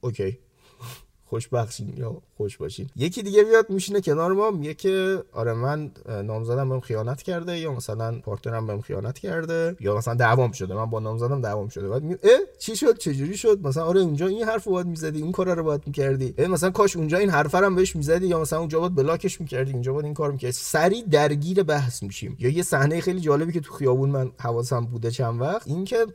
OK. 0.00 0.38
خوش 1.30 1.48
بخشین 1.48 1.94
یا 1.96 2.22
خوش 2.36 2.56
باشین. 2.56 2.90
یکی 2.96 3.22
دیگه 3.22 3.42
میاد 3.42 3.70
میشینه 3.70 4.00
کنار 4.00 4.32
ما 4.32 4.50
میگه 4.50 4.74
که 4.74 5.22
آره 5.32 5.52
من 5.54 5.90
نامزدم 6.24 6.68
بهم 6.68 6.80
خیانت 6.80 7.22
کرده 7.22 7.58
یا 7.58 7.72
مثلا 7.72 8.20
partner 8.20 8.60
م 8.60 8.66
بهم 8.66 8.80
خیانت 8.80 9.18
کرده 9.18 9.76
یا 9.80 9.96
مثلا 9.96 10.14
دعوام 10.14 10.52
شده. 10.52 10.74
من 10.74 10.86
با 10.86 11.00
نامزدم 11.00 11.40
دعوام 11.40 11.68
شده. 11.68 11.88
بعد 11.88 12.02
میگه 12.02 12.18
چی 12.58 12.76
شد؟ 12.76 12.98
چجوری 12.98 13.36
شد؟ 13.36 13.66
مثلا 13.66 13.84
آره 13.84 14.00
اونجا 14.00 14.26
این 14.26 14.42
حرف 14.42 14.68
باید 14.68 14.86
می‌زدی 14.86 15.22
این 15.22 15.32
کارا 15.32 15.54
رو 15.54 15.62
باید 15.62 15.82
می‌کردی. 15.86 16.34
مثلا 16.48 16.70
کاش 16.70 16.96
اونجا 16.96 17.18
این 17.18 17.30
حرف 17.30 17.54
هم 17.54 17.74
بهش 17.74 17.96
می‌زدی 17.96 18.26
یا 18.26 18.40
مثلا 18.40 18.58
اونجا 18.58 18.80
باید 18.80 18.94
block 18.94 19.27
ش 19.27 19.40
می‌کردی 19.40 19.72
اینجا 19.72 19.92
باید 19.92 20.04
این 20.04 20.14
کار 20.14 20.32
می‌کردی. 20.32 20.52
سری 20.52 21.02
درگیر 21.02 21.62
بحث 21.62 22.02
میشیم. 22.02 22.36
یا 22.38 22.50
یه 22.50 22.62
صحنه 22.62 23.00
خیلی 23.00 23.20
جالبی 23.20 23.52
که 23.52 23.60
تو 23.60 23.74
خیابون 23.74 24.10
من 24.10 24.32
حواسم 24.38 24.80
بوده 24.86 25.10
چند 25.10 25.40
وقت 25.40 25.68
این 25.68 25.84
که 25.84 26.06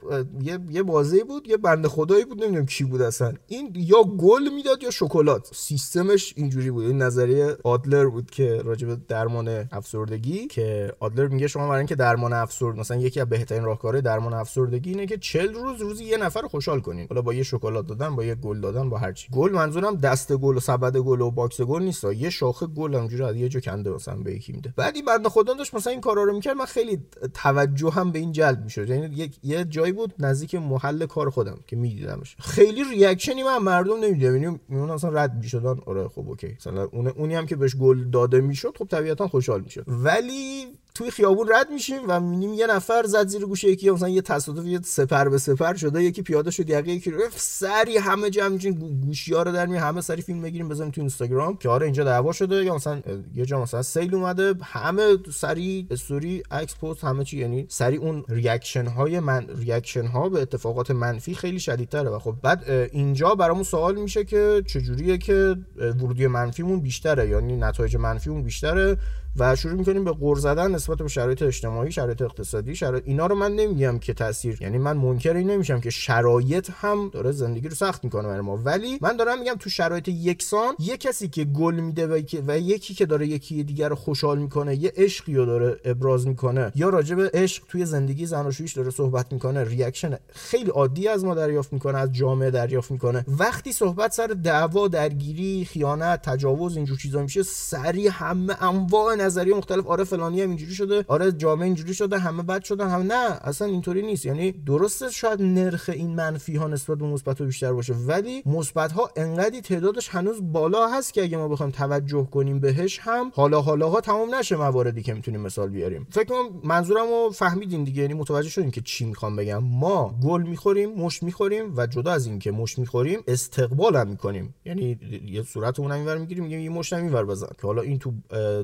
یه 0.41 0.59
یه 0.69 0.83
بازی 0.83 1.23
بود 1.23 1.47
یه 1.47 1.57
بنده 1.57 1.87
خدایی 1.87 2.25
بود 2.25 2.43
نمی‌دونم 2.43 2.65
کی 2.65 2.83
بود 2.83 3.01
اصلا. 3.01 3.33
این 3.47 3.73
یا 3.75 4.03
گل 4.03 4.49
می‌داد 4.55 4.83
یا 4.83 4.91
شکلات. 5.05 5.49
سیستمش 5.53 6.33
اینجوری 6.37 6.71
بود. 6.71 6.85
این 6.85 7.01
نظریه 7.01 7.57
آدلر 7.63 8.05
بود 8.05 8.31
که 8.31 8.61
راجع 8.65 8.87
به 8.87 8.97
درمان 9.07 9.67
افسردگی 9.71 10.47
که 10.47 10.93
آدلر 10.99 11.27
میگه 11.27 11.47
شما 11.47 11.67
برای 11.67 11.77
اینکه 11.77 11.95
درمان 11.95 12.33
افسرد 12.33 12.75
مثلا 12.75 12.97
یکی 12.97 13.19
از 13.19 13.29
بهترین 13.29 13.63
راهکارهای 13.63 14.01
درمان 14.01 14.33
افسردگی 14.33 14.89
اینه 14.89 15.05
که 15.05 15.17
40 15.17 15.53
روز 15.53 15.81
روزی 15.81 16.03
یه 16.03 16.17
نفر 16.17 16.41
خوشحال 16.41 16.79
کنین. 16.79 17.07
حالا 17.09 17.21
با 17.21 17.33
یه 17.33 17.43
شکلات 17.43 17.87
دادن 17.87 18.15
با 18.15 18.23
یه 18.23 18.35
گل 18.35 18.61
دادن 18.61 18.89
با 18.89 18.97
هر 18.97 19.11
چی. 19.11 19.27
گل 19.31 19.51
منظورم 19.51 19.95
دست 19.95 20.33
گل 20.33 20.57
و 20.57 20.59
سبد 20.59 20.97
گل 20.97 21.21
و 21.21 21.31
box 21.31 21.61
گل 21.61 21.83
نیست. 21.83 22.03
یه 22.03 22.29
شاخه 22.29 22.65
گل 22.67 22.95
همجوری 22.95 23.23
از 23.23 23.35
یه 23.35 23.49
جا 23.49 23.59
کنده 23.59 23.89
مثلا 23.89 24.15
به 24.15 24.35
یکی 24.35 24.53
میده. 24.53 24.73
بعد 24.77 24.95
این 24.95 25.05
بنده 25.05 25.29
خدا 25.29 25.53
داشت 25.53 25.73
مثلا 25.73 25.91
این 25.91 26.01
کارا 26.01 26.23
رو 26.23 26.33
می‌کرد. 26.33 26.57
من 26.57 26.65
خیلی 26.65 26.99
توجه 27.33 27.89
هم 27.89 28.11
به 28.11 28.19
این 28.19 28.31
جلب 28.31 28.63
می‌شد. 28.63 28.89
یعنی 28.89 29.31
یه 29.43 29.65
جایی 29.65 29.91
بود 29.91 30.13
نزدیک 30.19 30.55
محل 30.55 31.05
کار 31.05 31.29
خودم 31.29 31.57
که 31.67 31.75
میدیدمش. 31.75 32.35
خیلی 32.39 32.83
reaction 32.83 33.37
ی 33.37 33.43
من 33.43 33.57
مردم 33.57 33.99
نمی‌دیدم. 34.03 34.43
یعنی 34.43 34.59
اصلا 34.95 35.09
رد 35.09 35.35
می‌شدن. 35.35 35.79
آره 35.85 36.07
خب 36.07 36.29
OK. 36.29 36.55
مثلا 36.59 36.83
اون 36.83 37.07
اونی 37.07 37.35
هم 37.35 37.45
که 37.45 37.55
بهش 37.55 37.75
گل 37.75 38.09
داده 38.09 38.41
می‌شد 38.41 38.77
خب 38.77 38.85
طبیعتا 38.85 39.27
خوشحال 39.27 39.61
می‌شد. 39.61 39.83
ولی 39.87 40.65
توی 40.95 41.11
خیابون 41.11 41.49
رد 41.53 41.69
میشیم 41.69 41.99
و 42.07 42.19
می‌بینیم 42.19 42.53
یه 42.53 42.67
نفر 42.67 43.03
زد 43.03 43.27
زیر 43.27 43.45
گوش 43.45 43.69
یکی 43.69 43.89
مثلا 43.89 44.09
یه 44.09 44.21
تصادف 44.21 44.65
یه 44.65 44.79
سپر 44.83 45.29
به 45.29 45.37
سپر 45.37 45.73
شده 45.73 46.03
یکی 46.03 46.21
پیاده 46.21 46.51
شد 46.51 46.69
یقه 46.69 46.91
یکی 46.91 47.11
رو 47.11 47.21
سری 47.35 47.97
همه 47.97 48.29
جمع 48.29 48.47
میشین 48.47 48.99
گوشی 49.05 49.33
ها 49.33 49.43
رو 49.43 49.51
در 49.51 49.65
می 49.65 49.77
همه 49.77 50.01
سری 50.01 50.21
فیلم 50.21 50.41
بگیریم 50.41 50.69
بزنیم 50.69 50.91
تو 50.91 51.01
اینستاگرام. 51.01 51.57
که 51.57 51.69
آره 51.69 51.85
اینجا 51.85 52.03
دعوا 52.03 52.31
شده. 52.31 52.65
یا 52.65 52.75
مثلا 52.75 53.01
یه 53.35 53.45
جا 53.45 53.61
مثلا 53.61 53.81
سیل 53.81 54.15
اومده. 54.15 54.53
همه 54.63 55.17
سری 55.33 55.87
استوری 55.91 56.43
عکس 56.51 56.75
پست 56.75 57.03
همه 57.03 57.23
چی. 57.23 57.37
یعنی 57.37 57.65
سری 57.69 57.97
اون 57.97 58.23
reaction 58.29 58.87
های 58.87 59.19
من 59.19 59.47
reaction 59.57 60.05
ها 60.05 60.29
به 60.29 60.41
اتفاقات 60.41 60.91
منفی 60.91 61.35
خیلی 61.35 61.59
شدیدتره. 61.59 62.09
و 62.09 62.19
خب 62.19 62.35
بعد 62.41 62.69
اینجا 62.91 63.35
برامون 63.35 63.63
سوال 63.63 63.95
میشه 63.95 64.23
که 64.23 64.63
چجوریه 64.67 65.17
که 65.17 65.55
ورودی 65.77 66.27
منفیمون 66.27 66.79
بیشتره؟ 66.79 67.29
یعنی 67.29 67.55
نتایج 67.55 67.95
منفیمون 67.95 68.43
بیشتره؟ 68.43 68.97
و 69.37 69.55
شروع 69.55 69.73
می‌کنیم 69.73 70.03
به 70.03 70.11
غر 70.11 70.39
زدن 70.39 70.71
نسبت 70.71 70.97
به 70.97 71.07
شرایط 71.07 71.41
اجتماعی 71.41 71.91
شرایط 71.91 72.21
اقتصادی 72.21 72.75
شرایط 72.75 73.03
اینا 73.07 73.27
رو 73.27 73.35
من 73.35 73.51
نمیگم 73.51 73.99
که 73.99 74.13
تاثیر 74.13 74.57
یعنی 74.61 74.77
من 74.77 74.97
منکر 74.97 75.35
این 75.35 75.51
نمیشم 75.51 75.79
که 75.79 75.89
شرایط 75.89 76.69
هم 76.75 77.09
داره 77.09 77.31
زندگی 77.31 77.67
رو 77.67 77.75
سخت 77.75 78.03
می‌کنه 78.03 78.27
برای 78.27 78.41
ما. 78.41 78.57
ولی 78.57 78.97
من 79.01 79.17
دارم 79.17 79.39
میگم 79.39 79.55
تو 79.59 79.69
شرایط 79.69 80.07
یکسان 80.07 80.75
یه 80.79 80.97
کسی 80.97 81.27
که 81.27 81.43
گل 81.43 81.75
میده 81.75 82.07
و, 82.07 82.21
و 82.47 82.59
یکی 82.59 82.93
که 82.93 83.05
داره 83.05 83.27
یکی 83.27 83.63
دیگر 83.63 83.89
رو 83.89 83.95
خوشحال 83.95 84.37
می‌کنه 84.37 84.75
یه 84.75 84.93
عشقی 84.95 85.35
رو 85.35 85.45
داره 85.45 85.79
ابراز 85.85 86.27
می‌کنه 86.27 86.71
یا 86.75 86.89
راجع 86.89 87.15
به 87.15 87.31
عشق 87.33 87.63
توی 87.69 87.85
زندگی 87.85 88.25
زن 88.25 88.45
و 88.45 88.51
داره 88.75 88.89
صحبت 88.91 89.33
می‌کنه 89.33 89.63
reaction 89.63 90.17
خیلی 90.33 90.69
عادی 90.69 91.07
از 91.07 91.25
ما 91.25 91.35
دریافت 91.35 91.73
می‌کنه 91.73 91.97
از 91.97 92.11
جامعه 92.11 92.51
دریافت 92.51 92.91
می‌کنه. 92.91 93.25
وقتی 93.27 93.71
صحبت 93.71 94.13
سر 94.13 94.27
دعوا 94.27 94.87
درگیری 94.87 95.65
خیانت 95.65 96.21
تجاوز 96.21 96.75
اینجور 96.75 96.97
چیزا 96.97 97.21
میشه 97.21 97.43
سری 97.43 98.07
همه 98.07 98.63
انواع 98.63 99.15
نظریه 99.25 99.55
مختلف 99.55 99.87
آره 99.87 100.03
فلانی 100.03 100.41
هم 100.41 100.49
اینجوری 100.49 100.73
شده 100.73 101.05
آره 101.07 101.31
جامعه 101.31 101.65
اینجوری 101.65 101.93
شده 101.93 102.19
همه 102.19 102.43
بد 102.43 102.63
شدن 102.63 102.89
هم 102.89 103.01
نه 103.01 103.39
اصلا 103.41 103.67
اینطوری 103.67 104.01
نیست. 104.01 104.25
یعنی 104.25 104.51
درسته 104.51 105.09
شاید 105.09 105.41
نرخ 105.41 105.89
این 105.93 106.15
منفی 106.15 106.55
ها 106.55 106.67
نسبت 106.67 106.97
به 106.97 107.05
مثبت 107.05 107.41
بیشتر 107.41 107.73
باشه 107.73 107.93
ولی 107.93 108.43
مثبت 108.45 108.91
ها 108.91 109.09
انقدی 109.15 109.61
تعدادش 109.61 110.09
هنوز 110.09 110.37
بالا 110.41 110.87
هست 110.87 111.13
که 111.13 111.23
اگه 111.23 111.37
ما 111.37 111.47
بخوایم 111.47 111.71
توجه 111.71 112.27
کنیم 112.31 112.59
بهش 112.59 112.99
هم 113.01 113.31
حالا 113.35 113.61
حالا 113.61 113.89
ها 113.89 114.01
تمام 114.01 114.35
نشه 114.35 114.55
مواردی 114.55 115.03
که 115.03 115.13
می‌تونیم 115.13 115.41
مثال 115.41 115.69
بیاریم. 115.69 116.07
فکر 116.11 116.23
کنم 116.23 116.61
منظورم 116.63 117.07
رو 117.07 117.31
فهمیدین 117.33 117.83
دیگه 117.83 118.01
یعنی 118.01 118.13
متوجه 118.13 118.49
شدیم 118.49 118.71
که 118.71 118.81
چی 118.81 119.05
می‌خوام 119.05 119.35
بگم. 119.35 119.63
ما 119.63 120.15
گل 120.23 120.41
می‌خوریم 120.41 120.89
مشت 120.89 121.23
می‌خوریم 121.23 121.77
و 121.77 121.87
جدا 121.87 122.11
از 122.11 122.25
این 122.27 122.39
که 122.39 122.51
مشت 122.51 122.79
می‌خوریم 122.79 123.19
استقبال 123.27 123.95
هم 123.95 124.07
می‌کنیم. 124.07 124.55
یعنی 124.65 124.99
یه 125.25 125.43
صورت 125.43 125.79
اون 125.79 125.91
اینور 125.91 126.17
می‌گیریم 126.17 126.43
میگیم 126.43 126.59
یه 126.59 126.69
مشت 126.69 126.93
اینور 126.93 127.25
بزن. 127.25 127.47
که 127.61 127.67
حالا 127.67 127.81
این 127.81 127.99
تو 127.99 128.13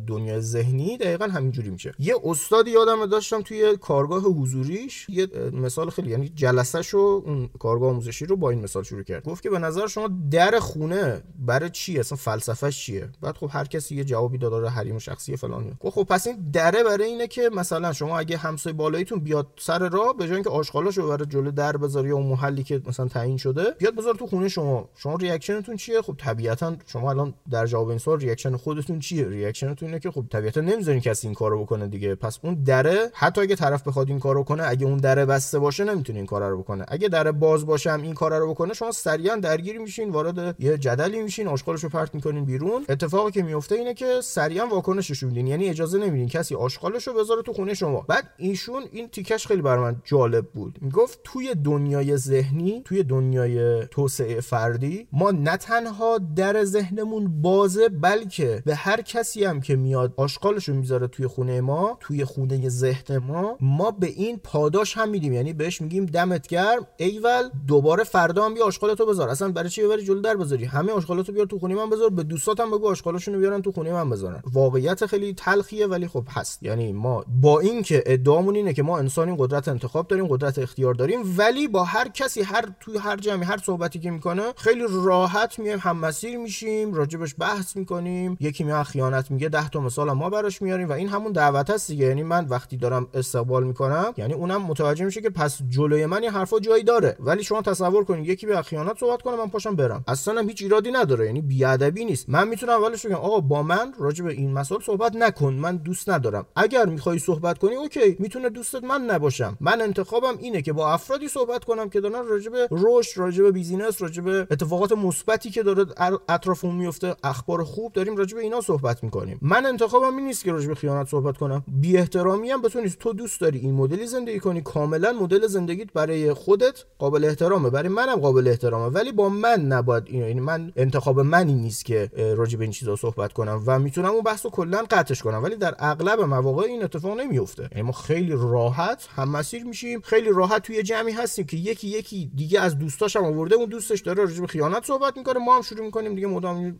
دنیای 0.08 0.42
ذهنی 0.52 0.98
دقیقا 0.98 1.26
همینجوری 1.26 1.70
میشه. 1.70 1.94
یه 2.00 2.16
استادی 2.24 2.72
یادم 2.72 3.06
داشتم 3.06 3.42
توی 3.42 3.78
کارگاه 3.78 4.24
حضوریش. 4.24 5.10
یه 5.10 5.28
مثال 5.54 5.90
خیلی 5.90 6.10
یعنی 6.10 6.30
جلسه 6.30 6.82
شو 6.82 7.24
اون 7.26 7.50
کارگاه 7.60 7.90
آموزشی 7.90 8.26
رو 8.26 8.36
با 8.36 8.50
این 8.50 8.62
مثال 8.62 8.84
شروع 8.84 9.04
کرد. 9.04 9.24
گفت 9.24 9.44
که 9.44 9.50
به 9.50 9.60
نظر 9.60 9.88
شما 9.88 10.10
در 10.32 10.60
خونه 10.60 11.24
برای 11.40 11.70
چی 11.70 12.00
اصلا 12.00 12.18
فلسفهش 12.18 12.86
چیه؟ 12.86 13.10
بعد 13.22 13.38
خب 13.38 13.50
هر 13.52 13.66
کسی 13.66 13.96
یه 13.96 14.04
جوابی 14.04 14.38
داد 14.38 14.52
داره 14.52 14.70
حریم 14.70 15.00
شخصی 15.00 15.38
فلان 15.38 15.78
گفت 15.80 15.96
خب 15.96 16.04
پس 16.04 16.28
این 16.28 16.52
دره 16.54 16.84
برای 16.84 17.06
اینه 17.06 17.28
که 17.28 17.50
مثلا 17.54 17.94
شما 17.94 18.20
اگه 18.20 18.38
همسایه 18.38 18.76
بالاییتون 18.76 19.20
بیاد 19.20 19.48
سر 19.60 19.90
راه 19.90 20.18
به 20.18 20.26
جای 20.26 20.34
اینکه 20.34 20.50
آشغالاشو 20.50 21.08
برای 21.08 21.26
جلو 21.26 21.52
در 21.52 21.78
بذاری 21.78 22.10
یا 22.10 22.16
اون 22.16 22.26
محلی 22.26 22.64
که 22.64 22.82
مثلا 22.88 23.08
تعیین 23.08 23.38
شده 23.38 23.72
بیاد 23.80 23.96
بذار 23.96 24.16
تو 24.16 24.28
خونه 24.28 24.48
شما. 24.48 24.90
شما 24.96 25.16
reaction 25.16 25.60
تون 25.60 25.76
چیه؟ 25.76 26.02
خب 26.02 26.16
طبیعتا 26.18 26.76
شما 26.86 27.10
الان 27.10 27.34
در 27.52 27.66
جواب 27.66 27.90
این 27.90 27.98
سوال 27.98 28.20
reaction 28.20 28.58
خودتون 28.58 29.00
چیه؟ 29.00 29.28
reaction 29.28 29.71
تون 29.71 29.88
اینه 29.88 30.00
که 30.00 30.12
خب 30.12 30.26
طبیعتا 30.42 30.62
نمی‌ذارین 30.62 31.02
کسی 31.02 31.28
این 31.28 31.34
کارو 31.34 31.64
بکنه 31.64 31.88
دیگه. 31.88 32.16
پس 32.16 32.40
اون 32.44 32.54
دره 32.54 33.10
حتی 33.14 33.42
اگه 33.42 33.56
طرف 33.56 33.88
بخواد 33.88 34.10
این 34.10 34.20
کارو 34.20 34.44
کنه 34.44 34.64
اگه 34.68 34.86
اون 34.86 34.98
دره 34.98 35.26
بسته 35.26 35.60
باشه 35.60 35.84
نمی‌تونه 35.84 36.18
این 36.20 36.26
کارا 36.26 36.50
رو 36.50 36.62
بکنه. 36.62 36.86
اگه 36.88 37.08
در 37.08 37.32
باز 37.32 37.66
باشه 37.66 37.92
هم 37.92 38.02
این 38.02 38.14
کارا 38.14 38.38
رو 38.38 38.50
بکنه 38.50 38.74
شما 38.74 38.92
سریعا 38.92 39.36
درگیر 39.36 39.80
میشین 39.80 40.10
وارد 40.10 40.56
یه 40.60 40.78
جدلی 40.78 41.22
میشین 41.22 41.48
آشغالشو 41.48 41.90
پرت 41.90 42.16
می‌کنین 42.16 42.46
بیرون. 42.46 42.86
اتفاقی 42.90 43.32
که 43.32 43.44
میفته 43.44 43.76
اینه 43.76 43.94
که 43.94 44.22
سریعا 44.24 44.68
واکنشش 44.68 45.24
میدین 45.24 45.48
یعنی 45.48 45.70
اجازه 45.70 46.00
نمیدین 46.00 46.28
کسی 46.28 46.56
آشغالشو 46.56 47.14
بذاره 47.14 47.42
تو 47.42 47.54
خونه 47.54 47.74
شما. 47.74 48.06
بعد 48.08 48.24
ایشون 48.38 48.84
این 48.92 49.08
تیکش 49.08 49.48
خیلی 49.48 49.62
بر 49.62 49.96
جالب 50.04 50.46
بود. 50.46 50.78
می‌گفت 50.82 51.20
توی 51.24 51.56
دنیای 51.56 52.18
ذهنی 52.18 52.82
توی 52.86 53.04
دنیای 53.04 53.86
توسعه 53.86 54.42
فردی 54.42 55.08
ما 55.12 55.32
نه 55.32 55.58
تنها 55.58 56.18
در 56.36 56.64
ذهنمون 56.64 57.42
بازه 57.42 57.90
بلکه 57.90 58.64
به 58.66 58.76
هر 58.76 59.02
کسی 59.02 59.44
هم 59.44 59.62
که 59.62 59.76
میاد 59.76 60.14
آشغالشو 60.22 60.74
می‌ذاره 60.74 61.08
توی 61.08 61.28
خونه 61.28 61.62
ما 61.62 61.98
توی 62.00 62.26
خونه 62.26 62.70
ذهن 62.70 63.18
ما. 63.18 63.58
ما 63.62 63.92
به 63.92 64.08
این 64.08 64.38
پاداش 64.44 64.98
هم 64.98 65.10
میدیم 65.10 65.34
یعنی 65.34 65.54
بهش 65.54 65.82
میگیم 65.82 66.06
دمت 66.06 66.48
گرم. 66.48 66.88
ایول 66.98 67.50
دوباره 67.68 68.04
فردا 68.04 68.46
هم 68.46 68.54
بیا 68.54 68.66
آشغالتو 68.66 69.06
بذار. 69.06 69.30
اصلا 69.30 69.52
برای 69.52 69.70
چی 69.70 69.84
ببری 69.84 70.04
جلو 70.04 70.22
در 70.22 70.36
بذاری؟ 70.36 70.66
همه 70.66 70.92
آشغالاتو 70.92 71.32
بیار 71.32 71.46
تو 71.46 71.60
خونه 71.60 71.76
من 71.76 71.90
بذار. 71.90 72.10
به 72.10 72.24
دوستاتم 72.24 72.72
بگو 72.72 72.90
آشغالاشونو 72.90 73.40
بیارن 73.40 73.62
تو 73.62 73.72
خونه 73.72 73.94
من 73.94 74.10
بذارن. 74.10 74.42
واقعیت 74.54 75.06
خیلی 75.06 75.34
تلخیه 75.34 75.88
ولی 75.88 76.08
خب 76.08 76.24
هست. 76.30 76.64
یعنی 76.64 76.94
ما 76.94 77.24
با 77.42 77.60
اینکه 77.60 78.04
ادعامون 78.06 78.56
اینه 78.56 78.74
که 78.74 78.84
ما 78.84 78.98
انسانیم 78.98 79.36
قدرت 79.36 79.68
انتخاب 79.68 80.08
داریم 80.08 80.28
قدرت 80.28 80.60
اختیار 80.60 80.94
داریم 80.94 81.38
ولی 81.38 81.68
با 81.68 81.84
هر 81.84 82.08
کسی 82.08 82.42
هر 82.42 82.66
توی 82.80 82.98
هر 82.98 83.18
جمعی 83.18 83.46
هر 83.46 83.58
صحبتی 83.58 84.00
که 84.00 84.12
می‌کنه 84.12 84.44
خیلی 84.58 84.84
راحت 84.90 85.60
میایم 85.60 85.80
هم 85.82 85.98
مسیر 85.98 86.38
میشیم 86.38 86.94
راجبش 86.94 87.36
بحث 87.40 87.76
می‌کنیم. 87.76 88.38
یکی 88.40 88.64
میاد 88.64 88.86
خیانت 88.86 89.32
میگه 89.32 89.50
10 89.50 89.70
تا 89.70 89.80
مثال 89.80 90.10
ما 90.14 90.30
براش 90.30 90.62
میاریم 90.62 90.90
و 90.90 90.92
این 90.92 91.10
همون 91.10 91.32
دعوت 91.32 91.70
هست 91.70 91.88
دیگه. 91.88 92.06
یعنی 92.06 92.24
من 92.24 92.46
وقتی 92.46 92.78
دارم 92.78 93.08
استقبال 93.14 93.64
می‌کنم 93.64 94.14
یعنی 94.18 94.34
اونم 94.34 94.62
متوجه 94.62 95.06
میشه 95.06 95.22
که 95.22 95.30
پس 95.30 95.60
جلوی 95.70 96.06
من 96.06 96.22
این 96.22 96.32
حرفا 96.32 96.60
جایی 96.60 96.84
داره. 96.84 97.16
ولی 97.20 97.44
شما 97.44 97.62
تصور 97.62 98.04
کنید 98.04 98.30
یکی 98.30 98.46
به 98.46 98.62
خیانت 98.62 98.98
صحبت 99.00 99.22
کنه 99.22 99.36
من 99.36 99.48
پاشم 99.48 99.76
برم. 99.76 100.04
اصلا 100.08 100.40
هم 100.40 100.48
هیچ 100.48 100.62
ایرادی 100.62 100.92
نداره. 100.92 101.26
یعنی 101.26 101.42
بی‌ادبی 101.42 102.06
نیست. 102.06 102.30
من 102.30 102.48
می‌تونم 102.48 102.74
اولش 102.74 103.06
بگم 103.06 103.16
آقا 103.16 103.40
با 103.40 103.64
من 103.64 103.94
راجع 104.00 104.26
به 104.26 104.32
این 104.32 104.54
مسائل 104.54 104.82
صحبت 104.82 105.16
نکن. 105.16 105.54
من 105.54 105.78
دوست 105.78 106.10
ندارم. 106.10 106.46
اگر 106.56 106.86
می‌خوای 106.86 107.20
صحبت 107.20 107.58
کنی 107.58 107.76
OK. 107.76 108.16
می‌تونه 108.20 108.50
دوستت 108.50 108.84
من 108.84 109.02
نباشم. 109.02 109.58
من 109.60 109.82
انتخابم 109.82 110.38
اینه 110.40 110.62
که 110.62 110.74
با 110.74 110.94
افرادی 110.94 111.28
صحبت 111.28 111.66
کنم 111.66 111.90
که 111.90 112.02
دارن 112.02 112.28
راجع 112.28 112.52
به 112.52 112.68
رشد 112.72 113.20
راجع 113.20 113.44
به 113.44 113.52
business 113.52 114.02
راجع 114.02 114.24
به 114.24 114.48
اتفاقات 114.52 114.92
مثبتی 114.92 115.50
که 115.50 115.64
داره 115.64 115.86
اطرافمون 116.30 116.76
میفته 116.76 117.16
اخبار 117.24 117.64
خوب 117.64 117.94
داریم 117.94 118.18
راجع 118.18 118.36
به 118.36 118.44
اینا 118.44 118.62
صحبت 118.62 119.04
می‌کنیم. 119.04 119.40
من 119.42 119.66
انتخابم 119.66 120.01
این 120.10 120.26
نیست 120.26 120.44
که 120.44 120.52
راجع 120.52 120.68
به 120.68 120.76
خیانت 120.76 121.08
صحبت 121.08 121.38
کنم. 121.38 121.64
بی 121.68 121.98
احترامی 121.98 122.50
هم 122.52 122.62
بتونی 122.62 122.90
تو 122.90 123.14
دوست 123.14 123.42
داری 123.42 123.60
این 123.60 123.74
مدلی 123.74 124.08
زندگی 124.08 124.40
کنی 124.40 124.62
کاملا 124.62 125.14
مدل 125.14 125.48
زندگیت 125.48 125.94
برای 125.94 126.34
خودت 126.34 126.86
قابل 127.00 127.26
احترامه. 127.26 127.70
برای 127.70 127.90
منم 127.90 128.16
قابل 128.16 128.48
احترامه. 128.48 128.96
ولی 128.96 129.12
با 129.12 129.30
من 129.30 129.62
نباید 129.62 130.04
اینو 130.08 130.28
یعنی 130.28 130.40
من 130.40 130.72
انتخاب 130.76 131.20
منی 131.20 131.54
نیست 131.54 131.86
که 131.86 132.10
راجع 132.38 132.58
به 132.58 132.64
این 132.64 132.72
چیزا 132.72 132.96
صحبت 132.96 133.34
کنم 133.34 133.64
و 133.66 133.80
می‌تونم 133.80 134.10
اون 134.10 134.22
بحثو 134.24 134.50
کلا 134.50 134.84
قطعش 134.92 135.22
کنم. 135.22 135.44
ولی 135.44 135.56
در 135.56 135.76
اغلب 135.80 136.22
مواقع 136.22 136.64
این 136.64 136.84
اتفاق 136.84 137.20
نمیفته 137.20 137.70
یعنی 137.72 137.82
ما 137.82 137.92
خیلی 137.92 138.32
راحت 138.32 139.08
هم 139.16 139.30
مسیر 139.30 139.64
میشیم. 139.64 140.02
خیلی 140.02 140.30
راحت 140.30 140.64
توی 140.64 140.84
جمعی 140.84 141.14
هستیم 141.14 141.46
که 141.46 141.58
یکی 141.58 141.88
یکی 141.88 142.32
دیگه 142.36 142.60
از 142.60 142.80
دوستاش 142.80 143.16
هم 143.16 143.26
آورده. 143.26 143.56
اون 143.56 143.70
دوستش 143.70 144.02
داره 144.02 144.24
راجع 144.24 144.42
به 144.42 144.48
خیانت 144.48 144.86
صحبت 144.86 145.18
می‌کنه. 145.18 145.40
ما 145.40 145.56
هم 145.56 145.62
شروع 145.62 145.86
می‌کنیم 145.86 146.16
دیگه 146.16 146.28
مدام 146.28 146.78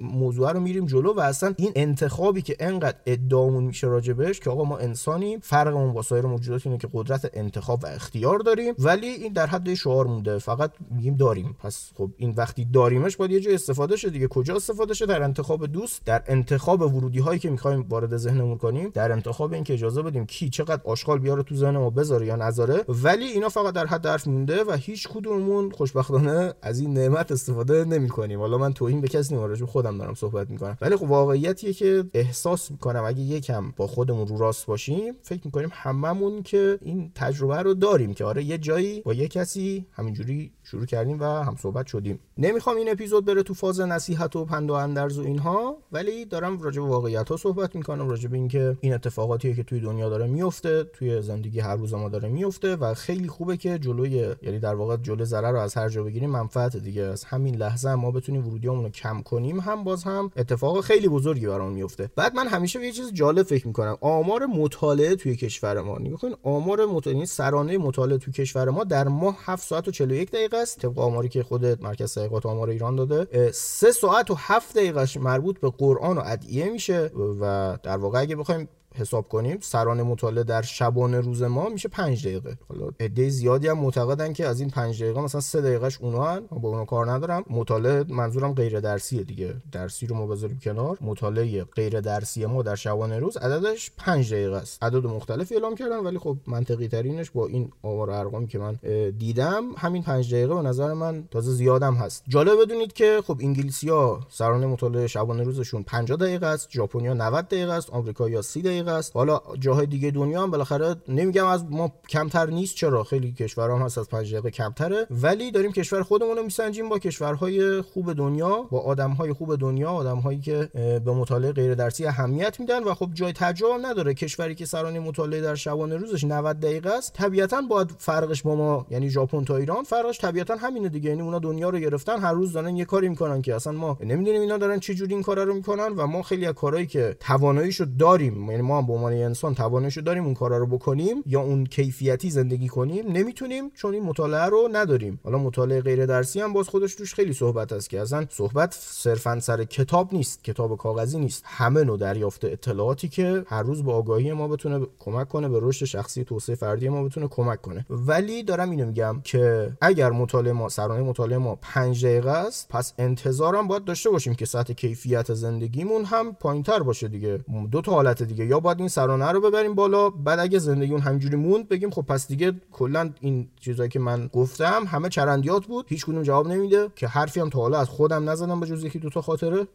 موضوع 0.00 0.52
رو 0.52 0.60
میریم 0.60 0.86
جلو 0.86 1.14
و 1.14 1.20
اصلا 1.20 1.54
این 1.56 1.72
انتخابی 1.74 2.42
که 2.50 2.56
انقدر 2.60 2.96
ادعامون 3.06 3.64
میشه 3.64 3.86
راجبش 3.86 4.40
که 4.40 4.50
آقا 4.50 4.64
ما 4.64 4.78
انسانیم 4.78 5.40
فرقمون 5.40 5.92
با 5.92 6.02
سایر 6.02 6.26
موجودات 6.26 6.66
اینه 6.66 6.78
که 6.78 6.88
قدرت 6.92 7.30
انتخاب 7.34 7.84
و 7.84 7.86
اختیار 7.86 8.38
داریم 8.38 8.74
ولی 8.78 9.06
این 9.06 9.32
در 9.32 9.46
حد 9.46 9.74
شعار 9.74 10.06
مونده. 10.06 10.38
فقط 10.38 10.70
میگیم 10.90 11.16
داریم. 11.16 11.56
پس 11.58 11.90
خب 11.94 12.10
این 12.16 12.34
وقتی 12.36 12.64
داریمش 12.64 13.16
باید 13.16 13.30
یه 13.30 13.40
جای 13.40 13.54
استفاده 13.54 13.96
شه 13.96 14.10
دیگه. 14.10 14.28
کجا 14.28 14.56
استفاده 14.56 14.94
شه؟ 14.94 15.06
در 15.06 15.22
انتخاب 15.22 15.66
دوست 15.66 16.04
در 16.04 16.22
انتخاب 16.26 16.94
ورودی 16.94 17.18
هایی 17.18 17.38
که 17.38 17.50
می‌خوایم 17.50 17.86
وارد 17.88 18.16
ذهنمون 18.16 18.58
کنیم 18.58 18.90
در 18.94 19.12
انتخاب 19.12 19.52
اینکه 19.52 19.72
اجازه 19.72 20.02
بدیم 20.02 20.26
کی 20.26 20.50
چقدر 20.50 20.80
آشغال 20.84 21.18
بیاره 21.18 21.42
تو 21.42 21.54
ذهن 21.54 21.76
ما 21.76 21.90
بذاره 21.90 22.26
یا 22.26 22.36
نذاره. 22.36 22.84
ولی 22.88 23.24
اینا 23.24 23.48
فقط 23.48 23.74
در 23.74 23.86
حد 23.86 24.06
حرف 24.06 24.26
مونده 24.26 24.64
و 24.64 24.72
هیچ 24.72 25.08
کدوممون 25.08 25.70
خوشبختانه 25.70 26.54
از 26.62 26.80
این 26.80 26.94
نعمت 26.94 27.32
استفاده 27.32 27.84
نمی‌کنیم. 27.84 28.40
حالا 28.40 28.58
من 28.58 28.72
توهین 28.72 29.00
به 29.00 29.08
کسی 29.08 29.34
نمیارم 29.34 29.66
خودم 29.66 29.98
دارم 29.98 30.14
صحبت 30.14 30.50
می‌کنم. 30.50 30.76
ولی 30.80 30.96
خب 30.96 31.10
واقعیتیه 31.10 31.72
که 31.72 32.04
احساس 32.40 32.70
می‌کنم 32.70 33.04
اگه 33.04 33.20
یکم 33.20 33.70
با 33.76 33.86
خودمون 33.86 34.26
رو 34.26 34.38
راست 34.38 34.66
باشیم 34.66 35.14
فکر 35.22 35.40
می‌کنیم 35.44 35.68
هممون 35.72 36.42
که 36.42 36.78
این 36.82 37.12
تجربه 37.14 37.56
رو 37.56 37.74
داریم 37.74 38.14
که 38.14 38.24
آره 38.24 38.44
یه 38.44 38.58
جایی 38.58 39.00
با 39.00 39.14
یه 39.14 39.28
کسی 39.28 39.86
همینجوری 39.92 40.52
شروع 40.70 40.86
کردیم 40.86 41.20
و 41.20 41.24
هم 41.24 41.56
صحبت 41.56 41.86
شدیم. 41.86 42.18
نمی‌خوام 42.38 42.76
این 42.76 42.90
اپیزود 42.90 43.24
بره 43.24 43.42
تو 43.42 43.54
فاز 43.54 43.80
نصیحت 43.80 44.36
و 44.36 44.44
پند 44.44 44.70
و 44.70 44.72
اندرز 44.72 45.18
و 45.18 45.22
اینها 45.22 45.76
ولی 45.92 46.24
دارم 46.24 46.62
راجع 46.62 46.82
به 46.82 46.88
واقعیت 46.88 47.28
ها 47.28 47.36
صحبت 47.36 47.76
می‌کنم 47.76 48.08
راجع 48.08 48.28
به 48.28 48.36
اینکه 48.36 48.76
این 48.80 48.94
اتفاقاتی 48.94 49.54
که 49.54 49.62
توی 49.62 49.80
دنیا 49.80 50.08
داره 50.08 50.26
میفته 50.26 50.84
توی 50.84 51.22
زندگی 51.22 51.60
هر 51.60 51.76
روز 51.76 51.94
ما 51.94 52.08
داره 52.08 52.28
میفته 52.28 52.76
و 52.76 52.94
خیلی 52.94 53.28
خوبه 53.28 53.56
که 53.56 53.78
جلوی 53.78 54.10
یعنی 54.42 54.58
در 54.58 54.74
واقع 54.74 54.96
جلوی 54.96 55.24
ضرر 55.24 55.52
رو 55.52 55.58
از 55.58 55.74
هر 55.74 55.88
جا 55.88 56.02
بگیریم 56.02 56.30
منفعت 56.30 56.76
دیگه. 56.76 57.02
از 57.02 57.24
همین 57.24 57.56
لحظه 57.56 57.94
ما 57.94 58.10
بتونیم 58.10 58.46
ورودیامون 58.46 58.84
رو 58.84 58.90
کم 58.90 59.22
کنیم 59.22 59.60
هم 59.60 59.84
باز 59.84 60.04
هم 60.04 60.30
اتفاق 60.36 60.80
خیلی 60.80 61.08
بزرگی 61.08 61.46
برامون 61.46 61.72
میفته 61.72 62.10
بعد 62.16 62.34
من 62.34 62.48
همیشه 62.48 62.84
یه 62.84 62.92
چیز 62.92 63.12
جالب 63.12 63.42
فکر 63.42 63.66
می‌کنم. 63.66 63.96
آمار 64.00 64.46
مطالعه 64.46 65.16
توی 65.16 65.36
کشور 65.36 65.80
ما 65.80 65.98
نگاه 65.98 66.20
آمار 66.42 66.86
مطالعه 66.86 67.16
یعنی 67.16 67.26
سرانه 67.26 67.78
مطالعه 67.78 68.18
توی 68.18 68.32
کشور 68.32 68.70
ما 68.70 68.84
در 68.84 69.08
ماه 69.08 69.38
7 69.40 69.68
ساعت 69.68 69.88
و 69.88 69.90
41 69.90 70.30
دقیقه 70.30 70.59
است. 70.60 70.78
طبق 70.78 70.98
آماری 70.98 71.28
که 71.28 71.42
خود 71.42 71.64
مرکز 71.82 72.14
تحقیقات 72.14 72.46
آمار 72.46 72.70
ایران 72.70 72.96
داده. 72.96 73.50
3 73.52 73.92
ساعت 73.92 74.30
و 74.30 74.34
7 74.38 74.76
دقیقه 74.76 75.18
مربوط 75.20 75.60
به 75.60 75.70
قرآن 75.78 76.18
و 76.18 76.22
ادعیه 76.24 76.70
میشه 76.70 77.10
و 77.40 77.78
در 77.82 77.96
واقع 77.96 78.20
اگه 78.20 78.36
بخوایم 78.36 78.68
حساب 78.94 79.28
کنیم 79.28 79.58
سران 79.60 80.02
مطالعه 80.02 80.44
در 80.44 80.62
شبانه 80.62 81.20
روز 81.20 81.42
ما 81.42 81.68
میشه 81.68 81.88
5 81.88 82.26
دقیقه. 82.26 82.58
حالا 82.68 82.90
عده 83.00 83.28
زیادی 83.28 83.68
هم 83.68 83.78
معتقدن 83.78 84.32
که 84.32 84.46
از 84.46 84.60
این 84.60 84.70
5 84.70 85.02
دقیقه 85.02 85.20
مثلا 85.20 85.40
3 85.40 85.60
دقیقهش 85.60 85.98
اونها 86.00 86.32
هن. 86.32 86.40
با 86.40 86.68
اونها 86.68 86.84
کار 86.84 87.10
ندارم. 87.10 87.44
مطالعه 87.50 88.04
منظورم 88.08 88.52
غیر 88.52 88.80
درسیه 88.80 89.22
دیگه. 89.22 89.54
درسی 89.72 90.06
رو 90.06 90.16
ما 90.16 90.26
بذاریم 90.26 90.58
کنار. 90.58 90.98
مطالعه 91.00 91.64
غیر 91.64 92.00
درسی 92.00 92.46
ما 92.46 92.62
در 92.62 92.74
شبانه 92.74 93.18
روز 93.18 93.36
عددش 93.36 93.90
5 93.96 94.32
دقیقه 94.32 94.56
است. 94.56 94.82
عدد 94.82 95.06
مختلفی 95.06 95.54
اعلام 95.54 95.74
کردن 95.74 95.98
ولی 95.98 96.18
خب 96.18 96.36
منطقی 96.46 96.88
ترینش 96.88 97.30
با 97.30 97.46
این 97.46 97.72
آمار 97.82 98.10
ارقامی 98.10 98.46
که 98.46 98.58
من 98.58 98.78
دیدم 99.18 99.64
همین 99.76 100.02
5 100.02 100.34
دقیقه 100.34 100.54
به 100.54 100.62
نظر 100.62 100.92
من 100.92 101.24
تازه 101.30 101.52
زیادم 101.52 101.94
هست. 101.94 102.24
جالب 102.28 102.62
بدونید 102.62 102.92
که 102.92 103.22
خب 103.26 103.36
انگلیسیا 103.40 104.20
سرانه 104.30 104.66
مطالعه 104.66 105.06
شبانه 105.06 105.42
روزشون 105.42 105.82
50 105.82 106.18
دقیقه 106.18 106.46
است 106.46 106.68
ژاپنیا 106.70 107.14
90 107.14 107.48
دقیقه 107.48 107.72
است 107.72 107.90
آمریکایی‌ها 107.90 108.42
30 108.42 108.62
دقیقه 108.62 108.79
است. 108.88 109.16
حالا 109.16 109.40
جاهای 109.58 109.86
دیگه 109.86 110.10
دنیا 110.10 110.42
هم 110.42 110.50
بالاخره 110.50 110.96
نمیگم 111.08 111.46
از 111.46 111.64
ما 111.70 111.92
کمتر 112.08 112.46
نیست 112.46 112.74
چرا؟ 112.74 113.04
خیلی 113.04 113.32
کشورها 113.32 113.76
هم 113.76 113.82
هست 113.82 113.98
از 113.98 114.08
5 114.08 114.32
دقیقه 114.32 114.50
کمتره. 114.50 115.06
ولی 115.10 115.50
داریم 115.50 115.72
کشور 115.72 116.02
خودمون 116.02 116.36
رو 116.36 116.42
میسنجیم 116.42 116.88
با 116.88 116.98
کشورهای 116.98 117.80
خوب 117.80 118.12
دنیا 118.12 118.62
با 118.62 118.80
آدمهای 118.80 119.32
خوب 119.32 119.56
دنیا 119.56 119.90
آدمهایی 119.90 120.40
که 120.40 120.68
به 120.74 121.12
مطالعه 121.12 121.52
غیر 121.52 121.74
درسی 121.74 122.06
اهمیت 122.06 122.60
میدن. 122.60 122.84
و 122.84 122.94
خب 122.94 123.10
جای 123.14 123.32
تعجب 123.32 123.66
نداره. 123.82 124.14
کشوری 124.14 124.54
که 124.54 124.66
سرانه 124.66 125.00
مطالعه 125.00 125.40
در 125.40 125.54
شبانه 125.54 125.96
روزش 125.96 126.24
90 126.24 126.60
دقیقه 126.60 126.90
است. 126.90 127.12
طبیعتا 127.12 127.62
باید 127.70 127.90
فرقش 127.98 128.42
با 128.42 128.54
ما 128.54 128.86
یعنی 128.90 129.10
ژاپن 129.10 129.44
تا 129.44 129.56
ایران 129.56 129.84
فرقش 129.84 130.18
طبیعتا 130.20 130.56
همینه 130.56 130.88
دیگه. 130.88 131.10
یعنی 131.10 131.22
اونا 131.22 131.38
دنیا 131.38 131.70
رو 131.70 131.78
گرفتن 131.78 132.18
هر 132.18 132.32
روز 132.32 132.52
دارن 132.52 132.76
یه 132.76 132.84
کاری 132.84 133.08
می‌کنن 133.08 133.42
که 133.42 133.54
اصلا 133.54 133.72
ما 133.72 133.98
نمی‌دونیم 134.00 134.40
اینا 134.40 134.58
دارن 134.58 134.80
چه 134.80 134.94
جوری 134.94 135.14
این 135.14 135.22
کارا 135.22 135.44
رو 135.44 135.54
می‌کنن. 135.54 135.88
و 135.96 136.06
ما 136.06 136.22
خیلی 136.22 136.46
از 136.46 136.54
کارهایی 136.54 136.86
که 136.86 137.16
تواناییشو 137.20 137.86
داریم 137.98 138.50
یعنی 138.50 138.62
ما 138.70 138.82
به 138.82 138.92
عنوان 138.92 139.12
انسان 139.12 139.54
تواناییشو 139.54 140.00
داریم 140.00 140.24
اون 140.24 140.34
کارا 140.34 140.58
رو 140.58 140.66
بکنیم 140.66 141.22
یا 141.26 141.40
اون 141.40 141.66
کیفیتی 141.66 142.30
زندگی 142.30 142.68
کنیم 142.68 143.12
نمی‌تونیم 143.12 143.70
چون 143.74 143.94
این 143.94 144.02
مطالعه 144.02 144.44
رو 144.44 144.68
نداریم. 144.72 145.20
حالا 145.24 145.38
مطالعه 145.38 145.80
غیر 145.80 146.06
درسی 146.06 146.40
هم 146.40 146.52
باز 146.52 146.68
خودش 146.68 146.94
توش 146.94 147.14
خیلی 147.14 147.32
صحبت 147.32 147.72
هست 147.72 147.90
که 147.90 148.00
اصلا 148.00 148.26
صحبت 148.30 148.76
صرفا 148.80 149.40
سر 149.40 149.64
کتاب 149.64 150.14
نیست 150.14 150.44
کتاب 150.44 150.76
کاغذی 150.76 151.18
نیست. 151.18 151.42
همه 151.46 151.84
نوع 151.84 151.98
دریافت 151.98 152.44
اطلاعاتی 152.44 153.08
که 153.08 153.44
هر 153.46 153.62
روز 153.62 153.84
با 153.84 153.94
آگاهی 153.94 154.32
ما 154.32 154.48
بتونه 154.48 154.86
کمک 154.98 155.28
کنه 155.28 155.48
به 155.48 155.58
رشد 155.62 155.86
شخصی 155.86 156.24
توسعه 156.24 156.54
فردی 156.54 156.88
ما 156.88 157.04
بتونه 157.04 157.28
کمک 157.28 157.60
کنه. 157.60 157.86
ولی 157.90 158.42
دارم 158.42 158.70
اینو 158.70 158.86
میگم 158.86 159.20
که 159.24 159.72
اگر 159.80 160.10
مطالعه 160.10 160.52
ما 160.52 160.68
سرانه 160.68 161.02
مطالعه 161.02 161.38
ما 161.38 161.58
5 161.62 162.06
دقیقه 162.06 162.30
است 162.30 162.68
پس 162.68 162.92
انتظارم 162.98 163.68
باید 163.68 163.84
داشته 163.84 164.10
باشیم 164.10 164.34
که 164.34 164.46
سطح 164.46 164.72
کیفیت 164.72 165.34
زندگیمون 165.34 166.04
هم 166.04 166.32
پایینتر 166.32 166.82
باشه 166.82 167.08
دیگه. 167.08 167.44
دو 167.70 167.80
تا 167.80 167.92
حالت 167.92 168.22
دیگه. 168.22 168.46
یا 168.46 168.59
باید 168.60 168.78
این 168.78 168.88
سرانه 168.88 169.26
رو 169.26 169.40
ببریم 169.40 169.74
بالا. 169.74 170.10
بعد 170.10 170.38
اگه 170.38 170.58
زندگی 170.58 170.92
اون 170.92 171.00
همجوری 171.00 171.36
موند 171.36 171.68
بگیم 171.68 171.90
خب 171.90 172.02
پس 172.02 172.28
دیگه 172.28 172.52
کلا 172.72 173.10
این 173.20 173.48
چیزایی 173.60 173.88
که 173.88 173.98
من 173.98 174.26
گفتم 174.26 174.84
همه 174.86 175.08
چرندیات 175.08 175.66
بود. 175.66 175.86
هیچ 175.88 176.06
کدوم 176.06 176.22
جواب 176.22 176.48
نمیده 176.48 176.88
که 176.96 177.06
حرفی 177.06 177.40
هم 177.40 177.50
تا 177.50 177.58
حالا 177.58 177.78
از 177.80 177.88
خودم 177.88 178.30
نزدم 178.30 178.60
به 178.60 178.66
جز 178.66 178.84
یکی 178.84 178.98
دو 178.98 179.10
تا 179.10 179.22
خاطره. 179.22 179.66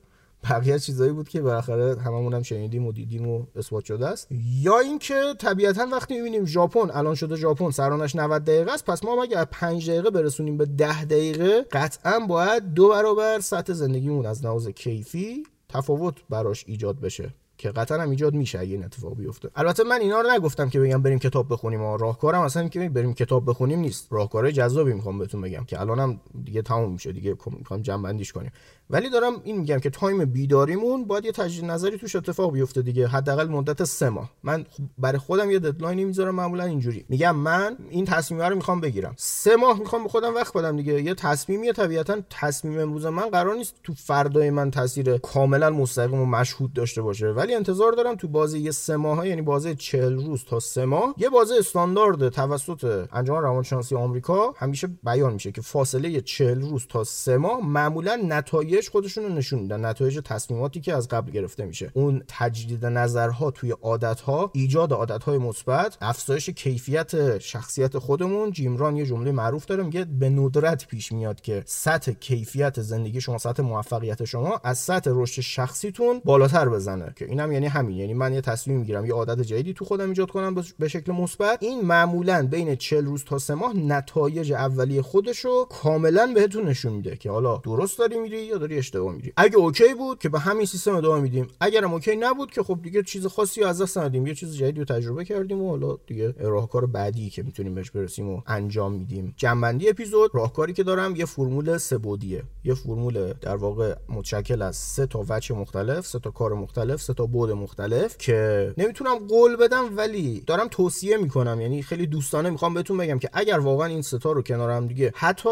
بقیه 0.49 0.79
چیزایی 0.79 1.11
بود 1.11 1.29
که 1.29 1.41
بالاخره 1.41 2.01
هممون 2.01 2.33
هم 2.33 2.41
شنیدیم 2.41 2.85
و 2.85 2.91
دیدیم 2.91 3.27
و 3.27 3.45
اثبات 3.55 3.85
شده 3.85 4.07
است. 4.07 4.27
یا 4.61 4.79
اینکه 4.79 5.33
طبیعتا 5.39 5.87
وقتی 5.91 6.15
می‌بینیم 6.15 6.45
ژاپن 6.45 6.91
الان 6.91 7.15
شده 7.15 7.35
ژاپن 7.35 7.71
سرانش 7.71 8.15
90 8.15 8.43
دقیقه 8.43 8.71
است 8.71 8.85
پس 8.85 9.03
ما 9.03 9.23
اگه 9.23 9.45
5 9.45 9.89
دقیقه 9.89 10.09
برسونیم 10.09 10.57
به 10.57 10.65
10 10.65 11.05
دقیقه 11.05 11.65
قطعا 11.71 12.19
باید 12.19 12.73
دو 12.73 12.89
برابر 12.89 13.39
سطح 13.39 13.73
زندگیمون 13.73 14.25
از 14.25 14.45
لحاظ 14.45 14.67
کیفی 14.67 15.43
تفاوت 15.69 16.15
براش 16.29 16.63
ایجاد 16.67 16.99
بشه. 16.99 17.33
که 17.57 17.71
قطعا 17.71 18.01
هم 18.01 18.09
ایجاد 18.09 18.33
میشه 18.33 18.59
اگه 18.59 18.71
این 18.71 18.85
اتفاق 18.85 19.15
بیفته. 19.15 19.49
البته 19.55 19.83
من 19.83 20.01
اینا 20.01 20.21
رو 20.21 20.29
نگفتم 20.31 20.69
که 20.69 20.79
بگم 20.79 21.01
بریم 21.01 21.19
کتاب 21.19 21.53
بخونیم. 21.53 21.81
و 21.81 21.97
راهکارم 21.97 22.41
اصلا 22.41 22.67
که 22.67 22.89
بریم 22.89 23.13
کتاب 23.13 23.49
بخونیم 23.49 23.79
نیست. 23.79 24.07
راهکارهای 24.11 24.53
جذابی 24.53 24.93
می‌خوام 24.93 25.19
بهتون 25.19 25.41
بگم 25.41 25.63
که 25.63 25.81
الانم 25.81 26.19
دیگه 26.43 26.61
تموم 26.61 26.91
میشه. 26.91 27.11
دیگه 27.11 27.35
می‌خوام 27.59 27.81
جمع 27.81 28.03
بندیش 28.03 28.31
کنیم. 28.33 28.51
ولی 28.89 29.09
دارم 29.09 29.41
این 29.43 29.57
میگم 29.57 29.79
که 29.79 29.89
time 29.89 30.25
بیداریمون 30.25 31.05
باید 31.05 31.25
یه 31.25 31.31
تجدید 31.31 31.65
نظری 31.65 31.97
توش 31.97 32.15
اتفاق 32.15 32.51
بیفته 32.51 32.81
دیگه. 32.81 33.07
حداقل 33.07 33.47
مدت 33.47 33.83
سه 33.83 34.09
ماه. 34.09 34.31
من 34.43 34.65
برای 34.97 35.17
خودم 35.17 35.51
یه 35.51 35.59
deadline 35.59 36.00
ی 36.00 36.05
می‌ذارم 36.05 36.35
معمولا 36.35 36.63
اینجوری. 36.63 37.05
میگم 37.09 37.35
من 37.35 37.77
این 37.89 38.05
تصمیم 38.05 38.41
رو 38.41 38.55
می‌خوام 38.55 38.81
بگیرم. 38.81 39.13
سه 39.17 39.55
ماه 39.55 39.79
می‌خوام 39.79 40.03
به 40.03 40.09
خودم 40.09 40.35
وقت 40.35 40.57
بدم 40.57 40.77
دیگه. 40.77 41.01
یه 41.01 41.13
تصمیمیه 41.13 41.73
طبیعتا 41.73 42.17
تصمیم 42.29 42.79
امروز 42.79 43.05
من 43.05 43.29
قرار 43.29 43.55
نیست 43.55 43.75
تو 43.83 43.93
فردای 43.93 44.49
من 44.49 44.71
تاثیر 44.71 45.17
کاملا 45.17 45.69
مستقیم 45.69 46.19
و 46.19 46.25
مشهود 46.25 46.73
داشته 46.73 47.01
باشه. 47.01 47.27
ولی 47.27 47.55
انتظار 47.55 47.91
دارم 47.91 48.15
تو 48.15 48.27
بازی 48.27 48.59
یه 48.59 48.71
سه 48.71 48.95
ماه 48.95 49.27
یعنی 49.27 49.41
بازی 49.41 49.75
40 49.75 50.13
روز 50.13 50.43
تا 50.43 50.59
سه 50.59 50.85
ماه 50.85 51.15
یه 51.17 51.29
بازی 51.29 51.53
استاندارد 51.57 52.29
توسط 52.29 53.07
انجمن 53.11 53.41
روانشناسی 53.41 53.95
آمریکا 53.95 54.53
همیشه 54.57 54.87
بیان 55.03 55.33
میشه 55.33 55.51
که 55.51 55.61
فاصله 55.61 56.21
40 56.21 56.61
روز 56.61 56.87
تا 56.87 57.03
سه 57.03 57.37
ماه 57.37 57.65
معمولا 57.65 58.15
نتایج 58.15 58.74
نتایج 58.75 58.89
خودشون 58.89 59.23
رو 59.23 59.29
نشون 59.29 59.59
میدن. 59.59 59.85
نتایج 59.85 60.19
تصمیماتی 60.25 60.81
که 60.81 60.93
از 60.93 61.07
قبل 61.07 61.31
گرفته 61.31 61.65
میشه. 61.65 61.91
اون 61.93 62.23
تجدید 62.27 62.85
نظرها 62.85 63.51
توی 63.51 63.71
عادتها 63.71 64.51
ایجاد 64.53 64.93
عادتهای 64.93 65.37
مثبت 65.37 65.97
افزایش 66.01 66.49
کیفیت 66.49 67.37
شخصیت 67.39 67.97
خودمون. 67.97 68.51
جیم 68.51 68.78
ران 68.78 68.95
یه 68.97 69.05
جمله 69.05 69.31
معروف 69.31 69.65
داره 69.65 69.83
میگه 69.83 70.05
به 70.05 70.29
ندرت 70.29 70.87
پیش 70.87 71.11
میاد 71.11 71.41
که 71.41 71.63
سطح 71.65 72.11
کیفیت 72.11 72.81
زندگی 72.81 73.21
شما 73.21 73.37
سطح 73.37 73.63
موفقیت 73.63 74.25
شما 74.25 74.61
از 74.63 74.77
سطح 74.77 75.11
رشد 75.13 75.41
شخصیتتون 75.41 76.21
بالاتر 76.25 76.69
بزنه. 76.69 77.13
که 77.15 77.25
اینم 77.25 77.51
یعنی 77.51 77.65
همین. 77.67 77.97
یعنی 77.97 78.13
من 78.13 78.33
یه 78.33 78.41
تصمیم 78.41 78.77
می‌گیرم 78.77 79.05
یه 79.05 79.13
عادت 79.13 79.41
جدیدی 79.41 79.73
تو 79.73 79.85
خودم 79.85 80.09
ایجاد 80.09 80.31
کنم 80.31 80.55
به 80.79 80.87
شکل 80.87 81.11
مثبت. 81.11 81.57
این 81.61 81.81
معمولا 81.81 82.47
بین 82.47 82.75
40 82.75 83.05
روز 83.05 83.23
تا 83.23 83.37
سه 83.37 83.53
ماه 83.53 83.77
نتایج 83.77 84.51
اولیه 84.51 85.01
خودشو 85.01 85.65
کاملا 85.65 86.31
بهتون 86.35 86.65
نشون 86.67 86.93
میده 86.93 87.15
که 87.15 87.31
حالا 87.31 87.57
درست 87.57 87.99
داری 87.99 88.19
میری 88.19 88.43
یا 88.43 88.57
داری 88.67 88.77
اشتباه 88.77 89.13
میری 89.13 89.33
اگه 89.37 89.55
OK 89.55 89.93
بود 89.97 90.19
که 90.19 90.29
به 90.29 90.39
همین 90.39 90.65
سیستم 90.65 90.95
ادامه 90.95 91.21
میدیم. 91.21 91.47
اگرم 91.61 91.93
OK 91.93 92.15
نبود 92.15 92.51
که 92.51 92.63
خب 92.63 92.79
دیگه 92.83 93.03
چیز 93.03 93.25
خاصی 93.25 93.63
از 93.63 93.81
دست 93.81 93.97
ندیم. 93.97 94.27
یه 94.27 94.35
چیز 94.35 94.55
جدیدی 94.55 94.79
رو 94.79 94.85
تجربه 94.85 95.25
کردیم 95.25 95.61
و 95.61 95.69
حالا 95.69 95.97
دیگه 96.07 96.35
راهکار 96.39 96.85
بعدی 96.85 97.29
که 97.29 97.43
می‌تونیم 97.43 97.75
بهش 97.75 97.91
برسیم 97.91 98.29
و 98.29 98.41
انجام 98.47 98.93
میدیم. 98.93 99.33
جنبندی 99.37 99.89
اپیزود 99.89 100.31
راهکاری 100.33 100.73
که 100.73 100.83
دارم 100.83 101.15
یه 101.15 101.25
فرمول 101.25 101.77
سه 101.77 101.97
بودیه. 101.97 102.43
یه 102.63 102.73
فرمول 102.73 103.33
در 103.41 103.55
واقع 103.55 103.95
متشکل 104.09 104.61
از 104.61 104.75
سه 104.75 105.05
تا 105.05 105.25
وجه 105.29 105.55
مختلف 105.55 106.07
سه 106.07 106.19
تا 106.19 106.31
کار 106.31 106.53
مختلف 106.53 107.01
سه 107.01 107.13
تا 107.13 107.25
بود 107.25 107.51
مختلف 107.51 108.17
که 108.17 108.73
نمی‌تونم 108.77 109.15
قول 109.27 109.55
بدم 109.55 109.97
ولی 109.97 110.43
دارم 110.47 110.67
توصیه 110.71 111.17
می‌کنم. 111.17 111.61
یعنی 111.61 111.81
خیلی 111.81 112.07
دوستانه 112.07 112.49
می‌خوام 112.49 112.73
بهتون 112.73 112.97
بگم 112.97 113.19
که 113.19 113.29
اگر 113.33 113.59
واقعا 113.59 113.87
این 113.87 114.01
ستا 114.01 114.31
رو 114.31 114.41
کنار 114.41 114.71
هم 114.71 114.87
دیگه 114.87 115.11
حتی 115.15 115.49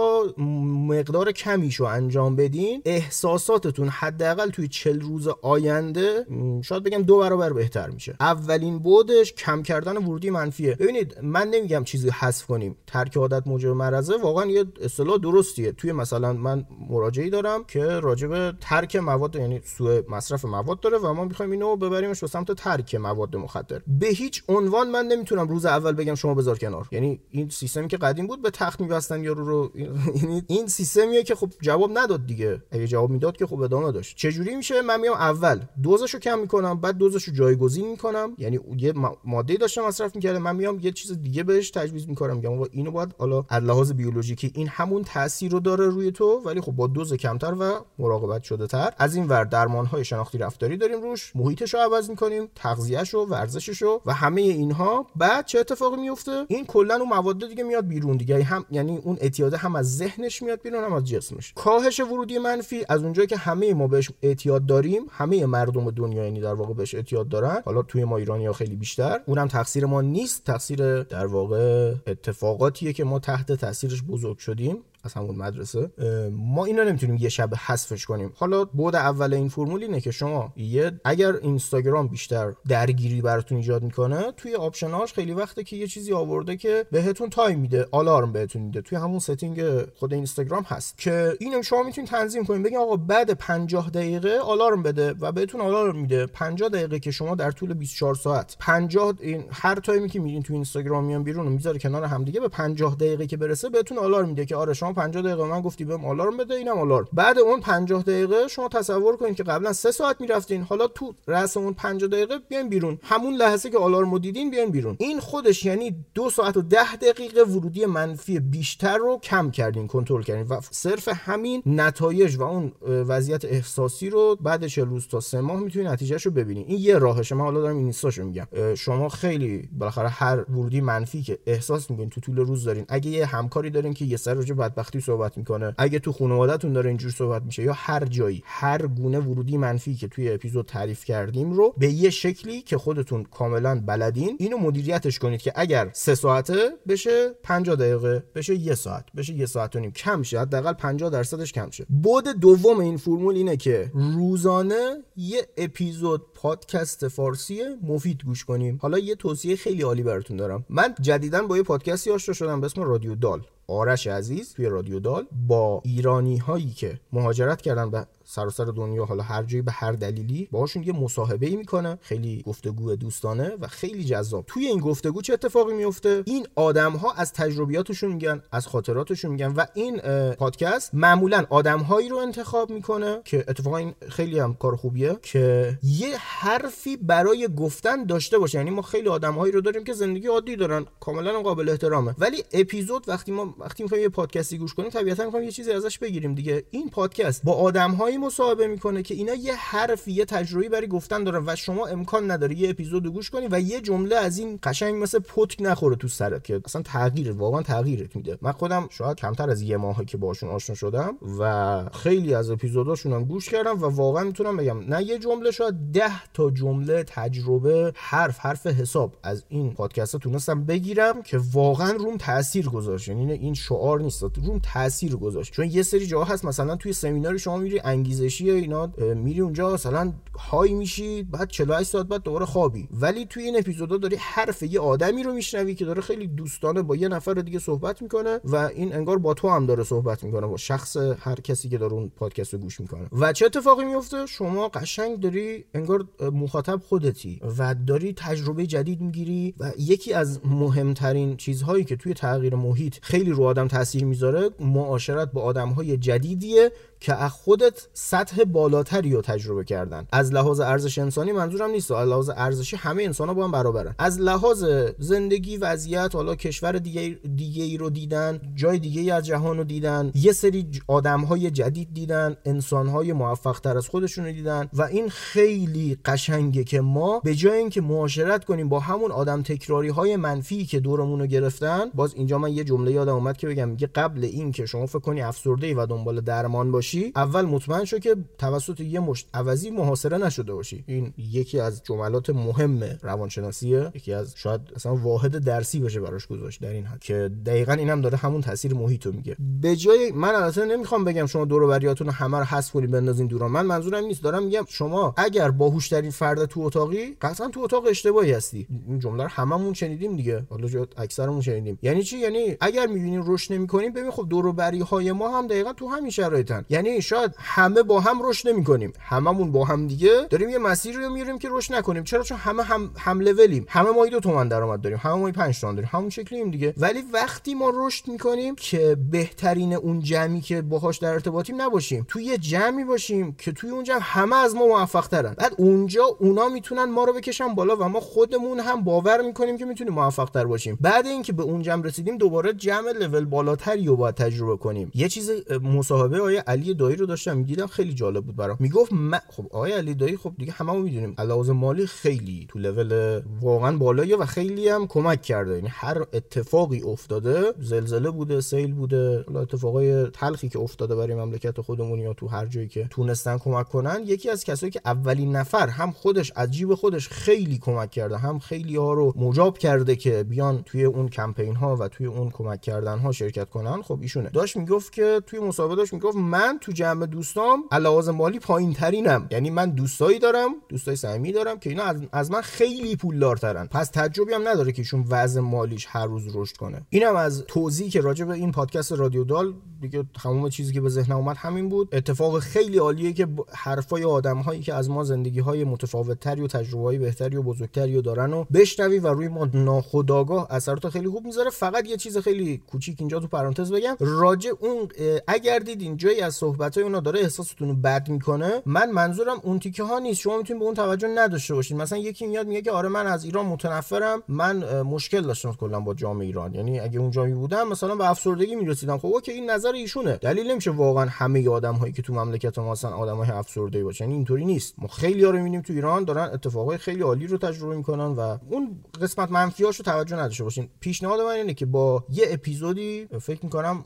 مقدار 0.88 1.32
کمیشو 1.32 1.84
انجام 1.84 2.36
بدین 2.36 2.82
احساساتتون 3.04 3.90
حداقل 3.90 4.50
توی 4.50 4.68
40 4.68 5.02
روز 5.02 5.28
آینده 5.28 6.26
شاید 6.62 6.84
بگم 6.84 7.02
دو 7.02 7.20
برابر 7.20 7.54
بهتر 7.54 7.90
میشه. 7.90 8.16
اولین 8.20 8.80
بودش 8.80 9.34
کم 9.34 9.64
کردن 9.64 9.98
ورودی 9.98 10.30
منفیه. 10.30 10.76
ببینید 10.76 11.16
من 11.24 11.48
نمیگم 11.48 11.84
چیزی 11.84 12.10
حذف 12.10 12.46
کنیم. 12.46 12.78
ترک 12.88 13.18
عادت 13.18 13.48
موجب 13.48 13.70
مرزه 13.70 14.18
واقعا 14.18 14.46
یه 14.46 14.66
اصطلاح 14.82 15.18
درستیه. 15.18 15.72
توی 15.72 15.92
مثلا 15.92 16.34
من 16.34 16.66
مراجعی 16.90 17.30
دارم 17.30 17.64
که 17.64 17.84
راجب 17.84 18.52
ترک 18.52 18.96
مواد 18.96 19.36
یعنی 19.36 19.62
سوء 19.66 20.02
مصرف 20.10 20.46
مواد 20.46 20.80
داره 20.80 20.98
و 20.98 21.14
ما 21.14 21.26
می‌خوایم 21.26 21.52
اینو 21.52 21.76
ببریمش 21.76 22.20
به 22.20 22.28
سمت 22.28 22.52
ترک 22.52 22.96
مواد 22.96 23.36
مخدر. 23.36 23.82
به 23.88 24.08
هیچ 24.08 24.44
عنوان 24.48 24.90
من 24.90 25.06
نمی‌تونم 25.06 25.48
روز 25.48 25.66
اول 25.66 25.92
بگم 25.92 26.16
شما 26.16 26.34
بذار 26.34 26.58
کنار. 26.58 26.88
یعنی 26.92 27.22
این 27.32 27.50
سیستمی 27.50 27.88
که 27.88 27.98
قدیم 27.98 28.28
بود 28.28 28.42
به 28.42 28.50
تخت 28.50 28.82
میبستن 28.82 29.24
یارو 29.24 29.46
رو. 29.46 29.72
یعنی 30.22 30.44
این 30.48 30.68
سیستمیه 30.68 31.24
که 31.24 31.36
خب 31.36 31.50
جواب 31.62 31.98
نداد 31.98 32.26
دیگه. 32.26 32.62
اگه 32.72 32.88
جواب 32.94 33.10
می‌داد 33.10 33.38
که 33.38 33.46
خب 33.46 33.62
ادامه 33.62 33.92
داشت. 33.92 34.18
چه 34.18 34.32
جوری 34.32 34.56
میشه؟ 34.56 34.82
من 34.82 35.00
میام 35.00 35.14
اول 35.14 35.60
دوزشو 35.84 36.20
کم 36.20 36.40
می‌کنم 36.40 36.82
بعد 36.82 36.98
دوزشو 36.98 37.32
جایگزین 37.32 37.88
می‌کنم. 37.88 38.34
یعنی 38.38 38.60
یه 38.78 38.94
ماده 39.24 39.54
داشته 39.54 39.88
مصرف 39.88 40.16
می‌کرده 40.16 40.40
من 40.40 40.56
میام 40.56 40.80
یه 40.82 40.92
چیز 40.92 41.22
دیگه 41.22 41.44
بهش 41.44 41.70
تجویز 41.72 42.10
می‌کنم. 42.10 42.36
میگم 42.36 42.54
آقا 42.54 42.66
اینو 42.72 42.92
باید 42.92 43.16
حالا 43.18 43.46
از 43.50 43.64
لحاظ 43.64 43.92
بیولوژیکی 43.92 44.52
این 44.56 44.68
همون 44.68 45.04
تاثیر 45.04 45.52
رو 45.52 45.60
داره 45.60 45.86
روی 45.86 46.12
تو 46.12 46.42
ولی 46.46 46.62
خب 46.62 46.72
با 46.72 46.88
دوز 46.88 47.14
کمتر 47.14 47.54
و 47.60 47.72
مراقبت 48.00 48.44
شده 48.44 48.68
تر. 48.68 48.94
از 48.98 49.16
این 49.16 49.28
ور 49.28 49.44
درمان 49.44 49.86
های 49.86 50.06
شناختی 50.06 50.38
رفتاری 50.38 50.78
داریم 50.78 51.02
روش. 51.02 51.32
محیطش 51.36 51.74
رو 51.74 51.80
عوض 51.80 52.10
می‌کنیم 52.10 52.48
تغذیهش 52.56 53.14
و 53.14 53.26
ورزشش 53.26 53.82
رو 53.82 54.02
و 54.06 54.14
همه 54.14 54.42
اینها. 54.42 55.08
بعد 55.16 55.46
چه 55.46 55.60
اتفاقی 55.60 56.02
میفته 56.02 56.46
این 56.48 56.66
کلا 56.66 56.96
اون 56.96 57.10
مواد 57.10 57.50
دیگه 57.50 57.64
میاد 57.64 57.88
بیرون 57.88 58.18
دیگه. 58.18 58.44
هم 58.44 58.66
یعنی 58.72 58.98
اون 58.98 59.18
اعتیاد 59.22 59.54
هم 59.54 59.76
از 59.76 59.98
ذهنش 59.98 60.42
میاد 60.42 60.62
بیرون 60.62 60.84
هم 60.84 60.94
از 60.94 61.04
جسمش. 61.04 61.54
کاهش 61.56 62.00
ورودی 62.00 62.38
منفی 62.38 62.83
از 62.90 63.04
اونجایی 63.04 63.28
که 63.28 63.38
همه 63.38 63.74
ما 63.74 63.88
بهش 63.88 64.12
اعتیاد 64.22 64.66
داریم 64.66 65.02
همه 65.10 65.46
مردم 65.46 65.92
دنیا 65.92 66.24
یعنی 66.24 66.42
در 66.42 66.54
واقع 66.54 66.74
بهش 66.74 66.96
اعتیاد 66.96 67.30
دارن. 67.30 67.62
حالا 67.66 67.82
توی 67.82 68.04
ما 68.04 68.18
ایرانی 68.18 68.46
ها 68.46 68.54
خیلی 68.54 68.76
بیشتر. 68.76 69.20
اونم 69.26 69.48
تقصیر 69.48 69.86
ما 69.86 70.02
نیست. 70.02 70.44
تقصیر 70.44 71.04
در 71.04 71.26
واقع 71.26 71.94
اتفاقاتیه 72.08 72.94
که 72.94 73.04
ما 73.04 73.20
تحت 73.20 73.52
تاثیرش 73.52 74.04
بزرگ 74.04 74.38
شدیم. 74.38 74.78
از 75.04 75.14
همون 75.14 75.36
مدرسه. 75.36 75.92
ما 76.32 76.66
اینا 76.66 76.84
نمی‌تونیم 76.84 77.18
یه 77.20 77.30
شب 77.30 77.50
حذفش 77.66 78.06
کنیم. 78.06 78.34
حالا 78.36 78.66
بود 78.66 78.96
اول 78.96 79.34
این 79.34 79.50
فرمول 79.50 79.84
اینه 79.84 80.02
که 80.02 80.12
شما 80.12 80.54
یه 80.58 80.92
اگر 81.06 81.36
اینستاگرام 81.36 82.08
بیشتر 82.08 82.54
درگیری 82.68 83.22
براتون 83.22 83.58
ایجاد 83.58 83.84
می‌کنه 83.84 84.32
توی 84.38 84.56
option 84.56 84.99
اش 84.99 85.14
خیلی 85.14 85.34
وقته 85.34 85.64
که 85.64 85.76
یه 85.76 85.88
چیزی 85.88 86.14
آورده 86.14 86.58
که 86.58 86.86
بهتون 86.92 87.30
time 87.30 87.60
میده 87.60 87.88
آلارم 87.92 88.32
بهتون 88.32 88.62
میده. 88.62 88.82
توی 88.82 88.98
همون 88.98 89.20
setting 89.20 89.62
خود 89.96 90.14
اینستاگرام 90.14 90.64
هست 90.64 90.98
که 90.98 91.38
اینو 91.40 91.64
شما 91.64 91.84
می‌تونید 91.84 92.10
تنظیم 92.10 92.46
کنید. 92.46 92.64
بگین 92.64 92.78
آقا 92.78 92.96
بعد 92.96 93.32
50 93.32 93.90
دقیقه 93.90 94.38
آلارم 94.38 94.84
بده 94.84 95.14
و 95.20 95.32
بهتون 95.32 95.62
آلارم 95.62 95.98
میده. 95.98 96.26
50 96.26 96.70
دقیقه 96.70 97.00
که 97.00 97.12
شما 97.12 97.36
در 97.36 97.52
طول 97.52 97.74
24 97.74 98.16
ساعت 98.16 98.56
50 98.60 99.14
این 99.20 99.44
هر 99.52 99.76
time 99.76 100.03
ی 100.03 100.10
که 100.10 100.20
میرین 100.20 100.44
تو 100.44 100.54
اینستاگرام 100.54 101.04
میان 101.04 101.24
بیرون 101.24 101.48
می‌ذاره 101.48 101.80
کنار 101.80 102.04
همدیگه 102.04 102.40
به 102.40 102.48
50 102.48 102.96
دقیقه 102.96 103.28
که 103.28 103.38
برسه 103.38 103.70
بهتون 103.70 103.98
آلارم 103.98 104.30
میده 104.30 104.46
که 104.46 104.56
آره 104.56 104.74
شما 104.74 104.93
50 104.94 105.24
دقیقه 105.24 105.46
من 105.46 105.62
گفتی 105.62 105.86
بهم 105.86 106.06
آلارم 106.06 106.38
بده 106.38 106.54
اینم 106.54 106.78
آلارم. 106.78 107.08
بعد 107.14 107.40
اون 107.40 107.60
50 107.60 108.04
دقیقه 108.04 108.48
شما 108.48 108.70
تصور 108.70 109.18
کنید 109.18 109.36
که 109.36 109.44
قبلا 109.44 109.74
3 109.74 109.92
ساعت 109.92 110.22
می‌رفتین. 110.22 110.62
حالا 110.62 110.88
تو 110.88 111.14
رأس 111.28 111.58
اون 111.58 111.74
50 111.74 112.10
دقیقه 112.10 112.40
بیاین 112.50 112.70
بیرون. 112.70 113.00
همون 113.04 113.34
لحظه 113.34 113.70
که 113.70 113.78
آلارم 113.78 114.18
دیدین 114.18 114.52
بیاین 114.52 114.72
بیرون. 114.72 114.96
این 115.00 115.20
خودش 115.20 115.66
یعنی 115.66 115.96
دو 116.14 116.30
ساعت 116.30 116.58
و 116.58 116.62
10 116.62 116.96
دقیقه 116.96 117.44
ورودی 117.44 117.86
منفی 117.86 118.40
بیشتر 118.40 118.98
رو 118.98 119.20
کم 119.24 119.52
کردین 119.52 119.88
کنترل 119.88 120.24
کردین. 120.24 120.48
و 120.48 120.62
صرف 120.72 121.10
همین 121.14 121.64
نتایج 121.66 122.36
و 122.36 122.44
اون 122.44 122.72
وضعیت 122.88 123.46
احساسی 123.46 124.10
رو 124.10 124.38
بعد 124.42 124.68
40 124.68 124.86
روز 124.86 125.08
تا 125.08 125.20
3 125.20 125.42
ماه 125.42 125.60
می‌تونید 125.60 125.88
نتیجهش 125.88 126.26
رو 126.26 126.32
ببینید 126.32 126.66
این 126.70 126.80
یه 126.80 126.98
راهشه. 126.98 127.36
من 127.36 127.44
حالا 127.44 127.62
دارم 127.62 127.76
این 127.76 127.84
اینستاشو 127.84 128.26
میگم. 128.26 128.48
شما 128.76 129.10
خیلی 129.10 129.70
بالاخره 129.80 130.10
هر 130.10 130.52
ورودی 130.52 130.82
منفی 130.82 131.22
که 131.22 131.40
احساس 131.46 131.92
می‌کنین 131.92 132.10
تو 132.10 132.22
طول 132.22 132.38
روز 132.38 132.64
دارین. 132.64 132.86
اگه 132.90 133.10
یه 133.10 133.26
همکاری 133.26 133.70
دارین 133.70 133.94
که 133.94 134.06
یه 134.06 134.18
سر 134.18 134.34
راجع 134.34 134.56
بدبختی 134.84 135.02
صحبت 135.02 135.38
می‌کنه. 135.38 135.76
اگه 135.78 136.00
تو 136.00 136.12
خانوادهتون 136.12 136.74
داره 136.74 136.90
اینجور 136.90 137.12
صحبت 137.12 137.44
میشه 137.44 137.64
یا 137.64 137.74
هر 137.74 138.06
جایی 138.06 138.44
هر 138.46 138.88
گونه 138.88 139.20
ورودی 139.20 139.58
منفی 139.58 139.96
که 139.96 140.08
توی 140.08 140.32
اپیزود 140.32 140.66
تعریف 140.66 141.06
کردیم 141.06 141.52
رو 141.54 141.74
به 141.78 141.90
یه 141.90 142.10
شکلی 142.10 142.62
که 142.62 142.78
خودتون 142.78 143.24
کاملا 143.24 143.82
بلدین 143.86 144.38
اینو 144.40 144.58
مدیریتش 144.58 145.20
کنید 145.20 145.42
که 145.42 145.52
اگر 145.56 145.90
سه 145.94 146.16
ساعته 146.16 146.70
بشه 146.88 147.30
50 147.44 147.76
دقیقه 147.76 148.24
بشه 148.36 148.56
یه 148.56 148.76
ساعت 148.76 149.06
بشه 149.16 149.34
یه 149.34 149.46
ساعت 149.46 149.76
و 149.76 149.80
نیم. 149.80 149.92
کم 149.92 150.24
شه 150.24 150.40
حداقل 150.40 150.74
50 150.74 151.10
درصدش 151.10 151.52
کم 151.52 151.70
شه. 151.70 151.86
بود 152.04 152.28
دوم 152.28 152.80
این 152.80 152.98
فرمول 152.98 153.36
اینه 153.36 153.58
که 153.58 153.92
روزانه 153.94 155.04
یه 155.16 155.48
اپیزود 155.58 156.22
پادکست 156.44 157.08
فارسی 157.08 157.62
مفید 157.84 158.24
گوش 158.24 158.46
کنیم. 158.46 158.80
حالا 158.82 159.00
یه 159.00 159.16
توصیه 159.16 159.56
خیلی 159.56 159.82
عالی 159.82 160.04
براتون 160.04 160.38
دارم. 160.38 160.66
من 160.70 160.96
جدیدا 161.02 161.48
با 161.48 161.58
یه 161.58 161.64
پادکستی 161.64 162.12
آشنا 162.12 162.34
شدم 162.34 162.62
به 162.62 162.66
اسم 162.66 162.82
رادیو 162.82 163.16
دال. 163.16 163.42
آرش 163.68 164.08
عزیز 164.08 164.54
توی 164.54 164.66
رادیو 164.66 165.00
دال 165.00 165.28
با 165.48 165.82
ایرانی 165.86 166.38
هایی 166.38 166.70
که 166.70 167.00
مهاجرت 167.14 167.62
کردن 167.62 167.92
به 167.92 168.08
سراسر 168.26 168.66
دنیا 168.66 169.06
حالا 169.06 169.24
هر 169.24 169.44
جایی 169.44 169.62
به 169.62 169.72
هر 169.72 169.92
دلیلی 169.92 170.48
باهاشون 170.52 170.84
یه 170.84 170.94
مصاحبه 170.94 171.46
ای 171.46 171.56
می‌کنه. 171.56 171.98
خیلی 172.02 172.44
گفتگو 172.48 172.96
دوستانه 172.96 173.52
و 173.62 173.68
خیلی 173.68 174.04
جذاب. 174.04 174.44
توی 174.48 174.66
این 174.66 174.80
گفتگو 174.80 175.22
چه 175.22 175.34
اتفاقی 175.34 175.74
میفته 175.74 176.24
این 176.26 176.48
آدم 176.56 176.92
ها 176.92 177.12
از 177.12 177.34
تجربیاتشون 177.34 178.12
میگن 178.12 178.44
از 178.52 178.68
خاطراتشون 178.68 179.32
میگن 179.32 179.52
و 179.52 179.66
این 179.74 180.00
پادکست 180.32 180.96
معمولا 180.96 181.46
آدم 181.50 181.80
هایی 181.80 182.10
رو 182.10 182.18
انتخاب 182.18 182.70
می‌کنه 182.70 183.22
که 183.26 183.46
اتفاقا 183.48 183.78
این 183.78 183.94
خیلی 184.10 184.40
هم 184.40 184.54
کار 184.54 184.76
خوبیه 184.76 185.18
که 185.22 185.78
یه 185.84 186.18
حرفی 186.18 186.98
برای 186.98 187.48
گفتن 187.58 188.06
داشته 188.06 188.38
باشه. 188.38 188.58
یعنی 188.58 188.70
ما 188.70 188.82
خیلی 188.82 189.10
آدم 189.10 189.34
هایی 189.34 189.52
رو 189.52 189.62
داریم 189.62 189.84
که 189.84 189.94
زندگی 189.94 190.28
عادی 190.28 190.56
دارن 190.56 190.86
کاملا 191.00 191.42
قابل 191.42 191.70
احترامه. 191.70 192.16
ولی 192.18 192.44
اپیزود 192.52 193.10
وقتی 193.10 193.32
ما 193.32 193.56
وقتی 193.60 193.84
می‌خوایم 193.84 194.04
یه 194.04 194.10
پادکستی 194.10 194.58
گوش 194.58 194.74
کنیم 194.74 194.90
طبیعتا 194.90 195.26
می‌خوایم 195.26 195.46
یه 195.46 195.52
چیزی 195.52 195.72
ازش 195.72 196.00
بگیریم 196.00 196.36
دیگه. 196.36 196.64
این 196.72 196.90
پادکست 196.90 197.44
با 197.44 197.54
آدم 197.54 197.92
هایی 198.14 198.26
مصاحبه 198.26 198.68
می‌کنه 198.68 199.04
که 199.04 199.16
اینا 199.16 199.34
یه 199.34 199.56
حرفی 199.56 200.12
یه 200.12 200.26
تجربی 200.26 200.70
برای 200.70 200.88
گفتن 200.88 201.24
دارن 201.24 201.44
و 201.46 201.56
شما 201.56 201.86
امکان 201.86 202.32
نداره 202.32 202.60
یه 202.60 202.70
اپیزود 202.70 203.08
گوش 203.08 203.30
کنی 203.30 203.48
و 203.52 203.60
یه 203.60 203.82
جمله 203.82 204.16
از 204.16 204.38
این 204.38 204.60
قشنگ 204.64 205.04
مثل 205.04 205.20
پتک 205.20 205.58
نخوره 205.60 205.96
تو 205.96 206.08
سرت 206.08 206.44
که 206.44 206.62
اصلا 206.66 206.82
تغییر 206.82 207.32
واقعا 207.32 207.62
تغییرت 207.62 208.16
میده. 208.16 208.38
من 208.42 208.52
خودم 208.52 208.88
شاید 208.90 209.18
کمتر 209.18 209.50
از 209.50 209.62
یه 209.62 209.78
ماه 209.78 210.06
که 210.06 210.18
باشون 210.18 210.50
آشنا 210.50 210.76
شدم 210.76 211.18
و 211.40 211.84
خیلی 211.94 212.34
از 212.34 212.50
اپیزوداشون 212.50 213.14
هم 213.14 213.26
گوش 213.26 213.50
کردم 213.50 213.82
و 213.82 213.86
واقعا 213.86 214.24
می‌تونم 214.24 214.58
بگم 214.58 214.80
نه 214.80 215.04
یه 215.04 215.20
جمله 215.20 215.52
شاید 215.52 215.76
ده 215.94 216.32
تا 216.34 216.50
جمله 216.50 217.04
تجربه 217.08 217.94
حرف 217.96 218.40
حرف 218.40 218.68
حساب 218.68 219.14
از 219.24 219.44
این 219.50 219.74
پادکست 219.74 220.18
تونستم 220.18 220.64
بگیرم 220.64 221.22
که 221.22 221.40
واقعا 221.54 221.92
روم 221.92 222.18
تاثیر 222.18 222.70
گذاشت. 222.70 223.08
یعنی 223.08 223.32
این 223.32 223.54
شعار 223.54 224.02
نیست. 224.02 224.24
روم 224.24 224.60
تاثیر 224.64 225.16
گذاشت. 225.16 225.54
چون 225.54 225.70
یه 225.72 225.84
سری 225.84 226.08
جاها 226.08 226.34
هست 226.34 226.46
مثلا 226.46 226.76
توی 226.76 226.94
سمینار 226.94 227.38
شما 227.38 227.58
میری 227.58 227.80
انگیزشیه 228.04 228.54
اینا 228.54 228.94
میری 229.16 229.42
اونجا 229.42 229.74
مثلا 229.74 230.14
های 230.40 230.74
میشی 230.74 231.24
بعد 231.24 231.50
48 231.50 231.90
ساعت 231.90 232.06
بعد 232.06 232.24
دوباره 232.24 232.46
خوابی. 232.46 232.88
ولی 232.92 233.26
توی 233.26 233.44
این 233.44 233.58
اپیزودا 233.58 233.98
داری 233.98 234.16
حرف 234.20 234.64
یه 234.64 234.80
آدمی 234.80 235.24
رو 235.24 235.34
میشنوی 235.34 235.76
که 235.76 235.86
داره 235.86 236.02
خیلی 236.02 236.28
دوستانه 236.28 236.82
با 236.82 236.96
یه 236.96 237.08
نفر 237.08 237.34
دیگه 237.34 237.60
صحبت 237.60 238.02
می‌کنه 238.02 238.40
و 238.44 238.56
این 238.56 238.96
انگار 238.96 239.18
با 239.18 239.34
تو 239.34 239.50
هم 239.50 239.66
داره 239.66 239.84
صحبت 239.84 240.24
می‌کنه 240.24 240.48
با 240.48 240.58
شخص 240.58 240.98
هر 240.98 241.36
کسی 241.36 241.70
که 241.70 241.78
داره 241.78 241.94
اون 241.94 242.12
پادکست 242.16 242.54
رو 242.54 242.60
گوش 242.60 242.80
می‌کنه. 242.80 243.08
و 243.12 243.34
چه 243.34 243.46
اتفاقی 243.46 243.86
میفته 243.86 244.26
شما 244.26 244.68
قشنگ 244.68 245.20
داری 245.20 245.66
انگار 245.74 246.06
مخاطب 246.34 246.82
خودتی 246.88 247.42
و 247.58 247.76
داری 247.88 248.14
تجربه 248.14 248.66
جدید 248.66 249.02
می‌گیری 249.02 249.54
و 249.60 249.72
یکی 249.78 250.14
از 250.14 250.40
مهمترین 250.46 251.38
چیزهایی 251.38 251.84
که 251.84 251.96
توی 251.96 252.14
تغییر 252.14 252.56
محیط 252.56 252.96
خیلی 253.02 253.32
رو 253.32 253.44
آدم 253.44 253.68
تاثیر 253.68 254.06
می‌ذاره 254.06 254.50
معاشرت 254.60 255.32
با 255.32 255.42
آدمهای 255.42 255.98
جدیدیه 255.98 256.72
که 257.04 257.14
از 257.14 257.32
خودت 257.32 257.88
سطح 257.94 258.44
بالاتری 258.44 259.12
رو 259.12 259.22
تجربه 259.22 259.64
کردن. 259.64 260.08
از 260.12 260.34
لحاظ 260.34 260.60
ارزش 260.60 260.98
انسانی 260.98 261.32
منظورم 261.32 261.70
نیست. 261.70 261.92
از 261.92 262.10
لحاظ 262.10 262.30
ارزشی 262.36 262.76
همه 262.76 263.04
انسان 263.04 263.28
ها 263.28 263.34
با 263.34 263.44
هم 263.44 263.52
برابرن. 263.52 263.96
از 264.00 264.20
لحاظ 264.20 264.66
زندگی 265.00 265.58
وضعیت 265.58 266.16
حالا 266.16 266.36
کشور 266.36 266.72
دیگه, 266.72 267.20
دیگه 267.36 267.64
ای 267.64 267.78
رو 267.78 267.90
دیدن 267.90 268.42
جای 268.56 268.80
دیگه 268.80 269.02
ای 269.02 269.12
از 269.12 269.26
جهان 269.26 269.58
رو 269.58 269.64
دیدن 269.64 270.12
یه 270.16 270.32
سری 270.32 270.68
آدم 270.88 271.22
های 271.22 271.52
جدید 271.52 271.94
دیدن 271.94 272.38
انسان 272.46 272.88
های 272.88 273.14
موفق 273.14 273.60
تر 273.60 273.78
از 273.78 273.88
خودشون 273.88 274.26
رو 274.26 274.32
دیدن 274.32 274.70
و 274.74 274.82
این 274.82 275.10
خیلی 275.10 275.98
قشنگه 276.06 276.64
که 276.64 276.82
ما 276.82 277.20
به 277.20 277.36
جای 277.36 277.58
اینکه 277.58 277.82
معاشرت 277.82 278.46
کنیم 278.46 278.70
با 278.70 278.80
همون 278.80 279.12
آدم 279.12 279.42
تکراری 279.42 279.90
های 279.90 280.16
منفی 280.16 280.66
که 280.66 280.80
دورمون 280.80 281.20
رو 281.20 281.28
گرفتن 281.28 281.90
باز 281.94 282.14
اینجا 282.14 282.38
من 282.38 282.52
یه 282.54 282.64
جمله 282.64 282.92
یادم 282.92 283.14
اومد 283.14 283.38
که 283.38 283.48
بگم 283.48 283.70
میگه 283.70 283.88
قبل 283.88 284.24
این 284.24 284.52
که 284.52 284.66
شما 284.66 284.86
فکر 284.86 285.00
کنی 285.00 285.22
افسرده 285.22 285.76
و 285.76 285.86
دنبال 285.90 286.22
درمان 286.22 286.72
باشی. 286.72 286.93
اول 287.16 287.42
مطمئن 287.42 287.86
شو 287.86 288.00
که 288.00 288.16
توسط 288.38 288.80
یه 288.80 289.00
مشت 289.00 289.28
عوضی 289.34 289.70
محاصره 289.70 290.18
نشده 290.18 290.54
باشی. 290.54 290.84
این 290.88 291.14
یکی 291.18 291.60
از 291.60 291.84
جملات 291.84 292.30
مهم 292.30 292.84
روانشناسیه. 293.02 293.92
یکی 293.96 294.14
از 294.14 294.34
شاید 294.38 294.62
اصلا 294.76 294.96
واحد 294.96 295.38
درسی 295.38 295.80
بشه 295.80 296.00
براش 296.00 296.28
گذاشت 296.28 296.62
در 296.62 296.70
این 296.70 296.86
حد. 296.86 297.00
که 297.00 297.30
دقیقا 297.46 297.74
اینم 297.74 298.02
داره 298.02 298.18
همون 298.18 298.42
تاثیر 298.42 298.74
محیط 298.74 299.06
رو 299.06 299.12
میگه. 299.12 299.36
به 299.62 299.76
جای 299.76 300.12
من 300.12 300.36
البته 300.36 300.66
نمی‌خوام 300.66 301.04
بگم 301.04 301.26
شما 301.26 301.46
دور 301.46 301.64
و 301.64 301.68
بریاتون 301.68 302.10
همه 302.10 302.38
رو 302.38 302.44
حذف 302.44 302.72
کنید 302.72 302.92
بندازین 302.92 303.28
دورا 303.28 303.48
من 303.48 303.66
منظورم 303.66 304.06
نیست. 304.06 304.24
دارم 304.24 304.44
میگم 304.44 304.64
شما 304.68 305.14
اگر 305.18 305.52
باهوش 305.52 305.90
ترین 305.90 306.12
فرد 306.12 306.46
تو 306.46 306.62
اتاقی 306.62 307.18
قطعا 307.22 307.50
تو 307.50 307.60
اتاق 307.60 307.86
اشتباهی 307.90 308.32
هستی. 308.32 308.68
این 308.88 309.00
جمله 309.00 309.24
رو 309.24 309.30
هممون 309.30 309.74
شنیدیم 309.74 310.16
دیگه. 310.16 310.44
حالا 310.50 310.86
اکثرمون 310.98 311.42
شنیدیم. 311.42 311.80
یعنی 311.82 312.04
چی؟ 312.04 312.18
یعنی 312.18 312.58
اگر 312.62 312.88
می‌بینین 312.88 313.24
رشد 313.26 313.54
نمی‌کنیم 313.54 313.94
ببین 313.94 314.12
خب 314.12 314.26
دور 314.30 314.46
و 314.46 314.54
بری 314.54 314.80
های 314.80 315.12
ما 315.12 315.38
هم 315.38 315.48
دقیقا 315.48 315.74
تو 315.74 315.88
همین 315.88 316.10
شرایطن. 316.10 316.66
یعنی 316.70 316.83
یعنی 316.86 317.02
شاید 317.02 317.32
همه 317.38 317.84
با 317.84 318.00
هم 318.00 318.30
رشد 318.30 318.50
نمی 318.50 318.64
کنیم 318.64 318.94
هممون 319.00 319.52
با 319.52 319.66
هم 319.66 319.88
دیگه 319.88 320.28
داریم 320.30 320.50
یه 320.50 320.58
مسیری 320.58 320.98
رو 320.98 321.10
میریم 321.10 321.40
که 321.40 321.50
رشد 321.52 321.74
نکنیم. 321.74 322.04
چرا؟ 322.04 322.24
چون 322.24 322.38
همه 322.38 322.64
هم 322.64 322.92
هم 322.98 323.20
لولیم 323.20 323.66
همه 323.70 323.90
ما 323.90 324.06
دو 324.06 324.20
تومن 324.20 324.48
درآمد 324.48 324.82
داریم. 324.82 325.00
همه 325.02 325.16
ما 325.16 325.32
5 325.32 325.60
تومن 325.60 325.76
داریم. 325.76 325.90
همون 325.94 326.10
شکلیم 326.10 326.52
دیگه. 326.52 326.74
ولی 326.78 327.04
وقتی 327.14 327.56
ما 327.56 327.72
رشد 327.76 328.08
می‌کنیم 328.08 328.56
که 328.56 328.98
بهترین 329.12 329.74
اون 329.74 330.02
جمعی 330.02 330.42
که 330.42 330.62
باهاش 330.62 330.98
در 330.98 331.10
ارتباطیم 331.10 331.62
نباشیم. 331.62 332.06
توی 332.08 332.24
یه 332.24 332.38
جمعی 332.38 332.84
باشیم 332.84 333.36
که 333.38 333.52
توی 333.52 333.70
اون 333.70 333.84
جمع 333.84 334.00
همه 334.02 334.36
از 334.36 334.56
ما 334.56 334.68
موفق 334.68 335.08
ترن 335.08 335.34
بعد 335.34 335.56
اونجا 335.58 336.04
اونا 336.20 336.50
می‌تونن 336.50 336.84
ما 336.84 337.04
رو 337.04 337.14
بکشن 337.14 337.56
بالا 337.56 337.76
و 337.76 337.84
ما 337.84 338.00
خودمون 338.00 338.60
هم 338.60 338.84
باور 338.84 339.22
می‌کنیم 339.22 339.58
که 339.58 339.66
می‌تونیم 339.66 339.94
موفق 339.94 340.30
تر 340.30 340.46
باشیم. 340.46 340.78
بعد 340.82 341.06
اینکه 341.06 341.34
به 341.34 341.44
اون 341.44 341.62
جمع 341.62 341.86
رسیدیم 341.86 342.18
دوباره 342.18 342.54
جمع 342.54 342.92
لول 342.92 343.26
بالاتری 343.26 343.86
رو 343.86 343.96
باید 343.96 344.16
تجربه 344.16 344.58
کنیم. 344.58 344.92
یه 344.96 345.10
چیز 345.10 345.32
مصاحبه 345.64 346.22
آیه 346.22 346.44
علی 346.48 346.73
دایی 346.74 346.96
رو 346.96 347.06
داشتم 347.06 347.38
می‌دیدم 347.38 347.68
خیلی 347.68 347.94
جالب 347.94 348.26
بود 348.26 348.36
برام. 348.36 348.58
می‌گفت 348.60 348.94
من 348.94 349.20
خب 349.30 349.46
آقای 349.46 349.72
علی 349.72 349.94
دایی 349.94 350.18
خب 350.18 350.34
دیگه 350.38 350.52
هممون 350.52 350.82
می‌دونیم 350.82 351.16
علاوه 351.18 351.52
مالی 351.52 351.86
خیلی 351.88 352.48
تو 352.50 352.60
لول 352.60 353.22
واقعا 353.42 353.78
بالایی 353.78 354.14
و 354.14 354.26
خیلی 354.26 354.70
هم 354.70 354.88
کمک 354.88 355.22
کرده. 355.22 355.56
یعنی 355.56 355.68
هر 355.72 355.98
اتفاقی 356.14 356.82
افتاده 356.82 357.54
زلزله 357.60 358.10
بوده 358.12 358.42
سیل 358.42 358.74
بوده 358.74 359.26
اتفاقای 359.36 360.08
تلخی 360.08 360.50
که 360.50 360.60
افتاده 360.60 360.96
برای 360.96 361.16
مملکت 361.16 361.62
خودمون 361.62 362.00
یا 362.00 362.14
تو 362.14 362.28
هر 362.28 362.46
جایی 362.46 362.68
که 362.68 362.88
تونستن 362.90 363.38
کمک 363.38 363.70
کنن 363.70 364.02
یکی 364.06 364.30
از 364.30 364.44
کسایی 364.44 364.72
که 364.72 364.82
اولین 364.86 365.36
نفر 365.36 365.68
هم 365.68 365.92
خودش 365.92 366.32
از 366.36 366.52
جیب 366.52 366.76
خودش 366.76 367.10
خیلی 367.10 367.58
کمک 367.58 367.92
کرده 367.92 368.18
هم 368.18 368.40
خیلی 368.40 368.76
ها 368.76 368.94
رو 368.94 369.14
مجاب 369.16 369.58
کرده 369.58 369.96
که 369.96 370.24
بیان 370.24 370.64
توی 370.64 370.84
اون 370.84 371.10
کمپین 371.10 371.56
ها 371.56 371.76
و 371.76 371.88
توی 371.88 372.06
اون 372.06 372.30
کمک 372.30 372.62
کردن 372.62 373.00
ها 373.00 373.12
شرکت 373.12 373.50
کنن 373.50 373.82
خب 373.82 374.00
ایشونه. 374.02 374.30
داشت 374.30 374.58
می‌گفت 374.58 374.94
که 374.94 375.22
توی 375.28 375.40
مسابقه 375.40 375.76
داشت 375.76 375.94
می‌گفت 375.94 376.18
من 376.18 376.53
تو 376.58 376.72
جمع 376.72 377.06
دوستام 377.06 377.64
علاوه 377.72 378.12
مالی 378.12 378.40
پایین 378.40 378.74
ترینم 378.74 379.28
یعنی 379.32 379.50
من 379.50 379.70
دوستایی 379.70 380.20
دارم 380.20 380.50
دوستای 380.70 380.96
صمیمی 380.96 381.32
دارم 381.32 381.60
که 381.60 381.70
اینا 381.70 381.84
از, 382.12 382.32
من 382.32 382.42
خیلی 382.42 382.96
پولدارترن. 382.96 383.68
پس 383.68 383.90
تعجبی 383.90 384.34
هم 384.34 384.48
نداره 384.48 384.72
که 384.72 384.82
ایشون 384.82 385.06
وضع 385.10 385.42
مالیش 385.42 385.88
هر 385.90 386.06
روز 386.06 386.24
رشد 386.36 386.58
کنه. 386.58 386.82
اینم 386.90 387.16
از 387.16 387.44
توضیحی 387.48 387.90
که 387.90 388.02
راجع 388.02 388.26
به 388.26 388.34
این 388.34 388.52
پادکست 388.52 388.92
رادیو 388.92 389.24
دال 389.24 389.54
دیگه 389.82 390.04
تمام 390.24 390.50
چیزی 390.50 390.74
که 390.74 390.82
به 390.82 390.90
ذهنم 390.90 391.18
اومد 391.18 391.38
همین 391.38 391.70
بود. 391.70 391.90
اتفاق 391.96 392.40
خیلی 392.40 392.78
عالیه 392.78 393.14
که 393.14 393.28
حرفای 393.54 394.04
آدم 394.04 394.38
هایی 394.38 394.62
که 394.62 394.74
از 394.74 394.90
ما 394.90 395.04
زندگی 395.04 395.40
های 395.40 395.64
متفاوت 395.64 396.20
تری 396.20 396.42
و 396.42 396.48
تجربه 396.48 396.84
های 396.84 396.98
بهتری 396.98 397.38
و 397.38 397.44
بزرگتری 397.44 397.96
رو 397.96 398.02
دارن 398.02 398.34
و 398.34 398.44
بشنوی 398.54 399.00
و 399.00 399.08
روی 399.08 399.28
ما 399.28 399.50
ناخودآگاه 399.54 400.48
اثرات 400.50 400.90
خیلی 400.90 401.10
خوب 401.10 401.26
می‌ذاره. 401.26 401.50
فقط 401.50 401.88
یه 401.88 401.98
چیز 401.98 402.18
خیلی 402.18 402.64
کوچیک 402.68 402.96
اینجا 403.00 403.20
تو 403.20 403.28
پرانتز 403.28 403.72
بگم. 403.72 403.96
راجع 404.00 404.52
اون 404.60 404.88
اگر 405.28 405.60
دیدین 405.60 405.98
جایی 405.98 406.22
از 406.22 406.36
صحبت 406.44 406.76
های 406.76 406.84
اونا 406.84 407.00
داره 407.00 407.20
احساستون 407.20 407.68
رو 407.68 407.76
بد 407.76 408.10
می‌کنه؟ 408.10 408.62
من 408.66 408.92
منظورم 408.92 409.38
اون 409.44 409.60
تیکه 409.60 409.84
ها 409.84 410.00
نیست. 410.00 410.20
شما 410.20 410.38
می‌تونید 410.38 410.60
به 410.60 410.66
اون 410.66 410.74
توجه 410.74 411.08
نداشته 411.08 411.54
باشین. 411.54 411.78
مثلا 411.78 411.98
یکی 411.98 412.28
میاد 412.28 412.48
میگه 412.48 412.62
که 412.62 412.72
آره 412.72 412.90
من 412.90 413.08
از 413.08 413.24
ایران 413.26 413.46
متنفرم. 413.46 414.24
من 414.28 414.82
مشکل 414.82 415.22
داشتم 415.22 415.52
کلا 415.52 415.80
با 415.80 415.94
جامعه 415.94 416.26
ایران. 416.26 416.54
یعنی 416.54 416.80
اگه 416.80 417.00
اونجا 417.00 417.24
می 417.24 417.34
بودم 417.34 417.68
مثلا 417.68 417.96
به 417.96 418.10
افسردگی 418.10 418.56
می‌رسیدم. 418.56 418.98
خب 418.98 419.06
اوکی 419.06 419.32
این 419.32 419.50
نظر 419.50 419.72
ایشونه. 419.72 420.18
دلیل 420.18 420.52
نمیشه 420.52 420.72
واقعا 420.72 421.06
همه 421.10 421.50
آدم 421.50 421.76
هایی 421.76 421.94
که 421.94 422.02
تو 422.02 422.14
مملکت 422.14 422.60
ما 422.60 422.76
آدم 422.84 423.18
های 423.18 423.32
افسرده 423.32 423.84
باشن. 423.84 424.04
یعنی 424.04 424.16
اینطوری 424.16 424.46
نیست. 424.46 424.76
ما 424.78 424.88
خیلی 424.88 425.24
ها 425.24 425.32
می‌بینیم 425.32 425.62
تو 425.62 425.74
ایران 425.74 426.04
دارن 426.04 426.30
اتفاقای 426.34 426.78
خیلی 426.78 427.02
عالی 427.02 427.28
رو 427.28 427.38
تجربه 427.38 427.76
می‌کنن 427.76 428.06
و 428.06 428.38
اون 428.50 428.84
قسمت 429.02 429.32
منفیاشو 429.32 429.84
توجه 429.84 430.16
نداشته 430.16 430.44
باشین. 430.44 430.70
پیشنهاد 430.80 431.20
من 431.20 431.28
اینه 431.28 431.54
که 431.54 431.66
با 431.66 432.04
یه 432.10 432.26
اپیزودی 432.30 433.08
فکر 433.22 433.40
می‌کنم 433.44 433.84